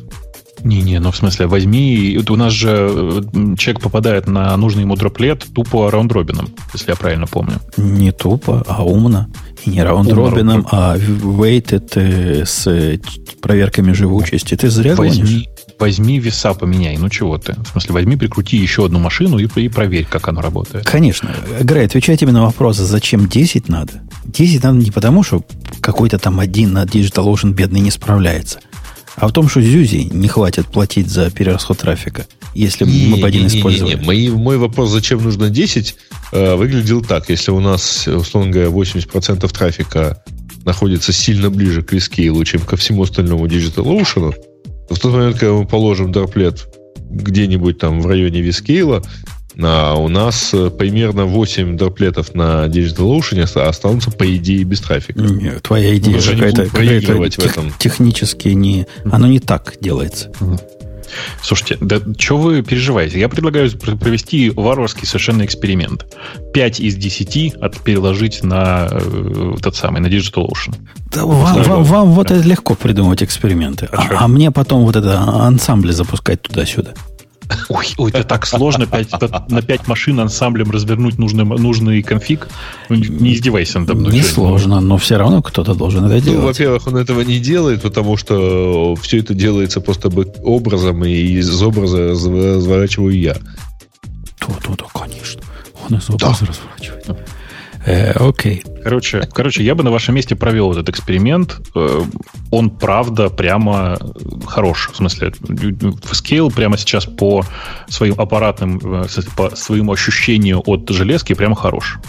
[0.63, 5.45] Не-не, ну в смысле, возьми, у нас же э, человек попадает на нужный ему дроплет
[5.53, 7.59] тупо раунд-робином, если я правильно помню.
[7.77, 9.27] Не тупо, а умно.
[9.65, 12.99] И не раунд-робином, а weighted э, с
[13.41, 14.55] проверками живучести.
[14.55, 15.45] Ты зря возьми, гонишь.
[15.79, 17.53] Возьми веса поменяй, ну чего ты?
[17.53, 20.85] В смысле, возьми, прикрути еще одну машину и, и проверь, как оно работает.
[20.85, 21.29] Конечно.
[21.61, 23.93] Грей, отвечай тебе на вопрос, зачем 10 надо?
[24.25, 25.43] 10 надо не потому, что
[25.81, 28.59] какой-то там один на DigitalOcean бедный не справляется.
[29.17, 33.27] А в том, что Зюзи не хватит платить за перерасход трафика, если не, мы по
[33.27, 33.95] один использовали.
[33.95, 35.95] Мой, мой вопрос, зачем нужно 10,
[36.33, 37.27] э, выглядел так.
[37.29, 40.23] Если у нас, условно говоря, 80% трафика
[40.65, 44.35] находится сильно ближе к Вискейлу, чем ко всему остальному DigitalOcean,
[44.87, 46.67] то в тот момент, когда мы положим дроплет
[47.09, 49.01] где-нибудь там в районе Вискейла,
[49.59, 55.19] а у нас э, примерно 8 дроплетов на DigitalOcean останутся, по идее, без трафика.
[55.19, 56.99] Нет, твоя идея какая-то, какая
[57.29, 57.73] тех, этом.
[57.79, 58.85] технически не...
[59.11, 60.31] Оно не так делается.
[61.41, 63.19] Слушайте, да что вы переживаете?
[63.19, 66.05] Я предлагаю провести варварский совершенно эксперимент.
[66.53, 70.75] 5 из 10 от переложить на э, тот самый, на DigitalOcean.
[71.11, 73.87] Да, вам, вам, вам вот это легко придумывать эксперименты.
[73.91, 76.93] А, а, а мне потом вот это ансамбли запускать туда-сюда.
[77.69, 82.47] Ой, ой, это так сложно 5, на 5 машин ансамблем развернуть нужный, нужный конфиг.
[82.89, 84.13] Ну, не издевайся надо мной.
[84.13, 86.39] Не сложно, но все равно кто-то должен это ну, делать.
[86.39, 90.09] Ну, во-первых, он этого не делает, потому что все это делается просто
[90.43, 93.37] образом, и из образа разворачиваю я.
[94.39, 95.41] То-то, конечно.
[95.89, 96.47] Он из образа да.
[96.47, 97.27] разворачивает.
[97.87, 98.63] Э, окей.
[98.83, 101.61] Короче, короче, я бы на вашем месте провел этот эксперимент.
[101.73, 102.01] Э,
[102.51, 103.97] он, правда, прямо
[104.45, 104.89] хорош.
[104.91, 107.45] В смысле, Scale прямо сейчас по
[107.87, 109.07] своим аппаратным, э,
[109.37, 111.99] по своему ощущению от железки прямо хорош.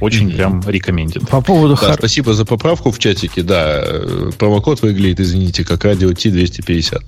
[0.00, 0.36] Очень mm-hmm.
[0.36, 1.26] прям рекоменден.
[1.26, 1.74] По поводу...
[1.74, 1.94] Да, хар...
[1.98, 3.42] Спасибо за поправку в чатике.
[3.42, 3.84] Да,
[4.38, 7.02] промокод выглядит, извините, как радио T250.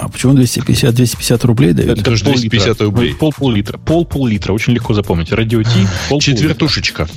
[0.00, 0.94] А почему 250?
[0.94, 1.98] 250 рублей дают?
[1.98, 3.14] Это, это 250 рублей.
[3.14, 3.78] Пол, пол литра.
[3.78, 4.52] Пол, пол литра.
[4.52, 5.32] Очень легко запомнить.
[5.32, 5.86] Радио Ти.
[6.20, 7.08] Четвертушечка.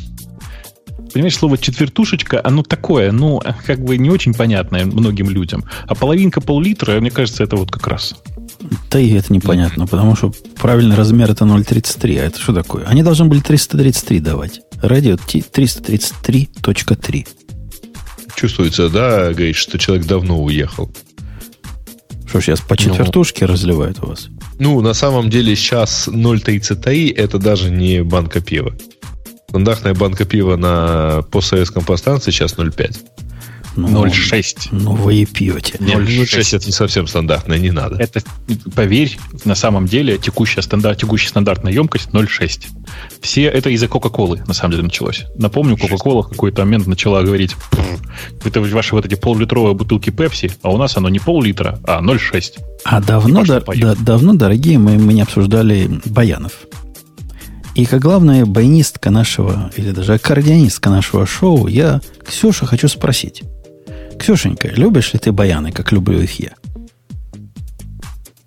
[1.13, 5.63] Понимаешь, слово четвертушечка, оно такое, ну, как бы не очень понятное многим людям.
[5.87, 8.15] А половинка пол-литра, мне кажется, это вот как раз.
[8.89, 12.19] Да и это непонятно, потому что правильный размер это 0,33.
[12.19, 12.85] А это что такое?
[12.85, 14.61] Они должны были 333 давать.
[14.81, 17.27] Радио 333.3.
[18.35, 20.91] чувствуется, да, говорит, что человек давно уехал.
[22.33, 24.27] Что сейчас по четвертушке ну, разливают у вас?
[24.57, 28.73] Ну, на самом деле сейчас 0,33 это даже не банка пива.
[29.49, 32.97] Стандартная банка пива на постсоветском пространстве сейчас 0,5.
[33.75, 34.69] Ну, 0,6.
[34.71, 35.77] Ну, вы и пьете.
[35.79, 37.95] 0,6 это не совсем стандартное, не надо.
[37.97, 38.21] Это,
[38.75, 42.67] поверь, на самом деле текущая, стандарт, текущая стандартная емкость 0,6.
[43.21, 45.25] Все это из-за Кока-Колы, на самом деле, началось.
[45.35, 47.55] Напомню, Кока-Кола в какой-то момент начала говорить,
[48.43, 52.59] это ваши вот эти пол-литровые бутылки Пепси, а у нас оно не пол-литра, а 0,6.
[52.85, 56.53] А давно, да, да, давно, дорогие, мы, мы не обсуждали Баянов.
[57.75, 63.41] И как главная баянистка нашего, или даже аккордеонистка нашего шоу, я Ксюша хочу спросить.
[64.19, 66.51] Ксюшенька, любишь ли ты баяны, как люблю их я?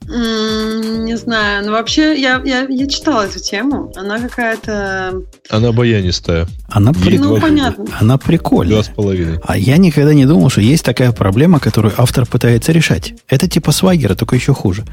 [0.08, 3.92] Не знаю, но вообще я, я, я читала эту тему.
[3.96, 5.22] Она какая-то...
[5.50, 6.46] Она баянистая.
[6.68, 7.18] Она, при...
[7.18, 7.84] ну, понятно.
[8.00, 8.76] Она прикольная.
[8.76, 9.40] Два с половиной.
[9.42, 13.14] А я никогда не думал, что есть такая проблема, которую автор пытается решать.
[13.28, 14.84] Это типа свагера, только еще хуже.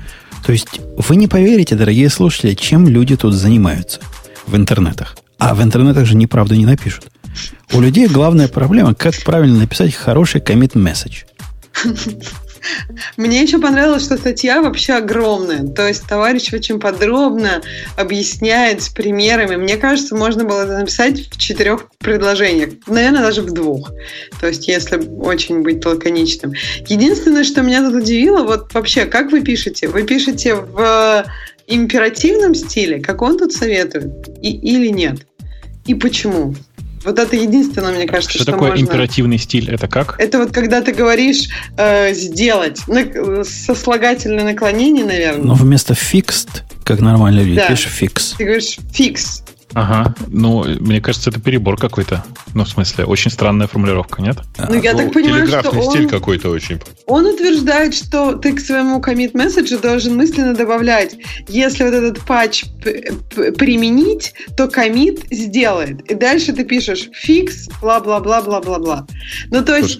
[0.45, 3.99] То есть вы не поверите, дорогие слушатели, чем люди тут занимаются
[4.47, 5.15] в интернетах.
[5.37, 7.05] А в интернетах же неправду не напишут.
[7.73, 11.25] У людей главная проблема, как правильно написать хороший commit message.
[13.17, 15.67] Мне еще понравилось, что статья вообще огромная.
[15.67, 17.61] То есть товарищ очень подробно
[17.97, 19.55] объясняет с примерами.
[19.55, 22.69] Мне кажется, можно было это написать в четырех предложениях.
[22.87, 23.91] Наверное, даже в двух.
[24.39, 26.53] То есть, если очень быть лаконичным.
[26.87, 29.87] Единственное, что меня тут удивило, вот вообще, как вы пишете?
[29.87, 31.25] Вы пишете в
[31.67, 35.25] императивном стиле, как он тут советует, и, или нет?
[35.85, 36.55] И почему?
[37.03, 38.83] Вот это единственное, мне кажется, что, что такое можно...
[38.83, 39.69] императивный стиль?
[39.69, 40.15] Это как?
[40.19, 45.43] Это вот когда ты говоришь э, сделать на, сослагательное наклонение, наверное.
[45.43, 47.67] Но вместо fixed, как нормально люди, да.
[47.67, 48.35] пишешь fix.
[48.37, 49.43] Ты говоришь fix.
[49.73, 52.23] Ага, ну, мне кажется, это перебор какой-то.
[52.53, 54.37] Ну, в смысле, очень странная формулировка, нет?
[54.57, 56.79] Ну, я ну, так понимаю, что он, стиль какой-то очень.
[57.07, 61.15] Он утверждает, что ты к своему commit месседжу должен мысленно добавлять,
[61.47, 62.65] если вот этот патч
[63.57, 66.01] применить, то commit сделает.
[66.11, 69.07] И дальше ты пишешь fix, бла-бла-бла-бла-бла-бла.
[69.49, 69.99] Ну, то есть...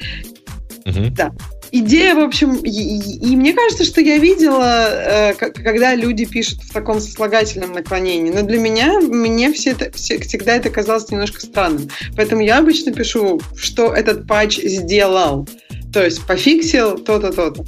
[0.86, 1.12] Угу.
[1.12, 1.32] Да
[1.74, 6.72] идея, в общем, и, и мне кажется, что я видела, э, когда люди пишут в
[6.72, 8.32] таком сослагательном наклонении.
[8.32, 11.90] Но для меня, мне все это, все, всегда это казалось немножко странным.
[12.16, 15.48] Поэтому я обычно пишу, что этот патч сделал.
[15.92, 17.66] То есть пофиксил то-то, то-то.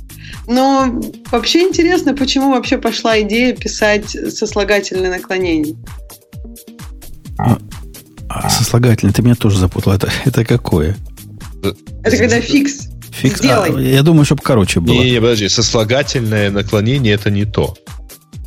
[0.47, 1.01] Но
[1.31, 5.75] вообще интересно, почему вообще пошла идея писать сослагательное наклонение.
[7.39, 7.57] А,
[8.29, 9.93] а сослагательное, ты меня тоже запутал.
[9.93, 10.95] Это, это какое?
[12.03, 12.89] Это когда фикс.
[13.15, 13.41] Фикс.
[13.45, 14.93] А, я думаю, чтобы короче было.
[14.93, 17.75] Не, не, подожди, сослагательное наклонение это не то.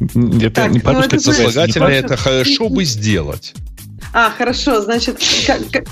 [0.01, 1.15] Это так, не по-русски.
[1.15, 3.55] Ну, сослагательное это хорошо бы сделать.
[4.13, 5.85] А, хорошо, значит, как,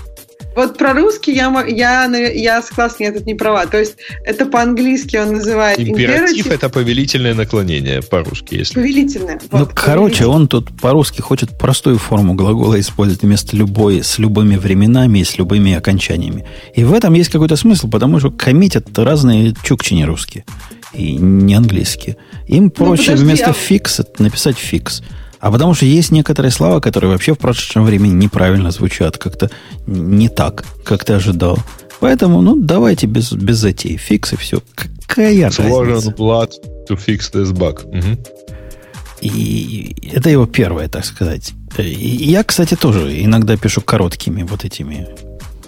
[0.56, 3.66] вот про русский я, я, я согласна, я тут не права.
[3.66, 6.46] То есть это по-английски он называет императив.
[6.46, 8.74] это повелительное наклонение по-русски, если.
[8.74, 9.38] Повелительное.
[9.52, 14.56] Ну, вот, короче, он тут по-русски хочет простую форму глагола использовать вместо любой, с любыми
[14.56, 16.46] временами и с любыми окончаниями.
[16.74, 20.44] И в этом есть какой-то смысл, потому что коммитят разные чукчи не русские
[20.94, 22.16] и не английские.
[22.46, 23.52] Им ну, проще ну, подожди, вместо а...
[23.52, 25.02] фикс написать фикс.
[25.40, 29.50] А потому что есть некоторые слова, которые вообще в прошедшем времени неправильно звучат, как-то
[29.86, 31.58] не так, как ты ожидал.
[32.00, 33.96] Поэтому, ну, давайте без, без затей.
[33.96, 34.60] Фикс и все.
[35.06, 35.32] Какая
[35.84, 36.16] разница?
[36.16, 36.50] blood
[36.88, 37.84] to fix this bug.
[37.86, 38.18] Угу.
[39.22, 41.52] И это его первое, так сказать.
[41.78, 45.08] И я, кстати, тоже иногда пишу короткими вот этими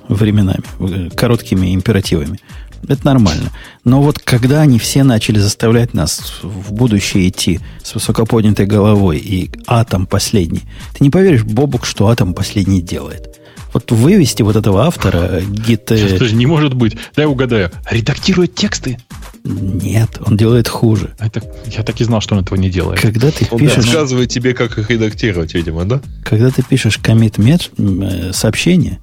[0.09, 2.39] временами, короткими императивами.
[2.87, 3.51] Это нормально.
[3.85, 9.51] Но вот когда они все начали заставлять нас в будущее идти с высокоподнятой головой и
[9.67, 10.63] атом последний,
[10.95, 13.39] ты не поверишь, Бобук, что атом последний делает.
[13.73, 15.87] Вот вывести вот этого автора гит...
[15.87, 16.97] Подожди, не может быть.
[17.15, 17.71] Дай угадаю.
[17.91, 18.99] Редактирует тексты?
[19.45, 21.15] Нет, он делает хуже.
[21.19, 23.01] Это, я так и знал, что он этого не делает.
[23.01, 23.77] Когда ты он пишешь...
[23.77, 26.01] рассказывает тебе, как их редактировать, видимо, да?
[26.25, 27.37] Когда ты пишешь commit
[27.79, 28.99] э, сообщение,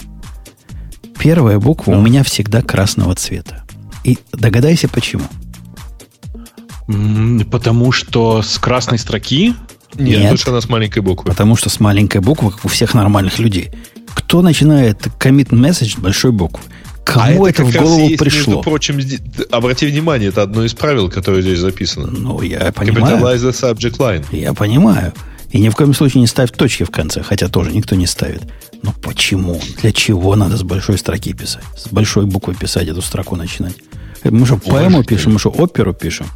[1.18, 1.99] первая буква да.
[1.99, 3.64] у меня всегда красного цвета.
[4.06, 5.23] И догадайся, почему.
[7.52, 9.56] Потому что с красной строки...
[9.95, 11.32] Нет, Нет потому что она с маленькой буквы.
[11.32, 13.72] Потому что с маленькой буквы, как у всех нормальных людей.
[14.14, 16.61] Кто начинает commit message большой буквы?
[17.03, 18.56] Кому а это, это в голову есть, пришло?
[18.56, 18.99] Между прочим,
[19.52, 22.07] обрати внимание, это одно из правил, которое здесь записано.
[22.07, 23.18] Ну, я понимаю.
[23.18, 24.26] Capitalize the subject line.
[24.32, 25.14] Я понимаю.
[25.52, 28.44] И ни в коем случае не ставь точки в конце, хотя тоже никто не ставит.
[28.84, 29.61] Но почему?
[29.82, 31.64] Для чего надо с большой строки писать?
[31.77, 33.76] С большой буквы писать эту строку начинать?
[34.31, 36.27] Мы что, поэму пишем, мы что, оперу пишем?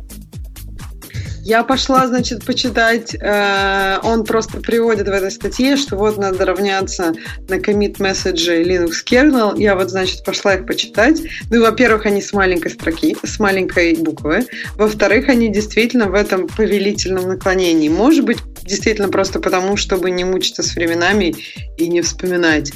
[1.50, 3.16] Я пошла, значит, почитать.
[3.16, 7.16] Э, он просто приводит в этой статье, что вот надо равняться
[7.48, 9.60] на commit message Linux kernel.
[9.60, 11.24] Я вот, значит, пошла их почитать.
[11.50, 14.46] Ну, во-первых, они с маленькой строки, с маленькой буквы.
[14.76, 17.90] Во-вторых, они действительно в этом повелительном наклонении.
[17.90, 21.36] Может быть, действительно просто потому, чтобы не мучиться с временами
[21.78, 22.72] и не вспоминать,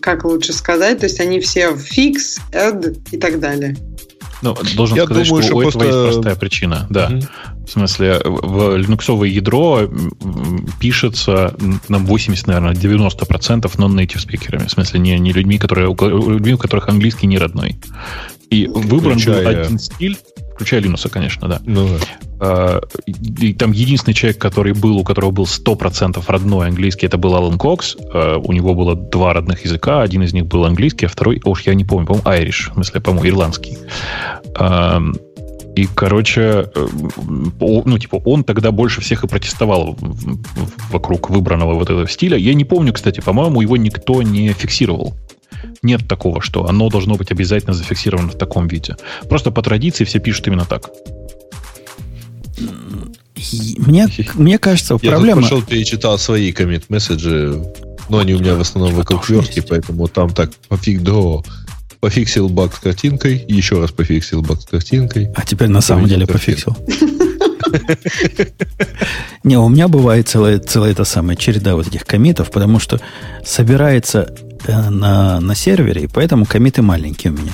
[0.00, 1.00] как лучше сказать.
[1.00, 3.76] То есть они все fix, add и так далее.
[4.44, 5.78] Ну, должен Я сказать, думаю, что, что у просто...
[5.84, 6.86] этого есть простая причина.
[6.90, 7.06] Да.
[7.06, 7.20] Угу.
[7.66, 9.88] В смысле, в линуксовое ядро
[10.78, 11.56] пишется
[11.88, 14.66] на 80, наверное, 90% non-native спикерами.
[14.66, 17.78] В смысле, не, не людьми, которые, людьми, у которых английский не родной.
[18.50, 19.44] И выбран Включая...
[19.44, 20.18] был один стиль,
[20.54, 21.60] включая Linux, конечно, да.
[21.64, 22.06] Ну, да.
[22.40, 22.80] А,
[23.16, 27.58] и там единственный человек, который был, у которого был 100% родной английский, это был Алан
[27.58, 27.96] Кокс.
[28.12, 30.02] А, у него было два родных языка.
[30.02, 33.00] Один из них был английский, а второй, уж я не помню, по-моему, айриш, в смысле,
[33.00, 33.78] по-моему, ирландский.
[34.56, 35.00] А,
[35.74, 36.86] и, короче, э,
[37.58, 39.98] ну, типа, он тогда больше всех и протестовал
[40.90, 42.36] вокруг выбранного вот этого стиля.
[42.36, 45.14] Я не помню, кстати, по-моему, его никто не фиксировал.
[45.82, 48.96] Нет такого, что оно должно быть обязательно зафиксировано в таком виде.
[49.28, 50.90] Просто по традиции все пишут именно так.
[53.78, 55.42] Мне, мне кажется, Я проблема...
[55.42, 57.62] Я пошел перечитал свои коммит-месседжи,
[58.08, 61.42] но они у меня в основном вокруг верстки, поэтому там так пофиг до
[62.00, 65.30] пофиксил баг с картинкой, еще раз пофиксил баг с картинкой.
[65.34, 66.76] А теперь на самом деле пофиксил.
[69.42, 73.00] Не, у меня бывает целая, целая эта самая череда вот этих комитов, потому что
[73.44, 74.34] собирается
[74.68, 77.52] на, на сервере, и поэтому комиты маленькие у меня.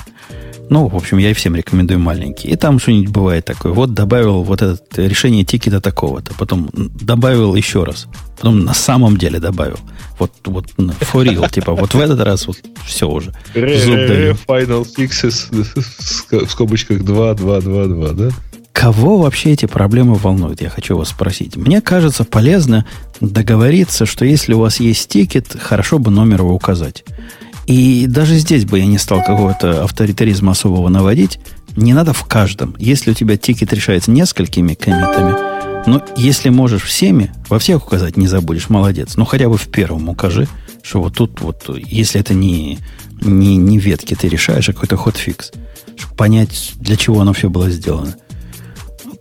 [0.71, 2.53] Ну, в общем, я и всем рекомендую маленькие.
[2.53, 3.73] И там что-нибудь бывает такое.
[3.73, 6.33] Вот добавил вот это решение тикета такого-то.
[6.35, 8.07] Потом добавил еще раз.
[8.37, 9.79] Потом на самом деле добавил.
[10.17, 12.55] Вот, вот for real, типа, вот в этот раз вот
[12.85, 13.33] все уже.
[14.47, 18.29] Final fixes в скобочках 2, 2, 2, 2, да?
[18.73, 21.55] Кого вообще эти проблемы волнуют, я хочу вас спросить.
[21.55, 22.85] Мне кажется полезно
[23.19, 27.03] договориться, что если у вас есть тикет, хорошо бы номер его указать.
[27.67, 31.39] И даже здесь бы я не стал какого-то авторитаризма особого наводить.
[31.75, 32.75] Не надо в каждом.
[32.79, 35.35] Если у тебя тикет решается несколькими комитами,
[35.87, 39.15] но если можешь всеми, во всех указать не забудешь, молодец.
[39.15, 40.47] Ну, хотя бы в первом укажи,
[40.81, 42.79] что вот тут вот, если это не,
[43.21, 45.51] не, не ветки ты решаешь, а какой-то hotfix,
[45.97, 48.15] чтобы понять, для чего оно все было сделано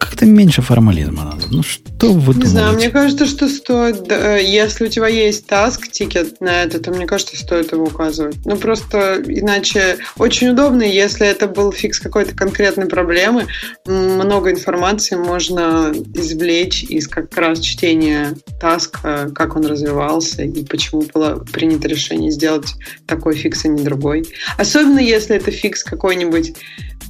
[0.01, 1.45] как-то меньше формализма надо.
[1.51, 6.41] Ну, что вы Не знаю, мне кажется, что стоит, если у тебя есть таск, тикет
[6.41, 8.37] на это, то мне кажется, стоит его указывать.
[8.47, 13.47] Ну, просто иначе очень удобно, если это был фикс какой-то конкретной проблемы,
[13.87, 21.45] много информации можно извлечь из как раз чтения таска, как он развивался и почему было
[21.53, 22.75] принято решение сделать
[23.07, 24.27] такой фикс, а не другой.
[24.57, 26.55] Особенно если это фикс какой-нибудь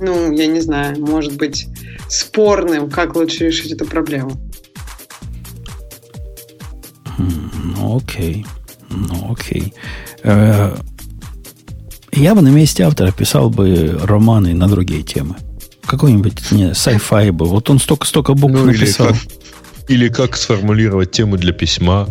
[0.00, 1.68] ну, я не знаю, может быть
[2.08, 4.32] спорным, как лучше решить эту проблему.
[7.18, 8.46] Ну, окей.
[8.88, 9.74] Ну, окей.
[10.22, 10.74] Э,
[12.12, 15.36] я бы на месте автора писал бы романы на другие темы.
[15.86, 17.46] Какой-нибудь, не, sci-fi бы.
[17.46, 19.08] Вот он столько-столько букв ну, написал.
[19.08, 22.08] Или как, или как сформулировать тему для письма.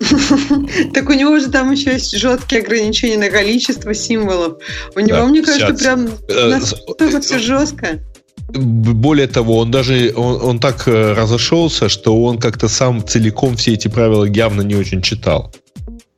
[0.94, 4.58] Так у него же там еще есть жесткие ограничения на количество символов.
[4.94, 8.00] У него, мне кажется, прям э, настолько все жестко.
[8.48, 13.74] Более того, он даже он, он так э, разошелся, что он как-то сам целиком все
[13.74, 15.52] эти правила явно не очень читал.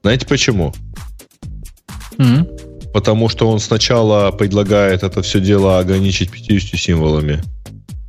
[0.02, 0.73] Знаете почему?
[2.19, 2.93] Mm-hmm.
[2.93, 7.43] Потому что он сначала предлагает это все дело ограничить 50 символами.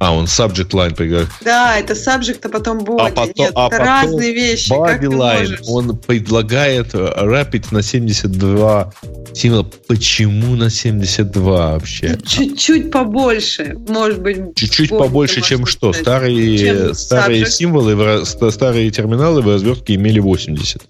[0.01, 1.29] А, он subject line предлагает.
[1.45, 3.01] Да, это subject, а потом body.
[3.01, 4.71] А потом, Нет, а это потом разные вещи.
[4.71, 8.93] Body line, он предлагает rapid на 72
[9.33, 9.67] символа.
[9.87, 12.17] Почему на 72 вообще?
[12.25, 14.55] Чуть-чуть побольше, может быть.
[14.55, 15.93] Чуть-чуть побольше, чем что?
[15.93, 20.81] Старые, чем старые символы, старые терминалы в развертке имели 80.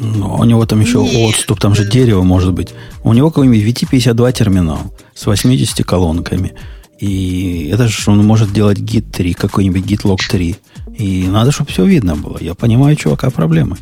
[0.00, 1.36] Ну, у него там еще Нет.
[1.36, 2.70] отступ, там же дерево может быть.
[3.04, 6.54] У него какой-нибудь VT52 терминал с 80 колонками.
[6.98, 10.56] И это же он может делать git 3, какой-нибудь gitlog 3.
[10.98, 12.38] И надо, чтобы все видно было.
[12.40, 13.76] Я понимаю, чувака, проблемы.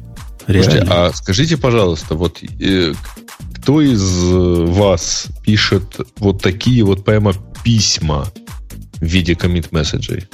[0.47, 0.71] Реально.
[0.71, 2.93] Слушайте, а скажите, пожалуйста, вот э,
[3.55, 4.03] кто из
[4.77, 7.33] вас пишет вот такие вот прямо
[7.63, 8.27] письма
[8.97, 10.29] в виде комит-месседжей?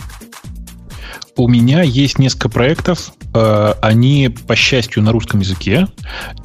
[1.36, 5.86] У меня есть несколько проектов, э, они, по счастью, на русском языке,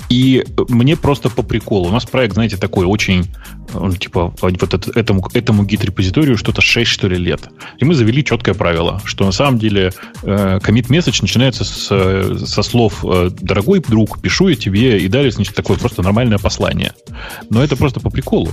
[0.09, 1.89] и мне просто по приколу.
[1.89, 3.33] У нас проект, знаете, такой очень,
[3.73, 7.41] он, типа, вот это, этому, этому гид-репозиторию что-то 6, что ли, лет.
[7.79, 9.91] И мы завели четкое правило, что на самом деле
[10.23, 15.31] э, commit message начинается с, со слов э, «дорогой друг, пишу я тебе», и далее,
[15.31, 16.93] значит, такое просто нормальное послание.
[17.49, 18.51] Но это просто по приколу.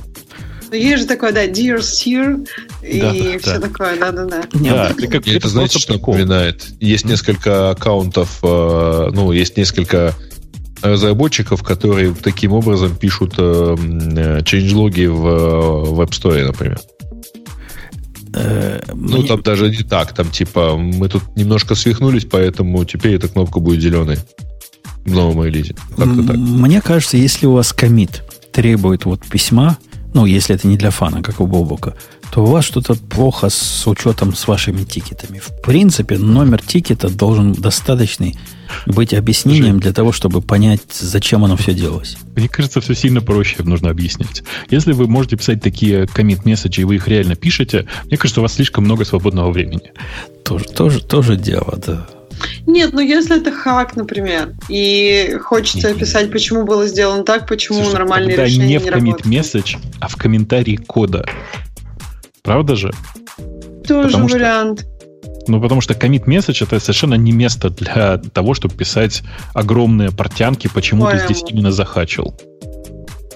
[0.72, 2.48] Ну, есть же такое, да, Dear Sir
[2.82, 3.60] и Да, все да.
[3.60, 4.42] такое, да-да-да.
[4.54, 6.64] Да, это как это, знаете, что напоминает?
[6.80, 10.14] Есть несколько аккаунтов, э, ну, есть несколько
[10.80, 13.76] разработчиков, которые таким образом пишут э,
[14.16, 16.80] э, чейнджлоги в, в App Store, например.
[18.94, 23.28] Ну, мне- там даже не так, там типа мы тут немножко свихнулись, поэтому теперь эта
[23.28, 24.16] кнопка будет зеленой
[25.04, 25.74] в новом релизе.
[25.98, 26.36] Как-то так.
[26.36, 28.22] М, Мне кажется, если у вас комит
[28.52, 29.76] требует вот письма,
[30.14, 31.94] ну, если это не для фана, как у Бобука,
[32.32, 35.38] то у вас что-то плохо с учетом с вашими тикетами.
[35.38, 38.38] В принципе, номер тикета должен достаточный
[38.86, 42.16] быть объяснением для того, чтобы понять, зачем оно все делалось.
[42.34, 44.42] Мне кажется, все сильно проще нужно объяснять.
[44.70, 48.54] Если вы можете писать такие коммит-месседжи, и вы их реально пишете, мне кажется, у вас
[48.54, 49.92] слишком много свободного времени.
[50.44, 52.06] Тоже, тоже, тоже дело, да.
[52.66, 57.94] Нет, ну если это хак, например, и хочется описать, почему было сделано так, почему Слушай,
[57.94, 59.22] нормальные решения не не, в работают.
[59.22, 61.24] коммит-месседж, а в комментарии кода.
[62.42, 62.92] Правда же?
[63.86, 64.86] Тоже потому что- вариант.
[65.48, 69.22] Ну, потому что commit message это совершенно не место для того, чтобы писать
[69.54, 71.24] огромные портянки, почему ты Понял.
[71.24, 72.32] здесь именно захачил.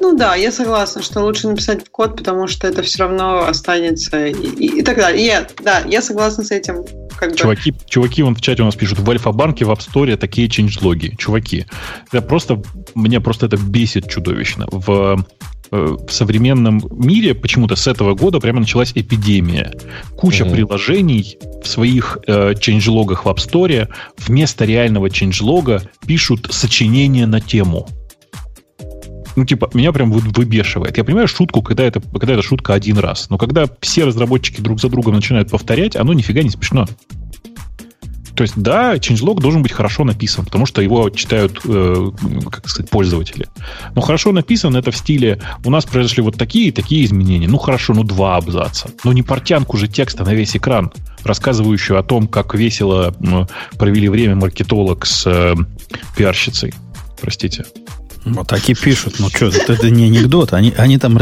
[0.00, 4.26] Ну да, я согласна, что лучше написать в код, потому что это все равно останется
[4.26, 5.22] и, и- и так далее.
[5.22, 6.84] И я, да, я согласна с этим.
[7.16, 7.36] Как бы.
[7.36, 11.14] Чуваки, чуваки вон в чате у нас пишут, в Альфа-банке, в App Store такие чейнджлоги.
[11.18, 11.64] Чуваки,
[12.12, 12.62] это просто,
[12.94, 14.66] мне просто это бесит чудовищно.
[14.70, 15.24] В,
[15.70, 19.72] э, в современном мире почему-то с этого года прямо началась эпидемия.
[20.18, 20.52] Куча Мгм.
[20.54, 27.88] приложений в своих э, чейнджлогах в App Store вместо реального чейнджлога пишут сочинения на тему.
[29.36, 30.96] Ну, типа, меня прям вы- выбешивает.
[30.96, 33.28] Я понимаю шутку, когда это, когда это шутка один раз.
[33.30, 36.86] Но когда все разработчики друг за другом начинают повторять, оно нифига не смешно.
[38.34, 42.10] То есть, да, changelog должен быть хорошо написан, потому что его читают, э,
[42.50, 43.46] как сказать, пользователи.
[43.94, 47.48] Но хорошо написан это в стиле «у нас произошли вот такие и такие изменения».
[47.48, 48.90] Ну, хорошо, ну, два абзаца.
[49.04, 50.92] Но не портянку же текста на весь экран,
[51.24, 53.14] рассказывающую о том, как весело
[53.78, 55.54] провели время маркетолог с э,
[56.14, 56.74] пиарщицей.
[57.18, 57.64] Простите.
[58.26, 59.20] Вот так и пишут.
[59.20, 60.52] Ну что, это, это не анекдот.
[60.52, 61.16] Они, они там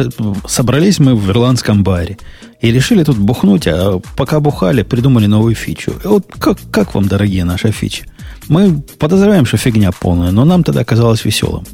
[0.47, 2.17] собрались мы в ирландском баре
[2.63, 5.93] и решили тут бухнуть, а пока бухали, придумали новую фичу.
[6.03, 8.07] И вот как, как вам, дорогие наши фичи?
[8.49, 11.65] Мы подозреваем, что фигня полная, но нам тогда казалось веселым.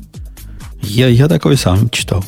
[0.82, 2.24] Я, я такой сам читал.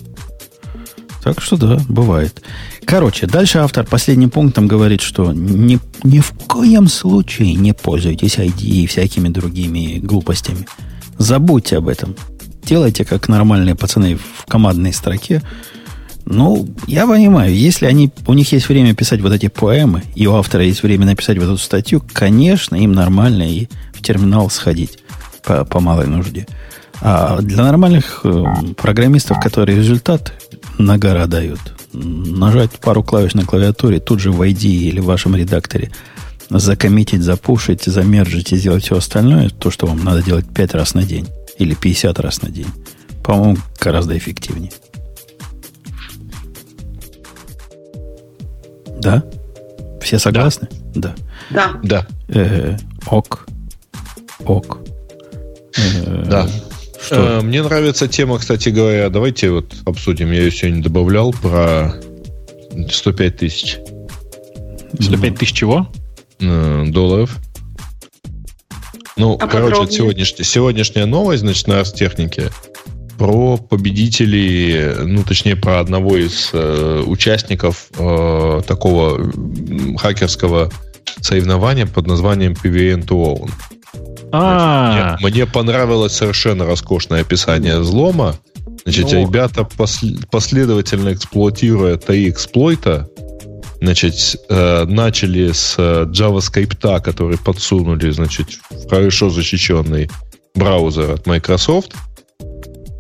[1.25, 2.41] Так что да, бывает.
[2.85, 8.63] Короче, дальше автор последним пунктом говорит, что ни, ни в коем случае не пользуйтесь ID
[8.63, 10.67] и всякими другими глупостями.
[11.19, 12.15] Забудьте об этом.
[12.65, 15.43] Делайте как нормальные пацаны в командной строке.
[16.25, 20.35] Ну, я понимаю, если они, у них есть время писать вот эти поэмы, и у
[20.35, 24.99] автора есть время написать вот эту статью, конечно, им нормально и в терминал сходить
[25.45, 26.47] по, по малой нужде.
[27.01, 28.45] А для нормальных э,
[28.77, 30.33] программистов, которые результат
[30.79, 31.61] на гора дают,
[31.93, 35.91] нажать пару клавиш на клавиатуре, тут же в ID или в вашем редакторе
[36.49, 41.03] закоммитить, запушить, замержить и сделать все остальное, то, что вам надо делать 5 раз на
[41.03, 41.27] день
[41.59, 42.67] или 50 раз на день,
[43.23, 44.73] по-моему, гораздо эффективнее.
[49.01, 49.23] Да?
[50.01, 50.69] Все согласны?
[50.95, 51.15] Да.
[51.51, 51.73] Да.
[51.83, 52.77] Да, Э,
[53.11, 53.47] ок.
[54.45, 54.79] Ок.
[55.77, 56.49] Э, да.
[57.01, 57.17] Что?
[57.17, 59.09] Э, Мне нравится тема, кстати говоря.
[59.11, 60.31] Давайте вот обсудим.
[60.33, 61.95] Я ее сегодня добавлял про
[62.91, 63.79] 105 тысяч
[65.01, 65.89] 105 тысяч чего?
[66.41, 67.39] э, долларов.
[69.17, 69.99] Ну, А короче, подробнее?
[69.99, 72.51] сегодняшняя, сегодняшняя новость, значит, на технике
[73.19, 79.31] про победителей, ну, точнее, про одного из э, участников э, такого
[79.99, 80.71] хакерского
[81.21, 83.51] соревнования под названием PVN to Own.
[84.33, 88.37] А, Мне, мне понравилось совершенно роскошное описание взлома.
[88.85, 89.21] Значит, Ну.
[89.27, 93.09] ребята, посл- последовательно эксплуатируя три эксплойта,
[93.83, 100.09] значит, э, начали с э, JavaScript, который подсунули, значит, в хорошо защищенный
[100.55, 101.93] браузер от Microsoft,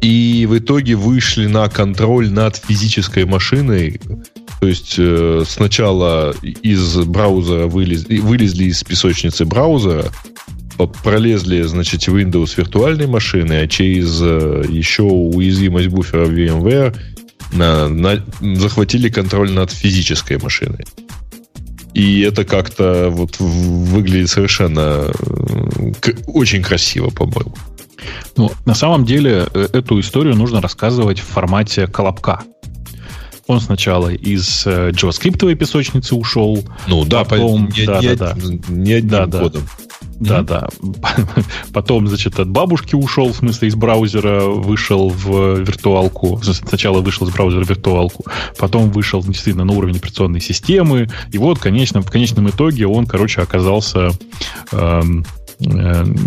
[0.00, 4.00] и в итоге вышли на контроль над физической машиной.
[4.60, 10.10] То есть э, сначала из браузера вылез- вылезли из песочницы браузера,
[11.04, 16.96] пролезли, значит, Windows виртуальной машины, а через э, еще уязвимость буфера VMware
[17.52, 18.24] на- на-
[18.56, 20.84] захватили контроль над физической машиной.
[21.94, 25.92] И это как-то вот выглядит совершенно э,
[26.26, 27.54] очень красиво, по-моему.
[28.36, 32.42] Ну, на самом деле, э, эту историю нужно рассказывать в формате колобка.
[33.46, 36.64] Он сначала из э, JavaScript песочницы ушел.
[36.86, 39.38] Ну да, Потом, по- не, да, не да, одним- не одним Да, да.
[39.40, 39.62] кодом.
[39.62, 39.98] Да,
[40.42, 40.68] да.
[41.72, 46.40] Потом, значит, от бабушки ушел, в смысле, из браузера вышел в виртуалку.
[46.42, 48.24] Сначала вышел из браузера в виртуалку,
[48.58, 51.08] потом вышел действительно на уровень операционной системы.
[51.32, 54.10] И вот, конечно, в конечном итоге он, короче, оказался
[54.72, 55.24] эм,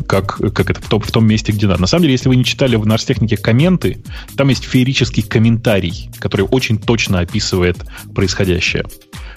[0.07, 1.81] как, как это в том, в том месте, где надо.
[1.81, 4.03] На самом деле, если вы не читали в Нарстехнике комменты,
[4.37, 7.77] там есть феерический комментарий, который очень точно описывает
[8.13, 8.85] происходящее.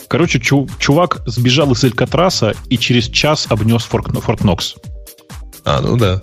[0.08, 4.76] Короче, чу, чувак сбежал из Элькатраса и через час обнес Форт, Форт Нокс.
[5.64, 6.20] А, ну да.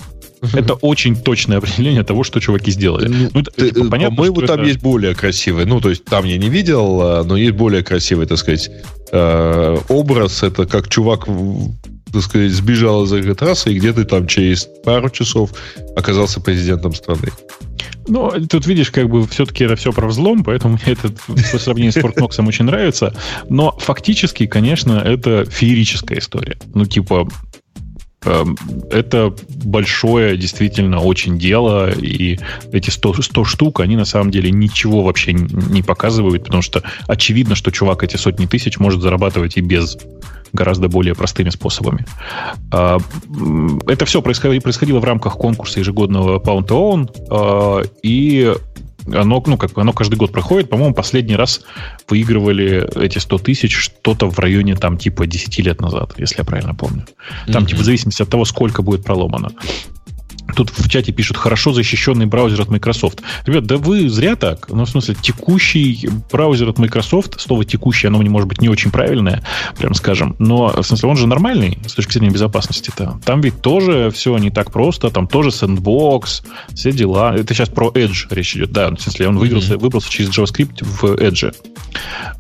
[0.54, 3.08] Это очень точное определение того, что чуваки сделали.
[3.08, 4.68] Ну, ну, ты, типа, понятно, по-моему, там это...
[4.68, 5.66] есть более красивый.
[5.66, 8.70] Ну, то есть там я не видел, а, но есть более красивый, так сказать,
[9.12, 10.44] э, образ.
[10.44, 11.28] Это как чувак
[12.16, 15.52] так сказать, сбежал из Элькатраса, и где-то там через пару часов
[15.96, 17.30] оказался президентом страны.
[18.08, 21.10] Ну, тут видишь, как бы все-таки это все про взлом, поэтому мне это
[21.52, 23.14] по сравнению с Фортноксом очень нравится.
[23.50, 26.58] Но фактически, конечно, это феерическая история.
[26.74, 27.28] Ну, типа,
[28.90, 29.34] это
[29.64, 32.40] большое, действительно, очень дело, и
[32.72, 37.56] эти 100, 100 штук, они на самом деле ничего вообще не показывают, потому что очевидно,
[37.56, 39.98] что чувак эти сотни тысяч может зарабатывать и без
[40.54, 42.06] гораздо более простыми способами.
[42.72, 42.98] А,
[43.88, 48.54] это все происходило в рамках конкурса ежегодного Pound to Own, а, и
[49.08, 50.70] оно, ну, как оно каждый год проходит.
[50.70, 51.62] По-моему, последний раз
[52.10, 56.74] выигрывали эти 100 тысяч что-то в районе там типа 10 лет назад, если я правильно
[56.74, 57.06] помню.
[57.48, 57.68] Там mm-hmm.
[57.68, 59.52] типа в зависимости от того, сколько будет проломано.
[60.56, 63.22] Тут в чате пишут, хорошо защищенный браузер от Microsoft.
[63.46, 64.70] Ребят, да вы зря так.
[64.70, 68.92] Ну, в смысле, текущий браузер от Microsoft, слово текущий, оно не может быть не очень
[68.92, 69.44] правильное,
[69.78, 73.20] прям скажем, но, в смысле, он же нормальный с точки зрения безопасности-то.
[73.26, 77.36] Там ведь тоже все не так просто, там тоже сэндбокс, все дела.
[77.36, 79.80] Это сейчас про Edge речь идет, да, в смысле, он выбрался, mm-hmm.
[79.80, 81.54] выбрался через JavaScript в Edge.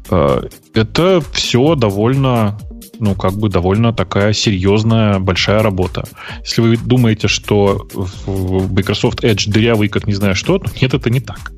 [0.09, 2.57] А, это все довольно
[2.99, 6.07] ну, как бы довольно такая серьезная, большая работа.
[6.43, 11.09] Если вы думаете, что в Microsoft Edge дырявый, как не знаю что, то нет, это
[11.09, 11.51] не так.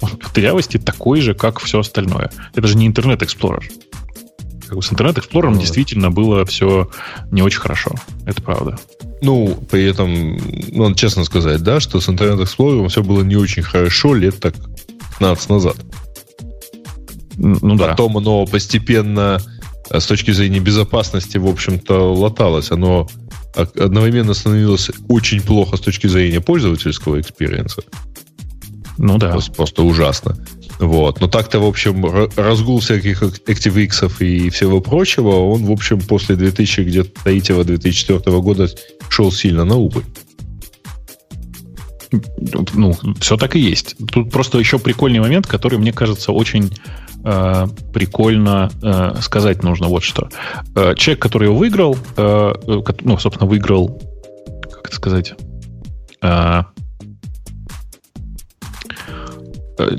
[0.00, 2.30] Он в дырявости такой же, как все остальное.
[2.54, 3.62] Это же не Internet Explorer.
[4.66, 6.88] Как бы с Internet Explorer ну, действительно было все
[7.30, 7.92] не очень хорошо.
[8.26, 8.78] Это правда.
[9.22, 10.38] Ну, при этом,
[10.72, 14.54] ну, честно сказать, да, что с Internet Explorer все было не очень хорошо лет так
[15.18, 15.76] 15 назад.
[17.36, 17.88] Ну да.
[17.88, 19.40] Потом оно постепенно
[19.90, 22.70] с точки зрения безопасности, в общем-то, латалось.
[22.70, 23.08] Оно
[23.54, 27.82] одновременно становилось очень плохо с точки зрения пользовательского experience а.
[28.98, 29.30] Ну да.
[29.30, 30.36] Просто, просто ужасно.
[30.78, 31.20] Вот.
[31.20, 32.06] Но так-то, в общем,
[32.36, 38.68] разгул всяких ActiveX и всего прочего, он, в общем, после 2003-2004 года
[39.08, 40.04] шел сильно на убыль.
[42.74, 43.96] Ну, все так и есть.
[44.10, 46.72] Тут просто еще прикольный момент, который, мне кажется, очень
[47.24, 50.28] э, прикольно э, сказать нужно вот что.
[50.74, 54.00] Э, человек, который его выиграл, ну, собственно, выиграл,
[54.70, 55.34] как это сказать,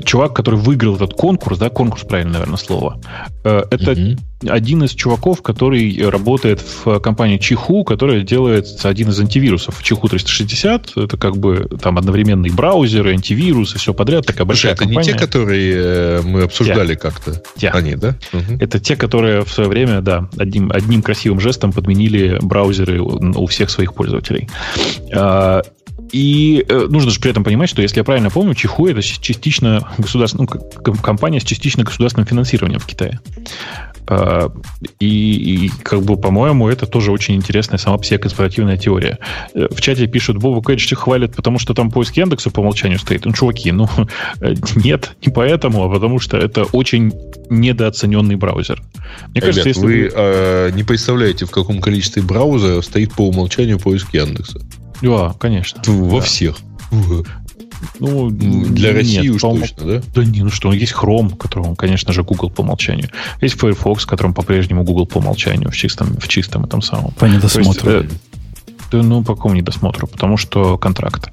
[0.04, 3.00] чувак, который выиграл этот конкурс, да, конкурс, правильно, наверное, слово,
[3.44, 4.18] э, это mm
[4.48, 9.82] один из чуваков, который работает в компании Чиху, которая делает один из антивирусов.
[9.82, 14.94] Чиху 360, это как бы там одновременные браузеры, антивирусы, все подряд, такая большая Слушай, это
[14.94, 15.12] компания.
[15.12, 17.00] не те, которые э, мы обсуждали те.
[17.00, 17.42] как-то?
[17.56, 17.68] Те.
[17.70, 18.16] Они, да?
[18.32, 18.58] Угу.
[18.60, 23.70] Это те, которые в свое время, да, одним, одним красивым жестом подменили браузеры у всех
[23.70, 24.48] своих пользователей.
[26.12, 29.88] И э, нужно же при этом понимать, что, если я правильно помню, Чиху это частично
[29.96, 30.46] государственная
[30.86, 33.18] ну, компания с частично государственным финансированием в Китае.
[34.08, 34.48] Э,
[35.00, 39.18] и, и, как бы, по-моему, это тоже очень интересная сама по себе конспиративная теория.
[39.54, 43.24] Э, в чате пишут, Бобу Кэдж хвалят, потому что там поиск Яндекса по умолчанию стоит.
[43.24, 43.88] Ну, чуваки, ну,
[44.40, 47.12] э, нет, не поэтому, а потому что это очень
[47.48, 48.82] недооцененный браузер.
[49.28, 50.10] Мне Ребят, кажется, если вы, вы...
[50.14, 54.60] Э, не представляете, в каком количестве браузеров стоит по умолчанию поиск Яндекса.
[55.02, 55.82] Да, конечно.
[55.86, 56.24] Во да.
[56.24, 56.56] всех.
[57.98, 60.02] Ну, для России уж точно, да?
[60.14, 63.08] Да не, ну что, есть Chrome, которому, конечно же, Google по умолчанию.
[63.40, 67.10] Есть Firefox, которому по-прежнему Google по умолчанию в чистом, в чистом этом самом.
[67.12, 67.90] По недосмотру.
[67.90, 68.31] есть, э,
[68.92, 70.06] ну, по какому недосмотру?
[70.06, 71.32] Потому что контракт.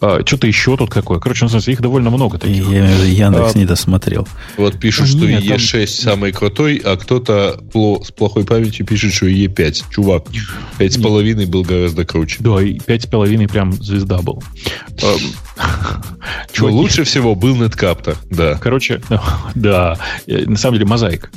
[0.00, 1.18] А, что-то еще тут какое.
[1.18, 2.68] Короче, ну, их довольно много таких.
[2.68, 4.26] Я, Яндекс а, не досмотрел.
[4.56, 5.86] Вот пишут, что Нет, E6 там...
[5.86, 9.84] самый крутой, а кто-то с плохой памятью пишет, что E5.
[9.90, 10.24] Чувак,
[10.78, 12.36] 5,5 был гораздо круче.
[12.40, 14.42] Да, и 5,5 прям звезда был.
[16.58, 18.56] Но лучше всего был Netcaptor, да.
[18.56, 19.00] Короче,
[19.54, 19.96] да.
[20.26, 21.30] На самом деле, мозаик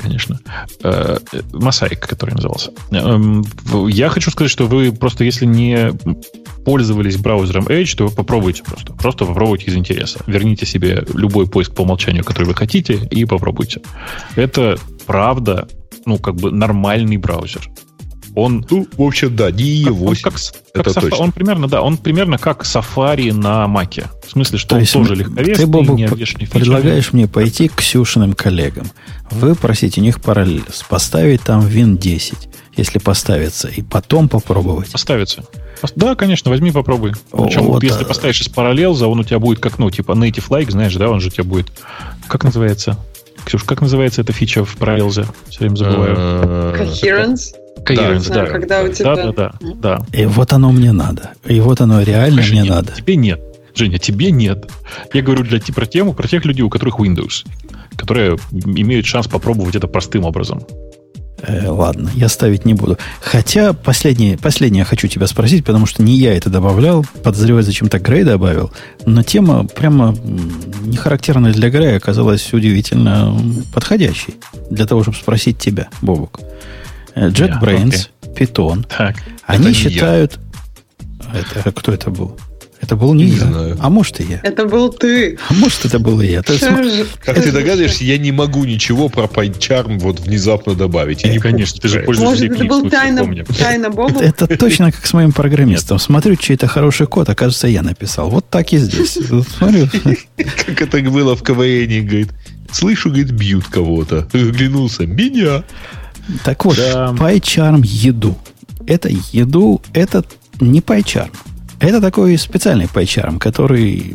[0.00, 0.40] конечно.
[0.82, 1.18] Э,
[1.52, 2.72] Мосаик, который назывался.
[2.90, 3.44] Эм,
[3.88, 5.92] я хочу сказать, что вы просто, если не
[6.64, 8.92] пользовались браузером Edge, то вы попробуйте просто.
[8.94, 10.20] Просто попробуйте из интереса.
[10.26, 13.80] Верните себе любой поиск по умолчанию, который вы хотите, и попробуйте.
[14.36, 15.68] Это правда,
[16.06, 17.68] ну, как бы нормальный браузер.
[18.34, 20.06] Он, ну, в общем, да, не E8.
[20.06, 20.34] Он, как,
[20.74, 21.18] это как точно.
[21.18, 24.06] он примерно, да, он примерно как Safari на Маке.
[24.26, 27.76] В смысле, что То он есть тоже легковесный, ты, Бобу, не предлагаешь мне пойти к
[27.76, 28.86] Ксюшиным коллегам,
[29.30, 34.92] выпросить у них параллелс, поставить там Win 10, если поставится, и потом попробовать.
[34.92, 35.44] Поставится.
[35.96, 37.14] Да, конечно, возьми, попробуй.
[37.32, 38.06] Причем, вот, если а...
[38.06, 41.20] поставишь из параллелза, он у тебя будет как, ну, типа native like, знаешь, да, он
[41.20, 41.72] же у тебя будет...
[42.28, 42.96] Как называется?
[43.44, 45.26] Ксюш, как называется эта фича в параллелзе?
[45.48, 46.16] Все время забываю.
[46.76, 47.54] Coherence?
[47.84, 48.34] Coherence, да.
[48.34, 48.46] да.
[48.46, 49.16] Когда у тебя...
[49.16, 50.06] Да, да, да, да.
[50.12, 51.32] И вот оно мне надо.
[51.44, 52.92] И вот оно реально Слушай, мне нет, надо.
[52.92, 53.40] Тебе нет.
[53.74, 54.70] Женя, тебе нет.
[55.12, 57.46] Я говорю для, про тему, про тех людей, у которых Windows,
[57.96, 60.62] которые имеют шанс попробовать это простым образом.
[61.42, 62.98] Э, ладно, я ставить не буду.
[63.20, 68.24] Хотя последнее, последнее хочу тебя спросить, потому что не я это добавлял, подозреваю, зачем-то Грей
[68.24, 68.70] добавил,
[69.06, 70.14] но тема прямо
[70.82, 73.36] не характерная для Грея оказалась удивительно
[73.72, 74.34] подходящей
[74.70, 76.40] для того, чтобы спросить тебя, Бобук.
[77.20, 78.34] Э, JetBrains, yeah, okay.
[78.34, 80.38] Python, так, они считают...
[81.54, 82.36] Это, кто это был?
[82.80, 83.46] Это был не, не я.
[83.46, 83.76] Знаю.
[83.78, 84.40] А может и я.
[84.42, 85.38] Это был ты.
[85.48, 86.42] А может это был и я.
[86.42, 86.64] То есть,
[87.22, 91.22] как ты догадываешься, я не могу ничего про PyCharm вот внезапно добавить.
[91.22, 94.22] Я не конечно, ты же пользуешься Может, это был тайна, тайна Боба?
[94.22, 95.98] Это, это точно как с моим программистом.
[95.98, 98.30] Смотрю, чей-то хороший код, оказывается, я написал.
[98.30, 99.18] Вот так и здесь.
[99.58, 99.86] Смотрю.
[100.66, 102.30] Как это было в КВН, говорит.
[102.72, 104.26] Слышу, говорит, бьют кого-то.
[104.32, 105.06] Глянулся.
[105.06, 105.64] Меня.
[106.44, 107.14] Так вот, да.
[107.18, 108.36] PyCharm еду.
[108.86, 110.24] Это еду, это
[110.60, 111.30] не PyCharm.
[111.80, 114.14] Это такой специальный PyCharm, который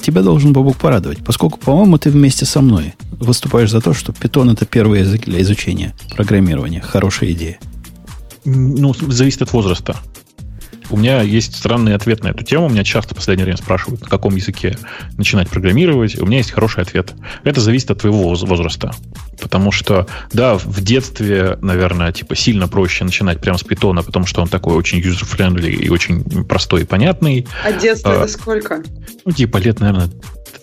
[0.00, 1.22] тебя должен, Бабук, порадовать.
[1.24, 5.42] Поскольку, по-моему, ты вместе со мной выступаешь за то, что Python это первый язык для
[5.42, 6.80] изучения программирования.
[6.80, 7.58] Хорошая идея.
[8.44, 9.96] Ну, зависит от возраста.
[10.90, 12.68] У меня есть странный ответ на эту тему.
[12.68, 14.78] Меня часто в последнее время спрашивают, на каком языке
[15.16, 16.18] начинать программировать.
[16.18, 17.12] У меня есть хороший ответ.
[17.44, 18.92] Это зависит от твоего возраста.
[19.40, 24.42] Потому что, да, в детстве, наверное, типа сильно проще начинать прямо с питона, потому что
[24.42, 27.46] он такой очень user-friendly и очень простой и понятный.
[27.64, 28.82] А детство а, это сколько?
[29.24, 30.10] Ну, типа лет, наверное,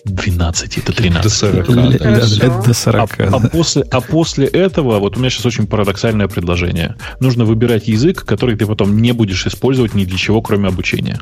[0.06, 1.22] 12 это 13.
[1.22, 1.68] До 40.
[1.68, 3.20] Лет до 40.
[3.20, 6.96] А, а, после, а после этого, вот у меня сейчас очень парадоксальное предложение.
[7.20, 11.18] Нужно выбирать язык, который ты потом не будешь использовать ни для чего, кроме обучения.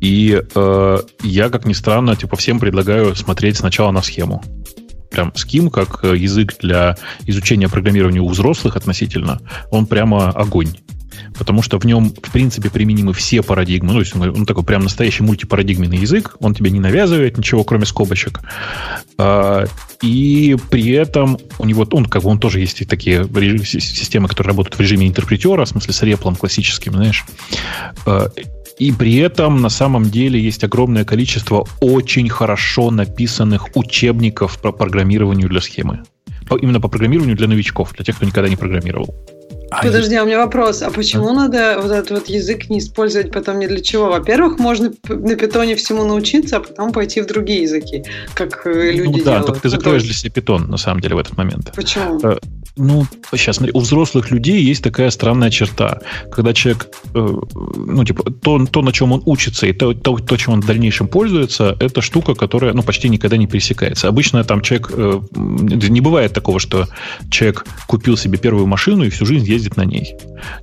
[0.00, 4.42] И э, я, как ни странно, типа всем предлагаю смотреть сначала на схему.
[5.10, 6.96] Прям Scheme, как язык для
[7.26, 9.40] изучения программирования у взрослых относительно,
[9.70, 10.72] он прямо огонь
[11.38, 13.88] потому что в нем, в принципе, применимы все парадигмы.
[13.88, 17.64] Ну, то есть он, он такой прям настоящий мультипарадигменный язык, он тебе не навязывает ничего,
[17.64, 18.40] кроме скобочек.
[19.18, 19.64] А,
[20.02, 23.24] и при этом у него, он как бы он тоже есть такие
[23.64, 27.24] системы, которые работают в режиме интерпретера, в смысле с реплом классическим, знаешь.
[28.06, 28.30] А,
[28.78, 35.50] и при этом на самом деле есть огромное количество очень хорошо написанных учебников по программированию
[35.50, 36.02] для схемы.
[36.50, 39.14] Именно по программированию для новичков, для тех, кто никогда не программировал.
[39.70, 40.82] А Подожди, а у меня вопрос.
[40.82, 41.32] А почему а?
[41.32, 44.10] надо вот этот вот язык не использовать потом ни для чего?
[44.10, 49.18] Во-первых, можно на питоне всему научиться, а потом пойти в другие языки, как э, люди
[49.18, 49.46] ну, да, делают.
[49.46, 51.72] только ты закроешь для себя питон, на самом деле, в этот момент.
[51.76, 52.18] Почему?
[52.22, 52.38] Э,
[52.76, 56.00] ну, сейчас смотри, у взрослых людей есть такая странная черта,
[56.32, 57.36] когда человек, э,
[57.76, 60.66] ну, типа, то, то, на чем он учится, и то, то, то, чем он в
[60.66, 64.08] дальнейшем пользуется, это штука, которая, ну, почти никогда не пересекается.
[64.08, 64.90] Обычно там человек,
[65.36, 66.88] не бывает такого, что
[67.30, 70.16] человек купил себе первую машину и всю жизнь ездит на ней.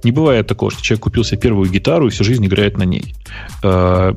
[0.04, 3.16] Не бывает такого, что человек купил себе первую гитару и всю жизнь играет на ней.
[3.64, 4.14] Э,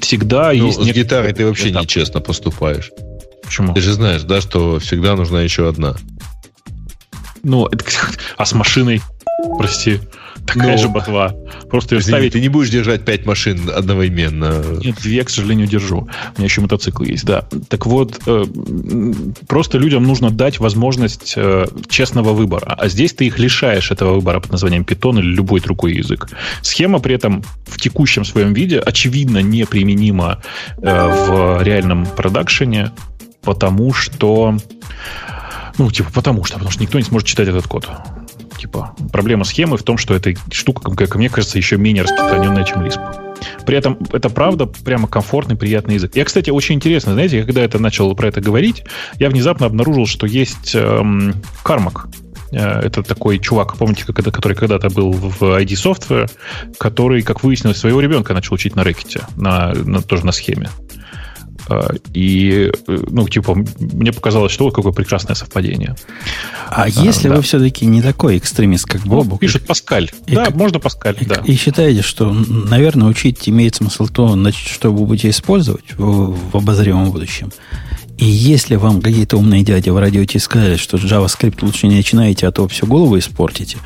[0.00, 0.80] всегда ну, есть...
[0.82, 1.82] С гитарой ты вообще этап.
[1.82, 2.90] нечестно поступаешь.
[3.42, 3.74] Почему?
[3.74, 5.96] Ты же знаешь, да, что всегда нужна еще одна.
[7.42, 7.84] Ну, это,
[8.36, 9.02] а с машиной,
[9.58, 10.00] прости,
[10.46, 10.78] такая Но...
[10.78, 11.34] же ботва.
[11.68, 12.32] Просто ее ставить...
[12.32, 14.62] Ты не будешь держать пять машин одновременно.
[14.82, 15.98] Нет, две, к сожалению, держу.
[15.98, 17.46] У меня еще мотоцикл есть, да.
[17.68, 18.44] Так вот, э,
[19.46, 22.74] просто людям нужно дать возможность э, честного выбора.
[22.78, 26.28] А здесь ты их лишаешь этого выбора под названием Python или любой другой язык.
[26.62, 30.42] Схема при этом в текущем своем виде очевидно неприменима
[30.78, 32.92] э, в реальном продакшене,
[33.42, 34.56] потому что
[35.78, 37.88] ну, типа, потому что, потому что никто не сможет читать этот код.
[38.60, 42.82] Типа, проблема схемы в том, что эта штука, как мне кажется, еще менее распространенная, чем
[42.82, 43.00] Lisp.
[43.64, 46.14] При этом это правда прямо комфортный, приятный язык.
[46.14, 48.84] Я, кстати, очень интересно, знаете, когда я начал про это говорить,
[49.18, 52.08] я внезапно обнаружил, что есть эм, Кармак.
[52.52, 56.30] Э, это такой чувак, помните, который когда-то был в ID Software,
[56.78, 60.68] который, как выяснилось, своего ребенка начал учить на рэкете, на, на, тоже на схеме.
[61.70, 65.94] А, и, э, ну, типа, мне показалось, что вот какое прекрасное совпадение.
[66.68, 67.36] А, а если да.
[67.36, 69.38] вы все-таки не такой экстремист, как ну, Бобу...
[69.38, 70.10] Пишет Паскаль.
[70.26, 71.42] И, да, можно Паскаль, и, да.
[71.44, 77.12] И считаете, что, наверное, учить имеет смысл то, что вы будете использовать в, в обозримом
[77.12, 77.52] будущем.
[78.18, 82.52] И если вам какие-то умные дяди в радио сказали, что JavaScript лучше не начинаете, а
[82.52, 83.78] то все голову испортите,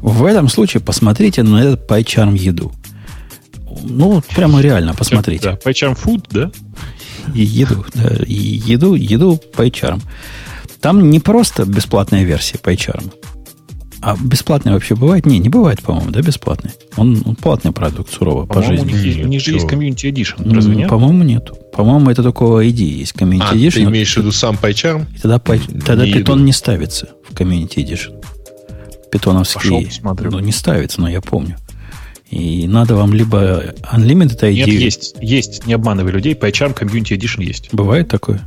[0.00, 2.72] В этом случае посмотрите на этот PyCharm еду.
[3.82, 5.44] Ну, прямо реально, посмотрите.
[5.50, 6.50] Да, PyCharm Food, да?
[7.34, 10.00] И еду, да, и еду, еду PyCharm.
[10.80, 13.12] Там не просто бесплатная версия PyCharm.
[14.04, 15.24] А бесплатный вообще бывает?
[15.24, 16.72] Не, не бывает, по-моему, да, бесплатный.
[16.96, 18.82] Он, он платный продукт, сурово, по жизни.
[18.82, 20.90] У них, у них же есть Community Edition, разве нет?
[20.90, 21.50] По-моему, нет.
[21.72, 23.70] По-моему, это только у ID есть Community а, Edition.
[23.72, 25.06] ты имеешь в виду сам PyCharm?
[25.16, 28.22] И тогда, тогда не Python не ставится в Community Edition.
[29.10, 31.56] Питоновский, ну, не ставится, но я помню.
[32.34, 34.54] И надо вам либо Unlimited ID...
[34.54, 37.72] Нет, есть, есть, не обманывай людей, PyCharm Community Edition есть.
[37.72, 38.40] Бывает такое?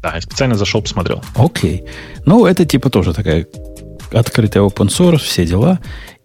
[0.00, 1.20] Да, я специально зашел, посмотрел.
[1.34, 1.82] Окей.
[2.26, 3.48] Ну, это типа тоже такая
[4.12, 5.80] открытый open source, все дела,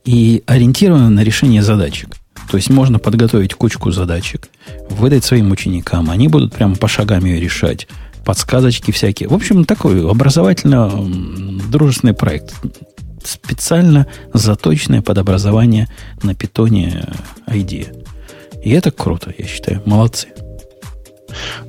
[0.05, 2.09] и ориентировано на решение задачек.
[2.51, 4.47] То есть можно подготовить кучку задачек,
[4.91, 7.87] выдать своим ученикам, они будут прямо по шагам ее решать,
[8.23, 9.29] подсказочки всякие.
[9.29, 12.53] В общем, такой образовательно-дружественный проект.
[13.23, 15.87] Специально заточенное под образование
[16.23, 17.05] на питоне
[17.47, 17.93] идея.
[18.63, 19.81] И это круто, я считаю.
[19.85, 20.27] Молодцы.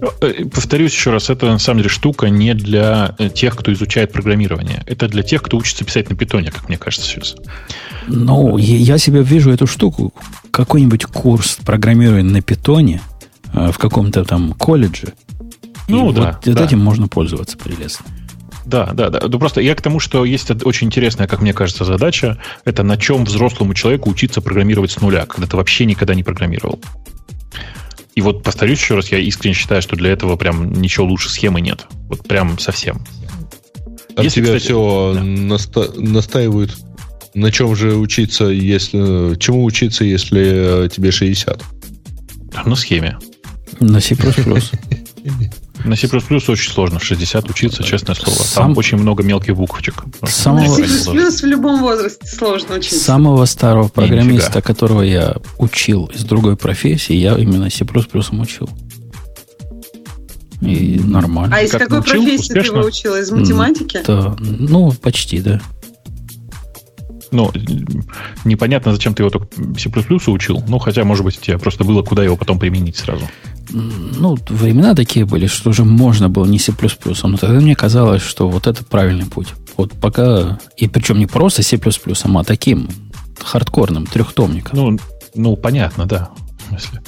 [0.01, 3.73] Ну, э, повторюсь еще раз, это на самом деле штука не для э, тех, кто
[3.73, 4.83] изучает программирование.
[4.87, 7.37] Это для тех, кто учится писать на питоне, как мне кажется сейчас.
[8.07, 10.13] Ну, я себе вижу эту штуку.
[10.51, 13.01] Какой-нибудь курс программирования на питоне
[13.53, 15.13] э, в каком-то там колледже.
[15.89, 16.41] Ну, да.
[16.45, 16.65] Вот да.
[16.65, 18.07] этим можно пользоваться прелестно.
[18.65, 19.21] Да, да, да.
[19.27, 22.39] Ну, просто я к тому, что есть очень интересная, как мне кажется, задача.
[22.65, 26.81] Это на чем взрослому человеку учиться программировать с нуля, когда ты вообще никогда не программировал.
[28.15, 31.61] И вот повторюсь еще раз, я искренне считаю, что для этого прям ничего лучше схемы
[31.61, 31.87] нет.
[32.09, 33.01] Вот прям совсем.
[34.17, 35.21] А если, тебя кстати, все да.
[35.23, 36.77] наста- настаивают,
[37.35, 41.63] на чем же учиться, если чему учиться, если тебе 60?
[42.65, 43.19] На схеме.
[43.79, 44.17] На C++.
[45.85, 48.37] На C++ очень сложно в 60 учиться, честное слово.
[48.37, 48.65] Сам...
[48.65, 50.05] Там очень много мелких буквочек.
[50.27, 50.79] Самого...
[50.79, 50.87] На
[51.31, 52.99] C++ в любом возрасте сложно учиться.
[52.99, 54.61] Самого старого программиста, Нифига.
[54.61, 58.69] которого я учил из другой профессии, я именно C++ учил.
[60.61, 61.57] И нормально.
[61.57, 62.23] А из как какой научил?
[62.23, 62.63] профессии Успешно?
[62.63, 63.15] ты его учил?
[63.17, 64.01] Из математики?
[64.07, 65.61] Да, ну, почти, да.
[67.31, 67.51] Ну,
[68.45, 69.49] непонятно, зачем ты его только
[69.79, 69.89] C++
[70.31, 70.63] учил.
[70.69, 73.27] Ну, хотя, может быть, тебе просто было, куда его потом применить сразу.
[73.73, 76.73] Ну, времена такие были, что уже можно было не C++.
[77.23, 79.49] Но тогда мне казалось, что вот это правильный путь.
[79.77, 80.59] Вот пока...
[80.77, 82.89] И причем не просто C++, а таким
[83.39, 84.79] хардкорным, трехтомником.
[84.79, 84.99] Ну,
[85.35, 86.31] ну понятно, да.
[86.69, 87.03] Смысле,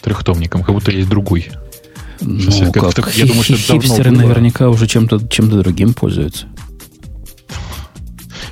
[0.00, 1.50] трехтомником, как будто есть другой.
[2.20, 6.46] Ну, я, как, как, я думаю, что хипстеры наверняка уже чем-то чем другим пользуются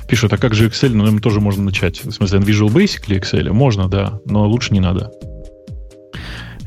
[0.07, 0.89] пишут, а как же Excel?
[0.89, 2.03] Ну, им тоже можно начать.
[2.03, 3.51] В смысле, Visual Basic или Excel?
[3.51, 5.11] Можно, да, но лучше не надо.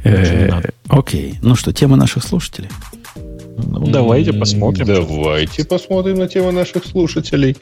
[0.05, 1.39] Э, окей.
[1.43, 2.69] Ну что, тема наших слушателей?
[3.17, 4.87] Ну, давайте посмотрим.
[4.87, 7.57] Давайте посмотрим на тему наших слушателей.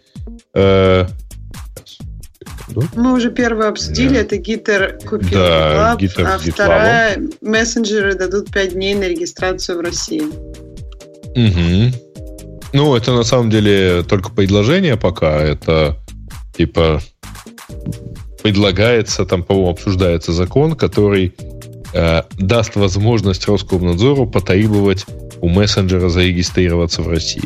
[0.54, 1.06] Э,
[2.94, 8.94] Мы уже первое обсудили, это Gitter купил да, GitLab, а вторая мессенджеры дадут 5 дней
[8.94, 10.22] на регистрацию в России.
[11.34, 11.96] Угу.
[12.72, 15.38] Ну, это на самом деле только предложение пока.
[15.38, 15.96] Это
[16.56, 17.00] типа
[18.42, 21.34] предлагается, там, по-моему, обсуждается закон, который
[21.96, 25.06] э, даст возможность Роскомнадзору потребовать
[25.40, 27.44] у мессенджера зарегистрироваться в России.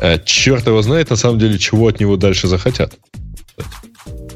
[0.00, 2.94] Э, черт его знает, на самом деле, чего от него дальше захотят.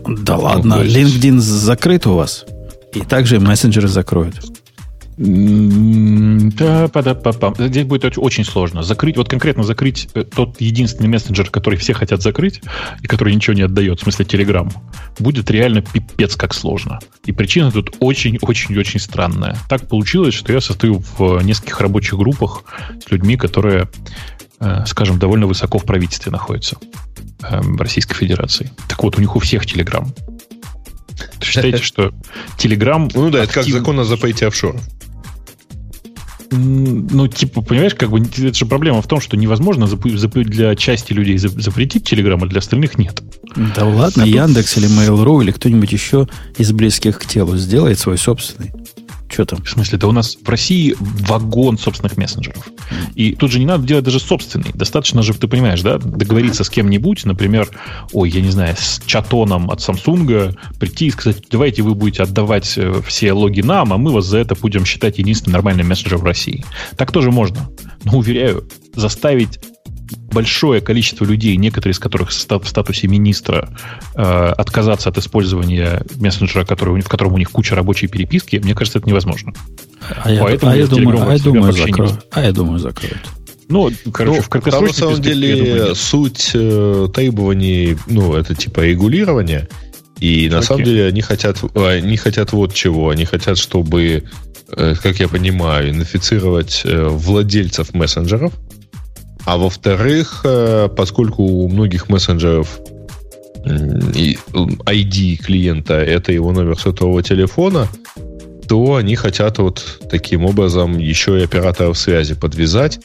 [0.07, 0.97] Да ладно, ну, есть...
[0.97, 2.47] LinkedIn закрыт у вас.
[2.95, 4.37] И также мессенджеры закроют.
[7.59, 8.83] Здесь будет очень сложно.
[8.83, 12.63] Закрыть, вот конкретно закрыть э, тот единственный мессенджер, который все хотят закрыть,
[13.03, 14.73] и который ничего не отдает, в смысле Telegram,
[15.19, 17.01] будет реально пипец как сложно.
[17.27, 19.59] И причина тут очень-очень-очень странная.
[19.69, 22.65] Так получилось, что я состою в нескольких рабочих группах
[23.07, 23.91] с людьми, которые,
[24.59, 26.79] э, скажем, довольно высоко в правительстве находятся
[27.43, 28.71] эм, Российской Федерации.
[28.89, 30.09] Так вот, у них у всех Telegram.
[31.43, 32.15] Считаете, что
[32.57, 33.11] Telegram...
[33.15, 34.81] Ну да, это как закон о запрете офшоров.
[36.53, 40.75] Ну, типа, понимаешь, как бы это же проблема в том, что невозможно зап- зап- для
[40.75, 43.23] части людей запретить Телеграм, а для остальных нет.
[43.77, 44.85] Да ладно, а Яндекс тут...
[44.85, 46.29] или Mail.ru или кто-нибудь еще
[46.59, 48.73] из близких к телу сделает свой собственный.
[49.31, 49.63] Что там?
[49.63, 52.69] В смысле, да у нас в России вагон собственных мессенджеров.
[53.15, 54.73] И тут же не надо делать даже собственный.
[54.75, 57.69] Достаточно же, ты понимаешь, да, договориться с кем-нибудь, например,
[58.13, 62.77] ой, я не знаю, с чатоном от Samsung, прийти и сказать, давайте вы будете отдавать
[62.77, 66.25] э, все логи нам, а мы вас за это будем считать единственным нормальным мессенджером в
[66.25, 66.65] России.
[66.97, 67.71] Так тоже можно.
[68.05, 68.67] Но, уверяю,
[68.97, 69.61] заставить
[70.33, 73.69] большое количество людей, некоторые из которых в статусе министра,
[74.15, 78.99] э, отказаться от использования мессенджера, который, в котором у них куча рабочей переписки, мне кажется,
[78.99, 79.53] это невозможно.
[80.23, 82.27] А я, а я думаю, а я думаю, закроют.
[82.33, 83.21] А я думаю, закроют.
[83.69, 89.69] Ну, короче, ну, в краткосрочной на самом деле суть э, требований, ну, это типа регулирования.
[90.19, 90.51] И Окей.
[90.51, 93.11] на самом деле они хотят, они хотят вот чего.
[93.11, 94.25] Они хотят, чтобы,
[94.73, 98.53] э, как я понимаю, инфицировать э, владельцев мессенджеров.
[99.45, 102.81] А во-вторых, э, поскольку у многих мессенджеров
[103.65, 107.89] ID клиента это его номер сотового телефона,
[108.69, 113.01] то они хотят вот таким образом еще и операторов связи подвязать,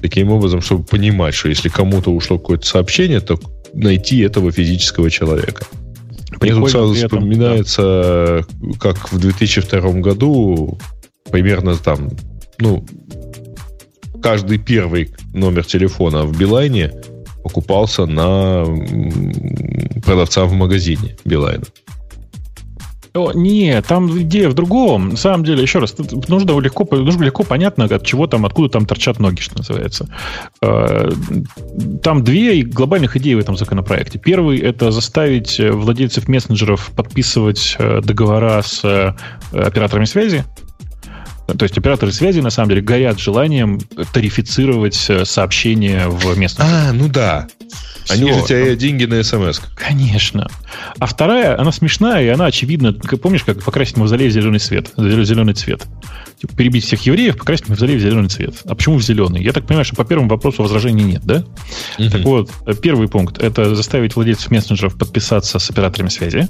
[0.00, 3.38] таким образом, чтобы понимать, что если кому-то ушло какое-то сообщение, то
[3.74, 5.66] найти этого физического человека.
[6.40, 8.68] Мне тут сразу вспоминается, да.
[8.78, 10.78] как в 2002 году
[11.30, 12.10] примерно там,
[12.58, 12.84] ну,
[14.22, 16.92] каждый первый номер телефона в Билайне
[17.42, 18.64] покупался на
[20.04, 21.64] продавца в магазине Билайна.
[23.14, 25.10] О, не, там идея в другом.
[25.10, 25.94] На самом деле, еще раз,
[26.28, 30.08] нужно легко, нужно легко понятно, от чего там, откуда там торчат ноги, что называется.
[30.62, 31.10] Э,
[32.02, 34.18] там две глобальных идеи в этом законопроекте.
[34.18, 39.14] Первый– это заставить владельцев мессенджеров подписывать э, договора с э,
[39.52, 40.44] операторами связи,
[41.56, 43.80] то есть операторы связи, на самом деле, горят желанием
[44.12, 46.66] тарифицировать э, сообщения в местном.
[46.70, 47.48] А, ну да.
[48.10, 49.60] Они же тебе деньги на смс.
[49.74, 50.48] Конечно.
[50.98, 52.92] А вторая, она смешная, и она очевидна.
[52.92, 55.86] Помнишь, как покрасить мавзолей в зеленый свет, зеленый цвет?
[56.40, 58.54] Типа, перебить всех евреев, покрасить мавзолей в зеленый цвет.
[58.64, 59.42] А почему в зеленый?
[59.42, 61.44] Я так понимаю, что по первому вопросу возражений нет, да?
[61.98, 62.10] Угу.
[62.10, 62.50] Так вот,
[62.82, 66.48] первый пункт– это заставить владельцев мессенджеров подписаться с операторами связи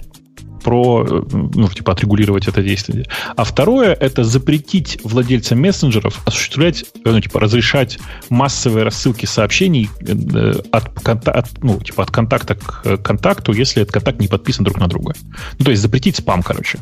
[0.68, 3.06] про, э, ну, типа, отрегулировать это действие.
[3.36, 10.52] А второе– это запретить владельцам мессенджеров осуществлять, э, ну, типа, разрешать массовые рассылки сообщений э,
[10.70, 14.88] от, от, ну, типа, от контакта к контакту, если этот контакт не подписан друг на
[14.88, 15.14] друга.
[15.58, 16.78] Ну, то есть запретить спам, короче.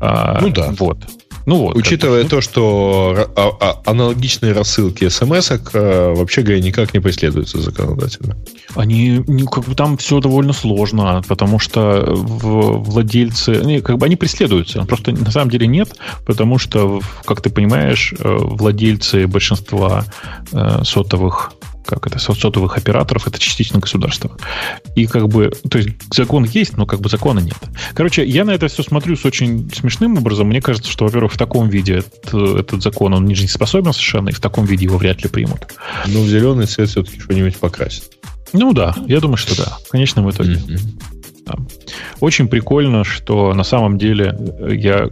[0.00, 0.72] А, ну да.
[0.78, 1.06] Вот.
[1.50, 1.76] Ну вот.
[1.76, 8.36] Учитывая то, что а, а, аналогичные рассылки смс э, вообще говоря, никак не преследуются законодательно.
[8.76, 14.84] Они как бы там все довольно сложно, потому что владельцы, они, как бы они преследуются,
[14.84, 20.04] просто на самом деле нет, потому что, как ты понимаешь, э, владельцы большинства
[20.52, 21.52] э, сотовых
[21.86, 24.36] как это, сотовых операторов, это частично государство.
[24.94, 27.56] И как бы, то есть закон есть, но как бы закона нет.
[27.94, 30.48] Короче, я на это все смотрю с очень смешным образом.
[30.48, 34.32] Мне кажется, что, во-первых, в таком виде этот, этот закон, он не жизнеспособен совершенно, и
[34.32, 35.68] в таком виде его вряд ли примут.
[36.06, 38.04] Но в зеленый цвет все-таки что-нибудь покрасит.
[38.52, 39.78] Ну да, я думаю, что да.
[39.86, 40.54] В конечном итоге.
[40.54, 41.19] Mm-hmm.
[41.50, 41.62] Да.
[42.20, 45.10] Очень прикольно, что на самом деле э, я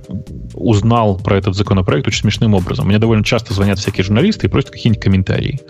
[0.55, 2.86] узнал про этот законопроект очень смешным образом.
[2.86, 5.60] Мне довольно часто звонят всякие журналисты и просят какие-нибудь комментарии.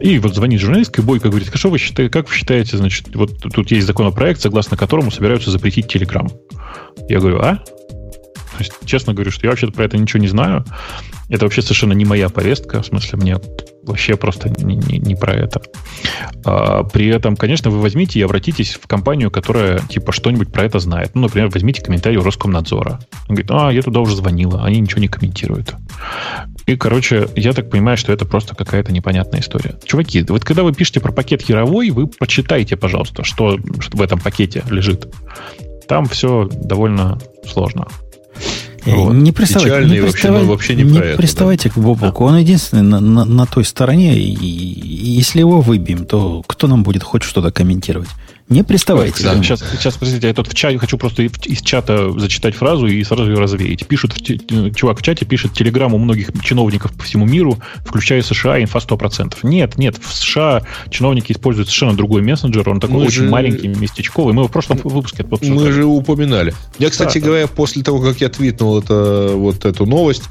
[0.00, 3.38] И вот звонит журналистка, и Бойко говорит, что вы считаете, как вы считаете, значит, вот
[3.40, 6.30] тут есть законопроект, согласно которому собираются запретить Телеграм.
[7.08, 7.56] Я говорю, а?
[7.56, 10.64] То есть, честно говорю, что я вообще-то про это ничего не знаю.
[11.28, 12.82] Это вообще совершенно не моя повестка.
[12.82, 13.36] В смысле, мне
[13.82, 15.62] вообще просто не, не, не про это.
[16.44, 20.78] А, при этом, конечно, вы возьмите и обратитесь в компанию, которая типа что-нибудь про это
[20.78, 21.12] знает.
[21.14, 23.00] Ну, например, возьмите комментарий у Роскомнадзора.
[23.28, 25.74] Он говорит, а, я туда уже звонила, они ничего не комментируют.
[26.66, 29.76] И, короче, я так понимаю, что это просто какая-то непонятная история.
[29.84, 34.18] Чуваки, вот когда вы пишете про пакет Яровой, вы почитайте, пожалуйста, что, что в этом
[34.18, 35.08] пакете лежит.
[35.86, 37.86] Там все довольно сложно.
[38.86, 39.12] Э, вот.
[39.14, 41.74] Не приставайте, не, приставай, вообще не, не это, приставайте да?
[41.74, 42.24] к Бобоку.
[42.24, 44.16] Он единственный на, на, на той стороне.
[44.16, 48.08] И, и если его выбьем, то кто нам будет хоть что-то комментировать?
[48.48, 49.24] Не приставайте.
[49.24, 49.34] Да.
[49.42, 53.24] Сейчас, сейчас, подождите, я тут в чате хочу просто из чата зачитать фразу и сразу
[53.30, 53.84] ее развеять.
[53.88, 58.62] Пишут, в, чувак в чате пишет, телеграм у многих чиновников по всему миру, включая США,
[58.62, 59.38] инфа 100%.
[59.42, 63.28] Нет, нет, в США чиновники используют совершенно другой мессенджер, он такой мы очень же...
[63.28, 64.32] маленький, местечковый.
[64.32, 66.54] Мы в прошлом выпуске это Мы же упоминали.
[66.78, 67.52] Я, кстати да, говоря, да.
[67.52, 70.22] после того, как я твитнул это, вот эту новость,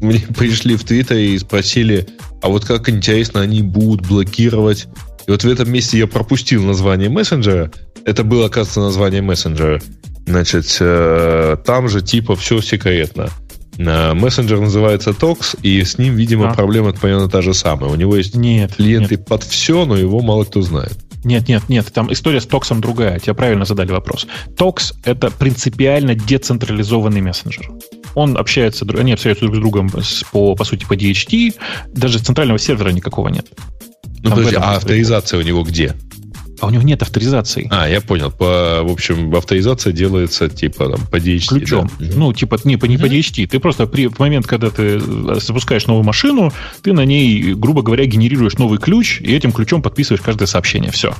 [0.00, 2.08] мне пришли в Твиттер и спросили,
[2.40, 4.88] а вот как интересно они будут блокировать
[5.28, 7.70] и вот в этом месте я пропустил название мессенджера.
[8.06, 9.78] Это было, оказывается, название мессенджера.
[10.26, 13.28] Значит, э, там же типа все секретно.
[13.76, 16.54] Э, мессенджер называется Tox, и с ним, видимо, а?
[16.54, 17.90] проблема примерно та же самая.
[17.90, 19.26] У него есть нет, клиенты нет.
[19.26, 20.96] под все, но его мало кто знает.
[21.24, 23.18] Нет, нет, нет, там история с Токсом другая.
[23.18, 24.26] Тебя правильно задали вопрос.
[24.56, 27.70] Токс— это принципиально децентрализованный мессенджер.
[28.14, 29.90] Он общается, они общаются друг с другом
[30.32, 31.54] по, по сути, по DHT.
[31.92, 33.46] Даже центрального сервера никакого нет.
[34.22, 35.94] Ну, подожди, а авторизация у него где?
[36.60, 37.68] А у него нет авторизации.
[37.70, 38.30] А, я понял.
[38.30, 41.58] По, в общем, авторизация делается типа там, по DHT.
[41.58, 41.90] Ключом.
[41.98, 42.06] Да?
[42.16, 43.46] Ну, типа не по, не по DHT.
[43.46, 45.00] Ты просто при, в момент, когда ты
[45.40, 46.52] запускаешь новую машину,
[46.82, 50.90] ты на ней, грубо говоря, генерируешь новый ключ, и этим ключом подписываешь каждое сообщение.
[50.90, 51.14] Все.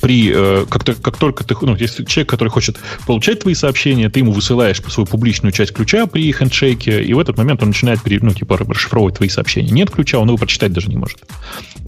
[0.00, 4.20] При, э, как, как только ты, ну, если человек, который хочет получать твои сообщения, ты
[4.20, 8.32] ему высылаешь свою публичную часть ключа при хендшейке, и в этот момент он начинает, ну,
[8.32, 9.70] типа, расшифровывать твои сообщения.
[9.70, 11.18] Нет ключа, он его прочитать даже не может.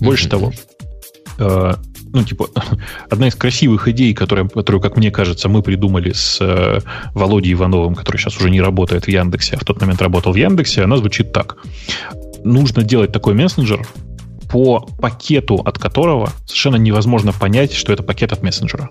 [0.01, 0.31] Больше mm-hmm.
[0.31, 0.53] того,
[1.39, 1.75] э,
[2.13, 2.49] ну, типа,
[3.11, 6.81] одна из красивых идей, которая, которую, как мне кажется, мы придумали с э,
[7.15, 10.37] Володей Ивановым, который сейчас уже не работает в Яндексе, а в тот момент работал в
[10.37, 11.57] Яндексе, она звучит так.
[12.45, 13.87] Нужно делать такой мессенджер,
[14.51, 18.91] по пакету, от которого совершенно невозможно понять, что это пакет от мессенджера.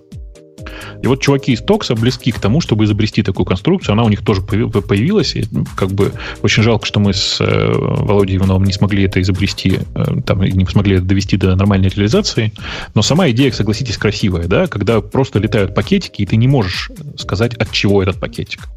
[1.01, 3.93] И вот чуваки из Токса близки к тому, чтобы изобрести такую конструкцию.
[3.93, 5.35] Она у них тоже появилась.
[5.35, 9.21] И ну, как бы очень жалко, что мы с э, Володей Ивановым не смогли это
[9.21, 12.53] изобрести, э, там, не смогли это довести до нормальной реализации.
[12.95, 17.53] Но сама идея, согласитесь, красивая, да, когда просто летают пакетики, и ты не можешь сказать,
[17.55, 18.67] от чего этот пакетик.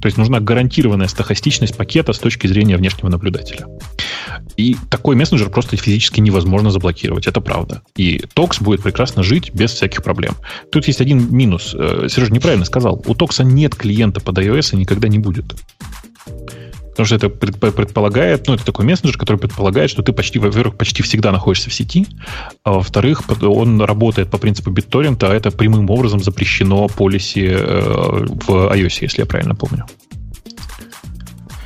[0.00, 3.66] То есть нужна гарантированная стохастичность пакета с точки зрения внешнего наблюдателя.
[4.56, 7.82] И такой мессенджер просто физически невозможно заблокировать, это правда.
[7.96, 10.34] И Токс будет прекрасно жить без всяких проблем.
[10.70, 11.74] Тут есть один минус.
[11.74, 13.02] Э, Сережа неправильно сказал.
[13.06, 15.54] У Токса нет клиента под iOS и никогда не будет.
[16.98, 21.04] Потому что это предполагает, ну, это такой мессенджер, который предполагает, что ты почти, во-первых, почти
[21.04, 22.08] всегда находишься в сети,
[22.64, 28.50] а во-вторых, он работает по принципу BitTorrent, а это прямым образом запрещено полиси э, в
[28.50, 29.86] iOS, если я правильно помню.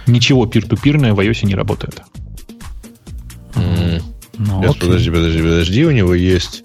[0.07, 2.03] Ничего пир-ту-пирное в iOS не работает.
[3.55, 4.03] Mm.
[4.39, 6.63] Ну, Сейчас, подожди, подожди, подожди, у него есть...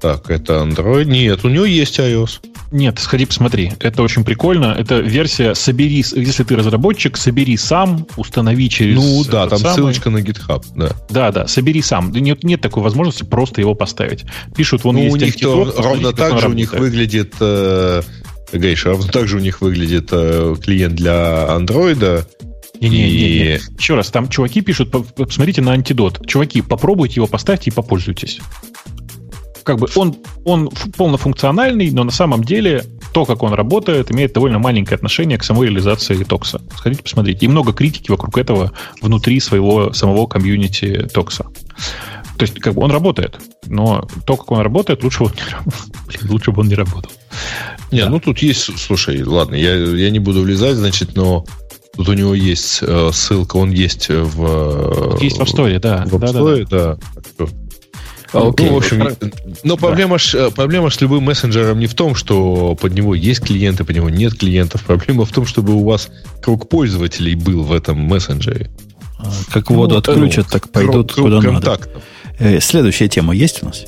[0.00, 1.04] Так, это Android.
[1.06, 2.40] Нет, у него есть iOS.
[2.70, 3.72] Нет, сходи посмотри.
[3.80, 4.74] Это очень прикольно.
[4.78, 8.94] Это версия «Собери», если ты разработчик, собери сам, установи через...
[8.94, 9.74] Ну да, там самый...
[9.74, 10.90] ссылочка на GitHub, да.
[11.08, 12.12] Да, да, собери сам.
[12.12, 14.24] Нет, нет такой возможности просто его поставить.
[14.54, 17.34] Пишут, вон ну, есть у них то, ровно так же у них выглядит...
[17.40, 18.02] Э,
[18.52, 22.26] Гейш, ровно так же у них выглядит э, клиент для андроида.
[22.80, 23.56] Не-не-не.
[23.56, 23.60] И...
[23.78, 26.26] Еще раз, там чуваки пишут, посмотрите на антидот.
[26.26, 28.40] Чуваки, попробуйте его, поставьте и попользуйтесь
[29.68, 34.58] как бы он, он полнофункциональный, но на самом деле то, как он работает, имеет довольно
[34.58, 36.62] маленькое отношение к самой реализации Токса.
[36.74, 37.44] Сходите, посмотрите.
[37.44, 38.72] И много критики вокруг этого
[39.02, 41.48] внутри своего самого комьюнити Токса.
[42.38, 46.50] То есть, как бы он работает, но то, как он работает, лучше, он не, лучше
[46.50, 47.12] бы он не работал.
[47.92, 48.08] Не, да.
[48.08, 51.44] ну тут есть, слушай, ладно, я, я не буду влезать, значит, но
[51.98, 55.18] Тут у него есть э, ссылка, он есть в...
[55.20, 56.04] Есть в App Store, да.
[56.06, 56.96] В App Store, да.
[57.36, 57.46] да.
[57.46, 57.46] да.
[58.32, 59.16] Ну, в общем,
[59.64, 60.18] но проблема, да.
[60.18, 64.10] ж, проблема с любым мессенджером не в том, что под него есть клиенты, под него
[64.10, 64.84] нет клиентов.
[64.84, 66.08] Проблема в том, чтобы у вас
[66.40, 68.70] круг пользователей был в этом мессенджере.
[69.18, 72.00] А, как воду ну, отключат, ну, так пойдут круг, куда контактов.
[72.38, 72.56] надо.
[72.56, 73.86] Э, следующая тема есть у нас?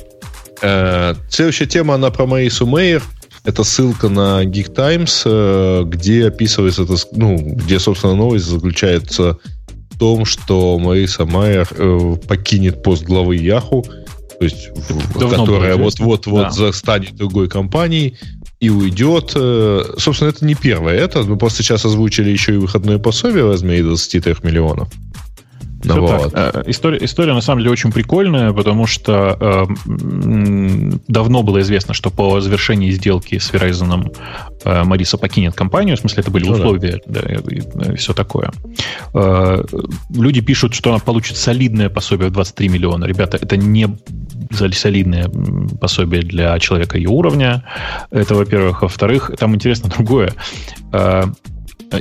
[0.61, 3.03] Э, следующая тема, она про Марису Мейер.
[3.43, 9.39] Это ссылка на Geek Times, э, где описывается, это, ну, где, собственно, новость заключается
[9.89, 13.83] в том, что Мариса Майер э, покинет пост главы Яху
[14.41, 14.69] то есть
[15.19, 16.49] Давно которая вот-вот-вот да.
[16.49, 18.17] застанет другой компанией
[18.59, 19.33] и уйдет.
[19.35, 21.21] Э, собственно, это не первое это.
[21.21, 24.89] Мы просто сейчас озвучили еще и выходное пособие в размере 23 миллионов.
[25.83, 26.31] Ну, вот.
[26.33, 29.65] Э, история, история на самом деле очень прикольная, потому что э,
[31.07, 34.15] давно было известно, что по завершении сделки с Verizon
[34.63, 35.97] э, Мариса покинет компанию.
[35.97, 37.21] В смысле, это были ну, условия да.
[37.21, 38.51] Да, и, и все такое.
[39.13, 39.63] Э,
[40.09, 43.05] люди пишут, что она получит солидное пособие в 23 миллиона.
[43.05, 43.87] Ребята, это не
[44.51, 45.29] солидное
[45.79, 47.63] пособие для человека ее уровня.
[48.11, 48.81] Это, во-первых.
[48.81, 50.33] Во-вторых, там интересно другое.
[50.91, 51.25] Э,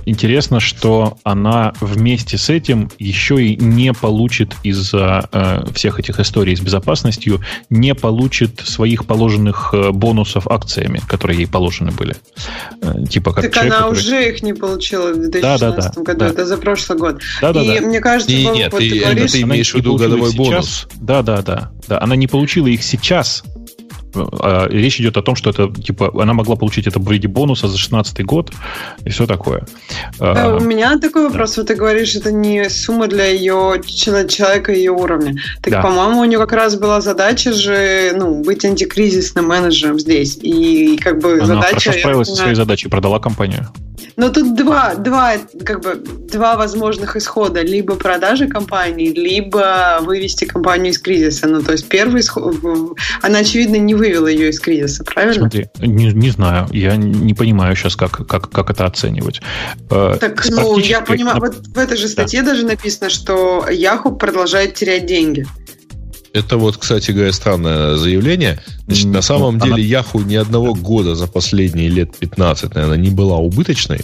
[0.06, 6.54] Интересно, что она вместе с этим еще и не получит из-за э, всех этих историй
[6.54, 7.40] с безопасностью,
[7.70, 12.16] не получит своих положенных э, бонусов акциями, которые ей положены были.
[12.82, 13.98] Э, типа как так человек, она который...
[13.98, 16.26] уже их не получила в 2016 да, да, да, году, да.
[16.28, 17.20] это за прошлый год.
[17.40, 17.86] Да, да, и да.
[17.86, 19.32] мне кажется, и, нет, вот ты, ты, говоришь...
[19.32, 20.86] ты имеешь в виду годовой бонус.
[21.00, 22.00] Да, да, да, да.
[22.00, 23.42] Она не получила их сейчас,
[24.70, 27.78] речь идет о том, что это типа она могла получить это в виде бонуса за
[27.78, 28.52] 16 год
[29.04, 29.66] и все такое.
[30.18, 31.54] Да, а, у меня такой вопрос.
[31.54, 31.62] Да.
[31.62, 35.36] Вот ты говоришь, это не сумма для ее человека ее уровня.
[35.62, 35.82] Так, да.
[35.82, 40.38] по-моему, у нее как раз была задача же ну, быть антикризисным менеджером здесь.
[40.42, 41.68] И как бы она задача...
[41.68, 43.68] хорошо справилась со своей задачей, продала компанию.
[44.16, 45.34] Но тут два, два,
[45.64, 47.62] как бы, два возможных исхода.
[47.62, 51.46] Либо продажи компании, либо вывести компанию из кризиса.
[51.46, 52.54] Ну, то есть первый исход...
[53.22, 55.34] Она, очевидно, не вывела ее из кризиса, правильно?
[55.34, 56.66] Смотри, не, не знаю.
[56.72, 59.42] Я не понимаю сейчас, как, как, как это оценивать.
[59.90, 62.52] Э, так, ну, я понимаю, вот в этой же статье да.
[62.52, 65.46] даже написано, что Yahoo продолжает терять деньги.
[66.32, 68.60] Это вот, кстати говоря, странное заявление.
[68.86, 70.02] Значит, на самом ну, деле она...
[70.02, 74.00] Yahoo ни одного года за последние лет 15, наверное, не была убыточной.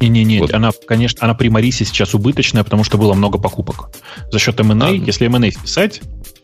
[0.00, 0.52] Не-не-не, вот.
[0.52, 3.90] она, конечно, она при Марисе сейчас убыточная, потому что было много покупок.
[4.30, 6.02] За счет M&A, а, если M&A списать,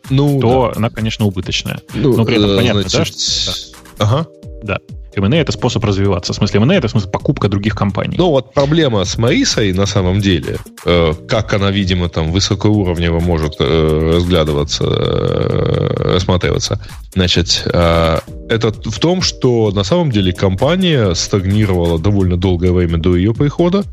[0.09, 0.77] ну, то да.
[0.77, 1.81] она, конечно, убыточная.
[1.93, 3.15] Ну, Но при этом э, понятно, значит...
[3.15, 3.21] да?
[3.51, 3.53] Что...
[3.99, 4.27] Ага.
[4.63, 4.77] Да.
[5.15, 6.31] M&A это способ развиваться.
[6.31, 8.15] В смысле, M&A это в смысле покупка других компаний.
[8.17, 13.55] Ну, вот проблема с Марисой на самом деле, э, как она, видимо, там высокоуровнево может
[13.59, 16.79] э, разглядываться, э, рассматриваться,
[17.13, 18.19] значит, э,
[18.49, 23.83] это в том, что на самом деле компания стагнировала довольно долгое время до ее прихода.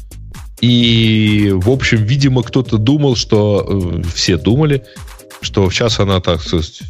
[0.60, 4.84] И, в общем, видимо, кто-то думал, что э, все думали,
[5.40, 6.82] что сейчас она, так сказать,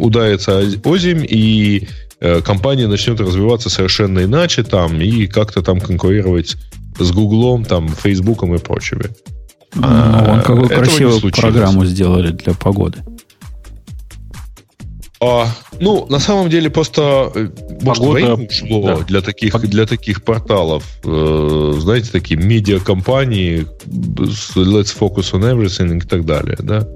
[0.00, 1.88] ударится озимь, и
[2.24, 6.56] Э, компания начнет развиваться совершенно иначе там и как-то там конкурировать
[6.96, 9.06] с Гуглом, там, Фейсбуком и прочими.
[9.74, 12.98] Ну, а, он какую красивую программу сделали для погоды.
[15.20, 15.48] А,
[15.80, 17.48] ну, на самом деле, просто э,
[17.84, 18.96] Погода, ушло да.
[18.98, 20.84] для, таких, для таких порталов.
[21.04, 26.86] Э, знаете, такие медиакомпании с Let's Focus on Everything и так далее, да?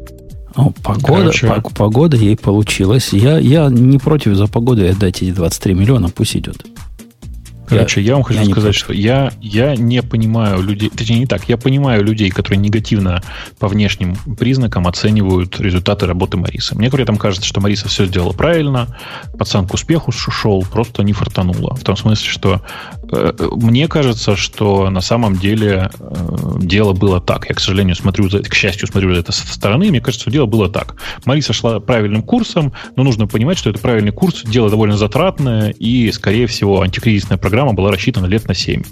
[0.56, 1.32] Ну, погода,
[1.74, 3.12] погода ей получилась.
[3.12, 6.64] Я, я не против за погоду отдать эти 23 миллиона, пусть идет.
[7.68, 11.26] Короче, я, я вам хочу я сказать, что я, я не понимаю людей, точнее не
[11.26, 13.22] так, я понимаю людей, которые негативно
[13.58, 16.76] по внешним признакам оценивают результаты работы Мариса.
[16.76, 18.96] Мне при этом кажется, что Мариса все сделала правильно,
[19.36, 21.74] пацан к успеху шел, просто не фартануло.
[21.74, 22.62] В том смысле, что
[23.12, 26.26] мне кажется, что на самом деле э,
[26.60, 27.48] дело было так.
[27.48, 30.68] Я, к сожалению, смотрю, к счастью, смотрю это со стороны, мне кажется, что дело было
[30.68, 30.96] так.
[31.24, 36.10] Мариса шла правильным курсом, но нужно понимать, что это правильный курс, дело довольно затратное и,
[36.12, 38.82] скорее всего, антикризисная программа была рассчитана лет на 7.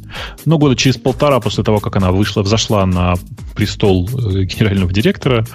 [0.44, 3.14] Но года через полтора после того, как она вышла, взошла на
[3.54, 5.46] престол э, генерального директора,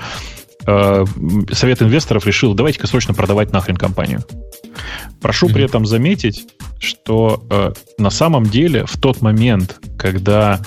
[0.66, 1.06] э,
[1.54, 4.24] Совет инвесторов решил, давайте-ка срочно продавать нахрен компанию.
[5.22, 5.54] Прошу mm-hmm.
[5.54, 6.48] при этом заметить,
[6.80, 10.60] что э, на самом деле в тот момент, когда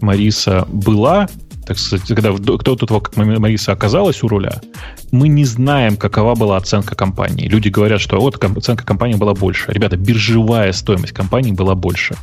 [0.00, 1.28] Мариса была
[1.70, 4.60] так сказать, когда кто до того, как Мариса оказалась у руля,
[5.12, 7.46] мы не знаем, какова была оценка компании.
[7.46, 9.70] Люди говорят, что вот оценка компании была больше.
[9.70, 12.16] Ребята, биржевая стоимость компании была больше.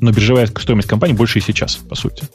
[0.00, 2.28] Но биржевая стоимость компании больше и сейчас, по сути.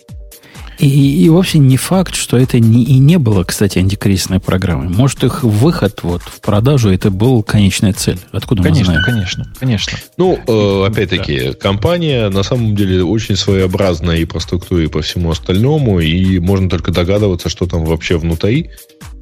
[0.80, 4.90] И, и вовсе не факт, что это не, и не было, кстати, антикризисной программой.
[4.90, 8.20] Может, их выход вот в продажу это был конечная цель.
[8.32, 9.04] Откуда конечно, мы знаем?
[9.06, 9.98] Конечно, конечно.
[10.18, 11.54] Ну, э, опять-таки, да.
[11.54, 16.70] компания на самом деле очень своеобразная и по структуре, и по всему остальному, и можно
[16.70, 18.72] только догадываться, что там вообще внутри.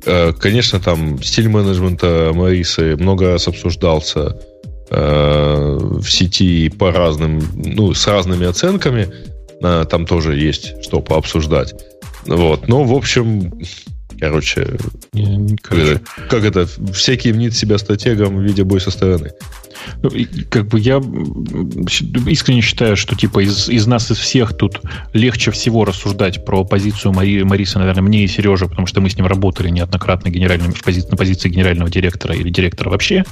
[0.05, 4.37] Э, конечно, там стиль менеджмента Марисы много раз обсуждался
[4.89, 9.07] э, в сети по разным, ну, с разными оценками.
[9.61, 11.73] Э, там тоже есть что пообсуждать.
[12.25, 12.67] Вот.
[12.67, 13.51] Но, в общем,
[14.21, 14.77] короче,
[15.63, 19.31] как, это, как это, всякие мнит себя стратегом, видя бой со стороны.
[20.03, 20.11] Ну,
[20.49, 24.81] как бы я искренне считаю, что типа из, из нас, из всех тут
[25.13, 29.17] легче всего рассуждать про позицию Мари, Мариса, наверное, мне и Сережа, потому что мы с
[29.17, 33.23] ним работали неоднократно генеральным, в пози, на позиции генерального директора или директора вообще.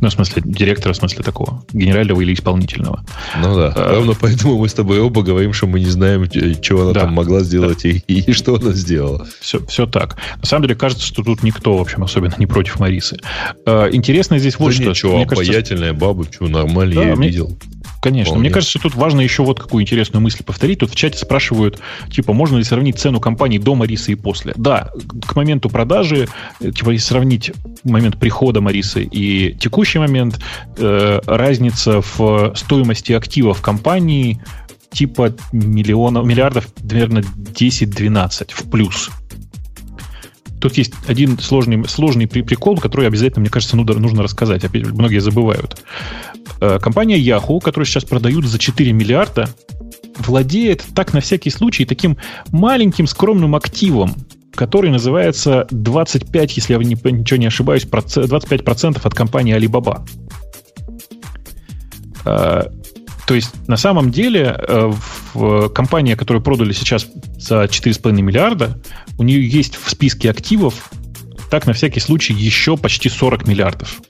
[0.00, 3.04] Ну, в смысле, директора, в смысле такого, генерального или исполнительного.
[3.40, 6.82] Ну да, а, ровно поэтому мы с тобой оба говорим, что мы не знаем, чего
[6.82, 7.88] она да, там могла сделать да.
[7.88, 9.26] и, и что она сделала.
[9.40, 10.16] Все, все так.
[10.40, 13.16] На самом деле кажется, что тут никто, в общем, особенно не против Марисы.
[13.66, 14.90] А, интересно здесь вот да что.
[14.90, 17.28] Ничего, мне кажется, нормальная баба, что, нормально, да, я ее мне...
[17.28, 17.58] видел.
[18.00, 18.32] Конечно.
[18.32, 18.48] Вполне.
[18.48, 20.80] Мне кажется, тут важно еще вот какую интересную мысль повторить.
[20.80, 21.80] Тут в чате спрашивают,
[22.10, 24.52] типа, можно ли сравнить цену компании до Марисы и после?
[24.56, 24.90] Да,
[25.26, 26.28] к моменту продажи,
[26.60, 27.52] э, типа, если сравнить
[27.82, 30.38] момент прихода Марисы и текущий момент,
[30.76, 34.40] э, разница в стоимости активов компании
[34.92, 39.10] типа миллионов, миллиардов, наверное, 10-12 в плюс.
[40.64, 44.64] Тут есть один сложный, сложный прикол, который обязательно, мне кажется, нужно рассказать.
[44.64, 45.82] Опять многие забывают.
[46.58, 49.50] Э, компания Yahoo, которую сейчас продают за 4 миллиарда,
[50.16, 52.16] владеет так на всякий случай таким
[52.50, 54.14] маленьким скромным активом,
[54.54, 60.08] который называется 25, если я ничего не ошибаюсь, 25% от компании Alibaba.
[63.26, 64.92] То есть, на самом деле, э,
[65.32, 67.06] в компания, которую продали сейчас
[67.38, 68.80] за 4,5 миллиарда,
[69.16, 70.90] у нее есть в списке активов,
[71.50, 74.00] так, на всякий случай, еще почти 40 миллиардов.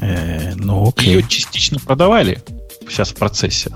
[0.00, 1.14] Э, ну, окей.
[1.14, 2.42] Ее частично продавали
[2.88, 3.72] сейчас в процессе.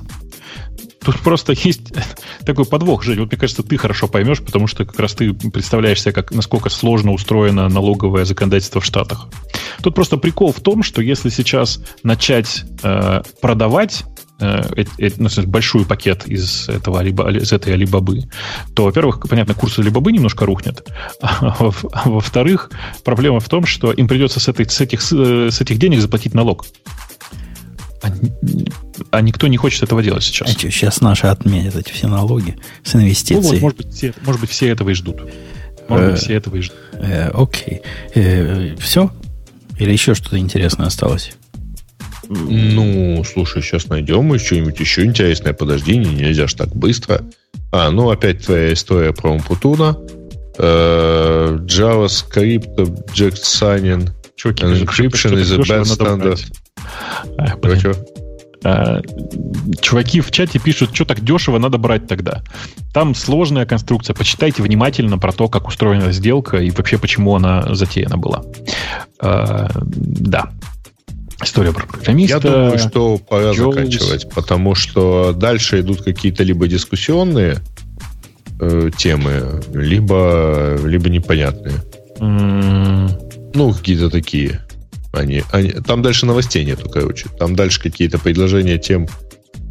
[1.05, 1.93] Тут просто есть
[2.47, 3.19] такой подвох, Жень.
[3.21, 6.71] Вот мне кажется, ты хорошо поймешь, потому что как раз ты представляешь себе, как, насколько
[6.71, 9.29] сложно устроено налоговое законодательство в Штатах.
[9.83, 14.05] Тут просто прикол в том, что если сейчас начать э, продавать
[14.41, 18.25] э, э, ну, большой пакет из, этого, из этой Алибабы,
[18.75, 20.87] то, во-первых, понятно, курс Алибабы немножко рухнет.
[21.21, 22.71] А во-вторых,
[23.05, 26.65] проблема в том, что им придется с, этой, с, этих, с этих денег заплатить налог.
[28.03, 28.09] А,
[29.11, 30.49] а никто не хочет этого делать сейчас.
[30.49, 33.43] А что, сейчас наши отменят эти все налоги с инвестиций.
[33.43, 35.23] Ну, вот, может быть, все, может быть, все этого и ждут.
[35.89, 36.79] Может быть, все этого и ждут.
[37.35, 37.83] Окей.
[38.79, 39.11] Все?
[39.83, 41.33] Или еще что-то интересное осталось?
[42.29, 45.55] Ну, слушай, сейчас найдем что-нибудь еще интересное.
[45.55, 47.23] Подожди, не, нельзя ж так быстро.
[47.73, 49.99] А, ну, опять твоя история про Умпутуна.
[50.57, 56.39] Э, JavaScript, Object Signing, Чуваки, Encryption is a bad standard.
[58.65, 59.01] А,
[59.81, 62.43] чуваки в чате пишут, что так дешево надо брать тогда.
[62.93, 64.15] Там сложная конструкция.
[64.15, 68.43] Почитайте внимательно про то, как устроена сделка и вообще почему она затеяна была.
[69.21, 70.51] А, да.
[71.43, 72.35] История про программиста.
[72.37, 73.75] Я думаю, что пора Джоус.
[73.75, 77.59] заканчивать, потому что дальше идут какие-то либо дискуссионные
[78.61, 81.75] э, темы, либо, либо непонятные.
[82.19, 83.51] Mm.
[83.55, 84.61] Ну, какие-то такие.
[85.13, 87.29] Они, они, там дальше новостей нету, короче.
[87.39, 89.07] Там дальше какие-то предложения тем,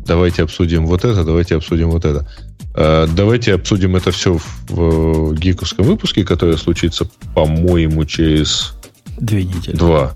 [0.06, 2.28] давайте обсудим вот это, давайте обсудим вот это.
[2.76, 8.74] Э, давайте обсудим это все в, в гиковском выпуске, который случится, по-моему, через...
[9.18, 9.76] Две недели.
[9.76, 10.16] Два.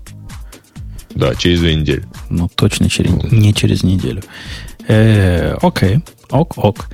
[1.14, 2.04] Да, через две недели.
[2.30, 3.28] Ну, точно через, ну.
[3.30, 4.22] не через неделю.
[4.86, 6.00] Э, окей,
[6.30, 6.88] ок, ок.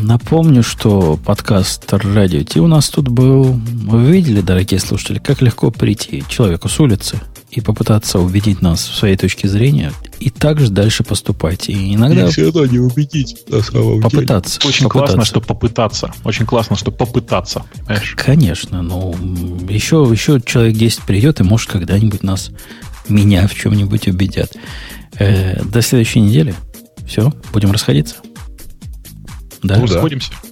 [0.00, 3.44] Напомню, что подкаст Радио Ти у нас тут был.
[3.44, 7.20] Вы видели, дорогие слушатели, как легко прийти человеку с улицы
[7.50, 11.68] и попытаться убедить нас в своей точке зрения, и также дальше поступать.
[11.68, 12.26] И иногда...
[12.26, 14.70] И все равно не убедить, на самом попытаться, деле.
[14.70, 14.88] Очень попытаться.
[14.88, 16.14] классно, что попытаться.
[16.24, 17.64] Очень классно, что попытаться.
[17.86, 18.14] Понимаешь?
[18.16, 18.80] Конечно.
[18.80, 19.14] Но
[19.68, 22.50] еще, еще человек 10 придет и, может, когда-нибудь нас
[23.10, 24.56] меня в чем-нибудь убедят.
[25.18, 26.54] Э, до следующей недели.
[27.06, 28.16] Все, будем расходиться.
[29.62, 29.76] Да.
[29.76, 30.32] Ну, расходимся.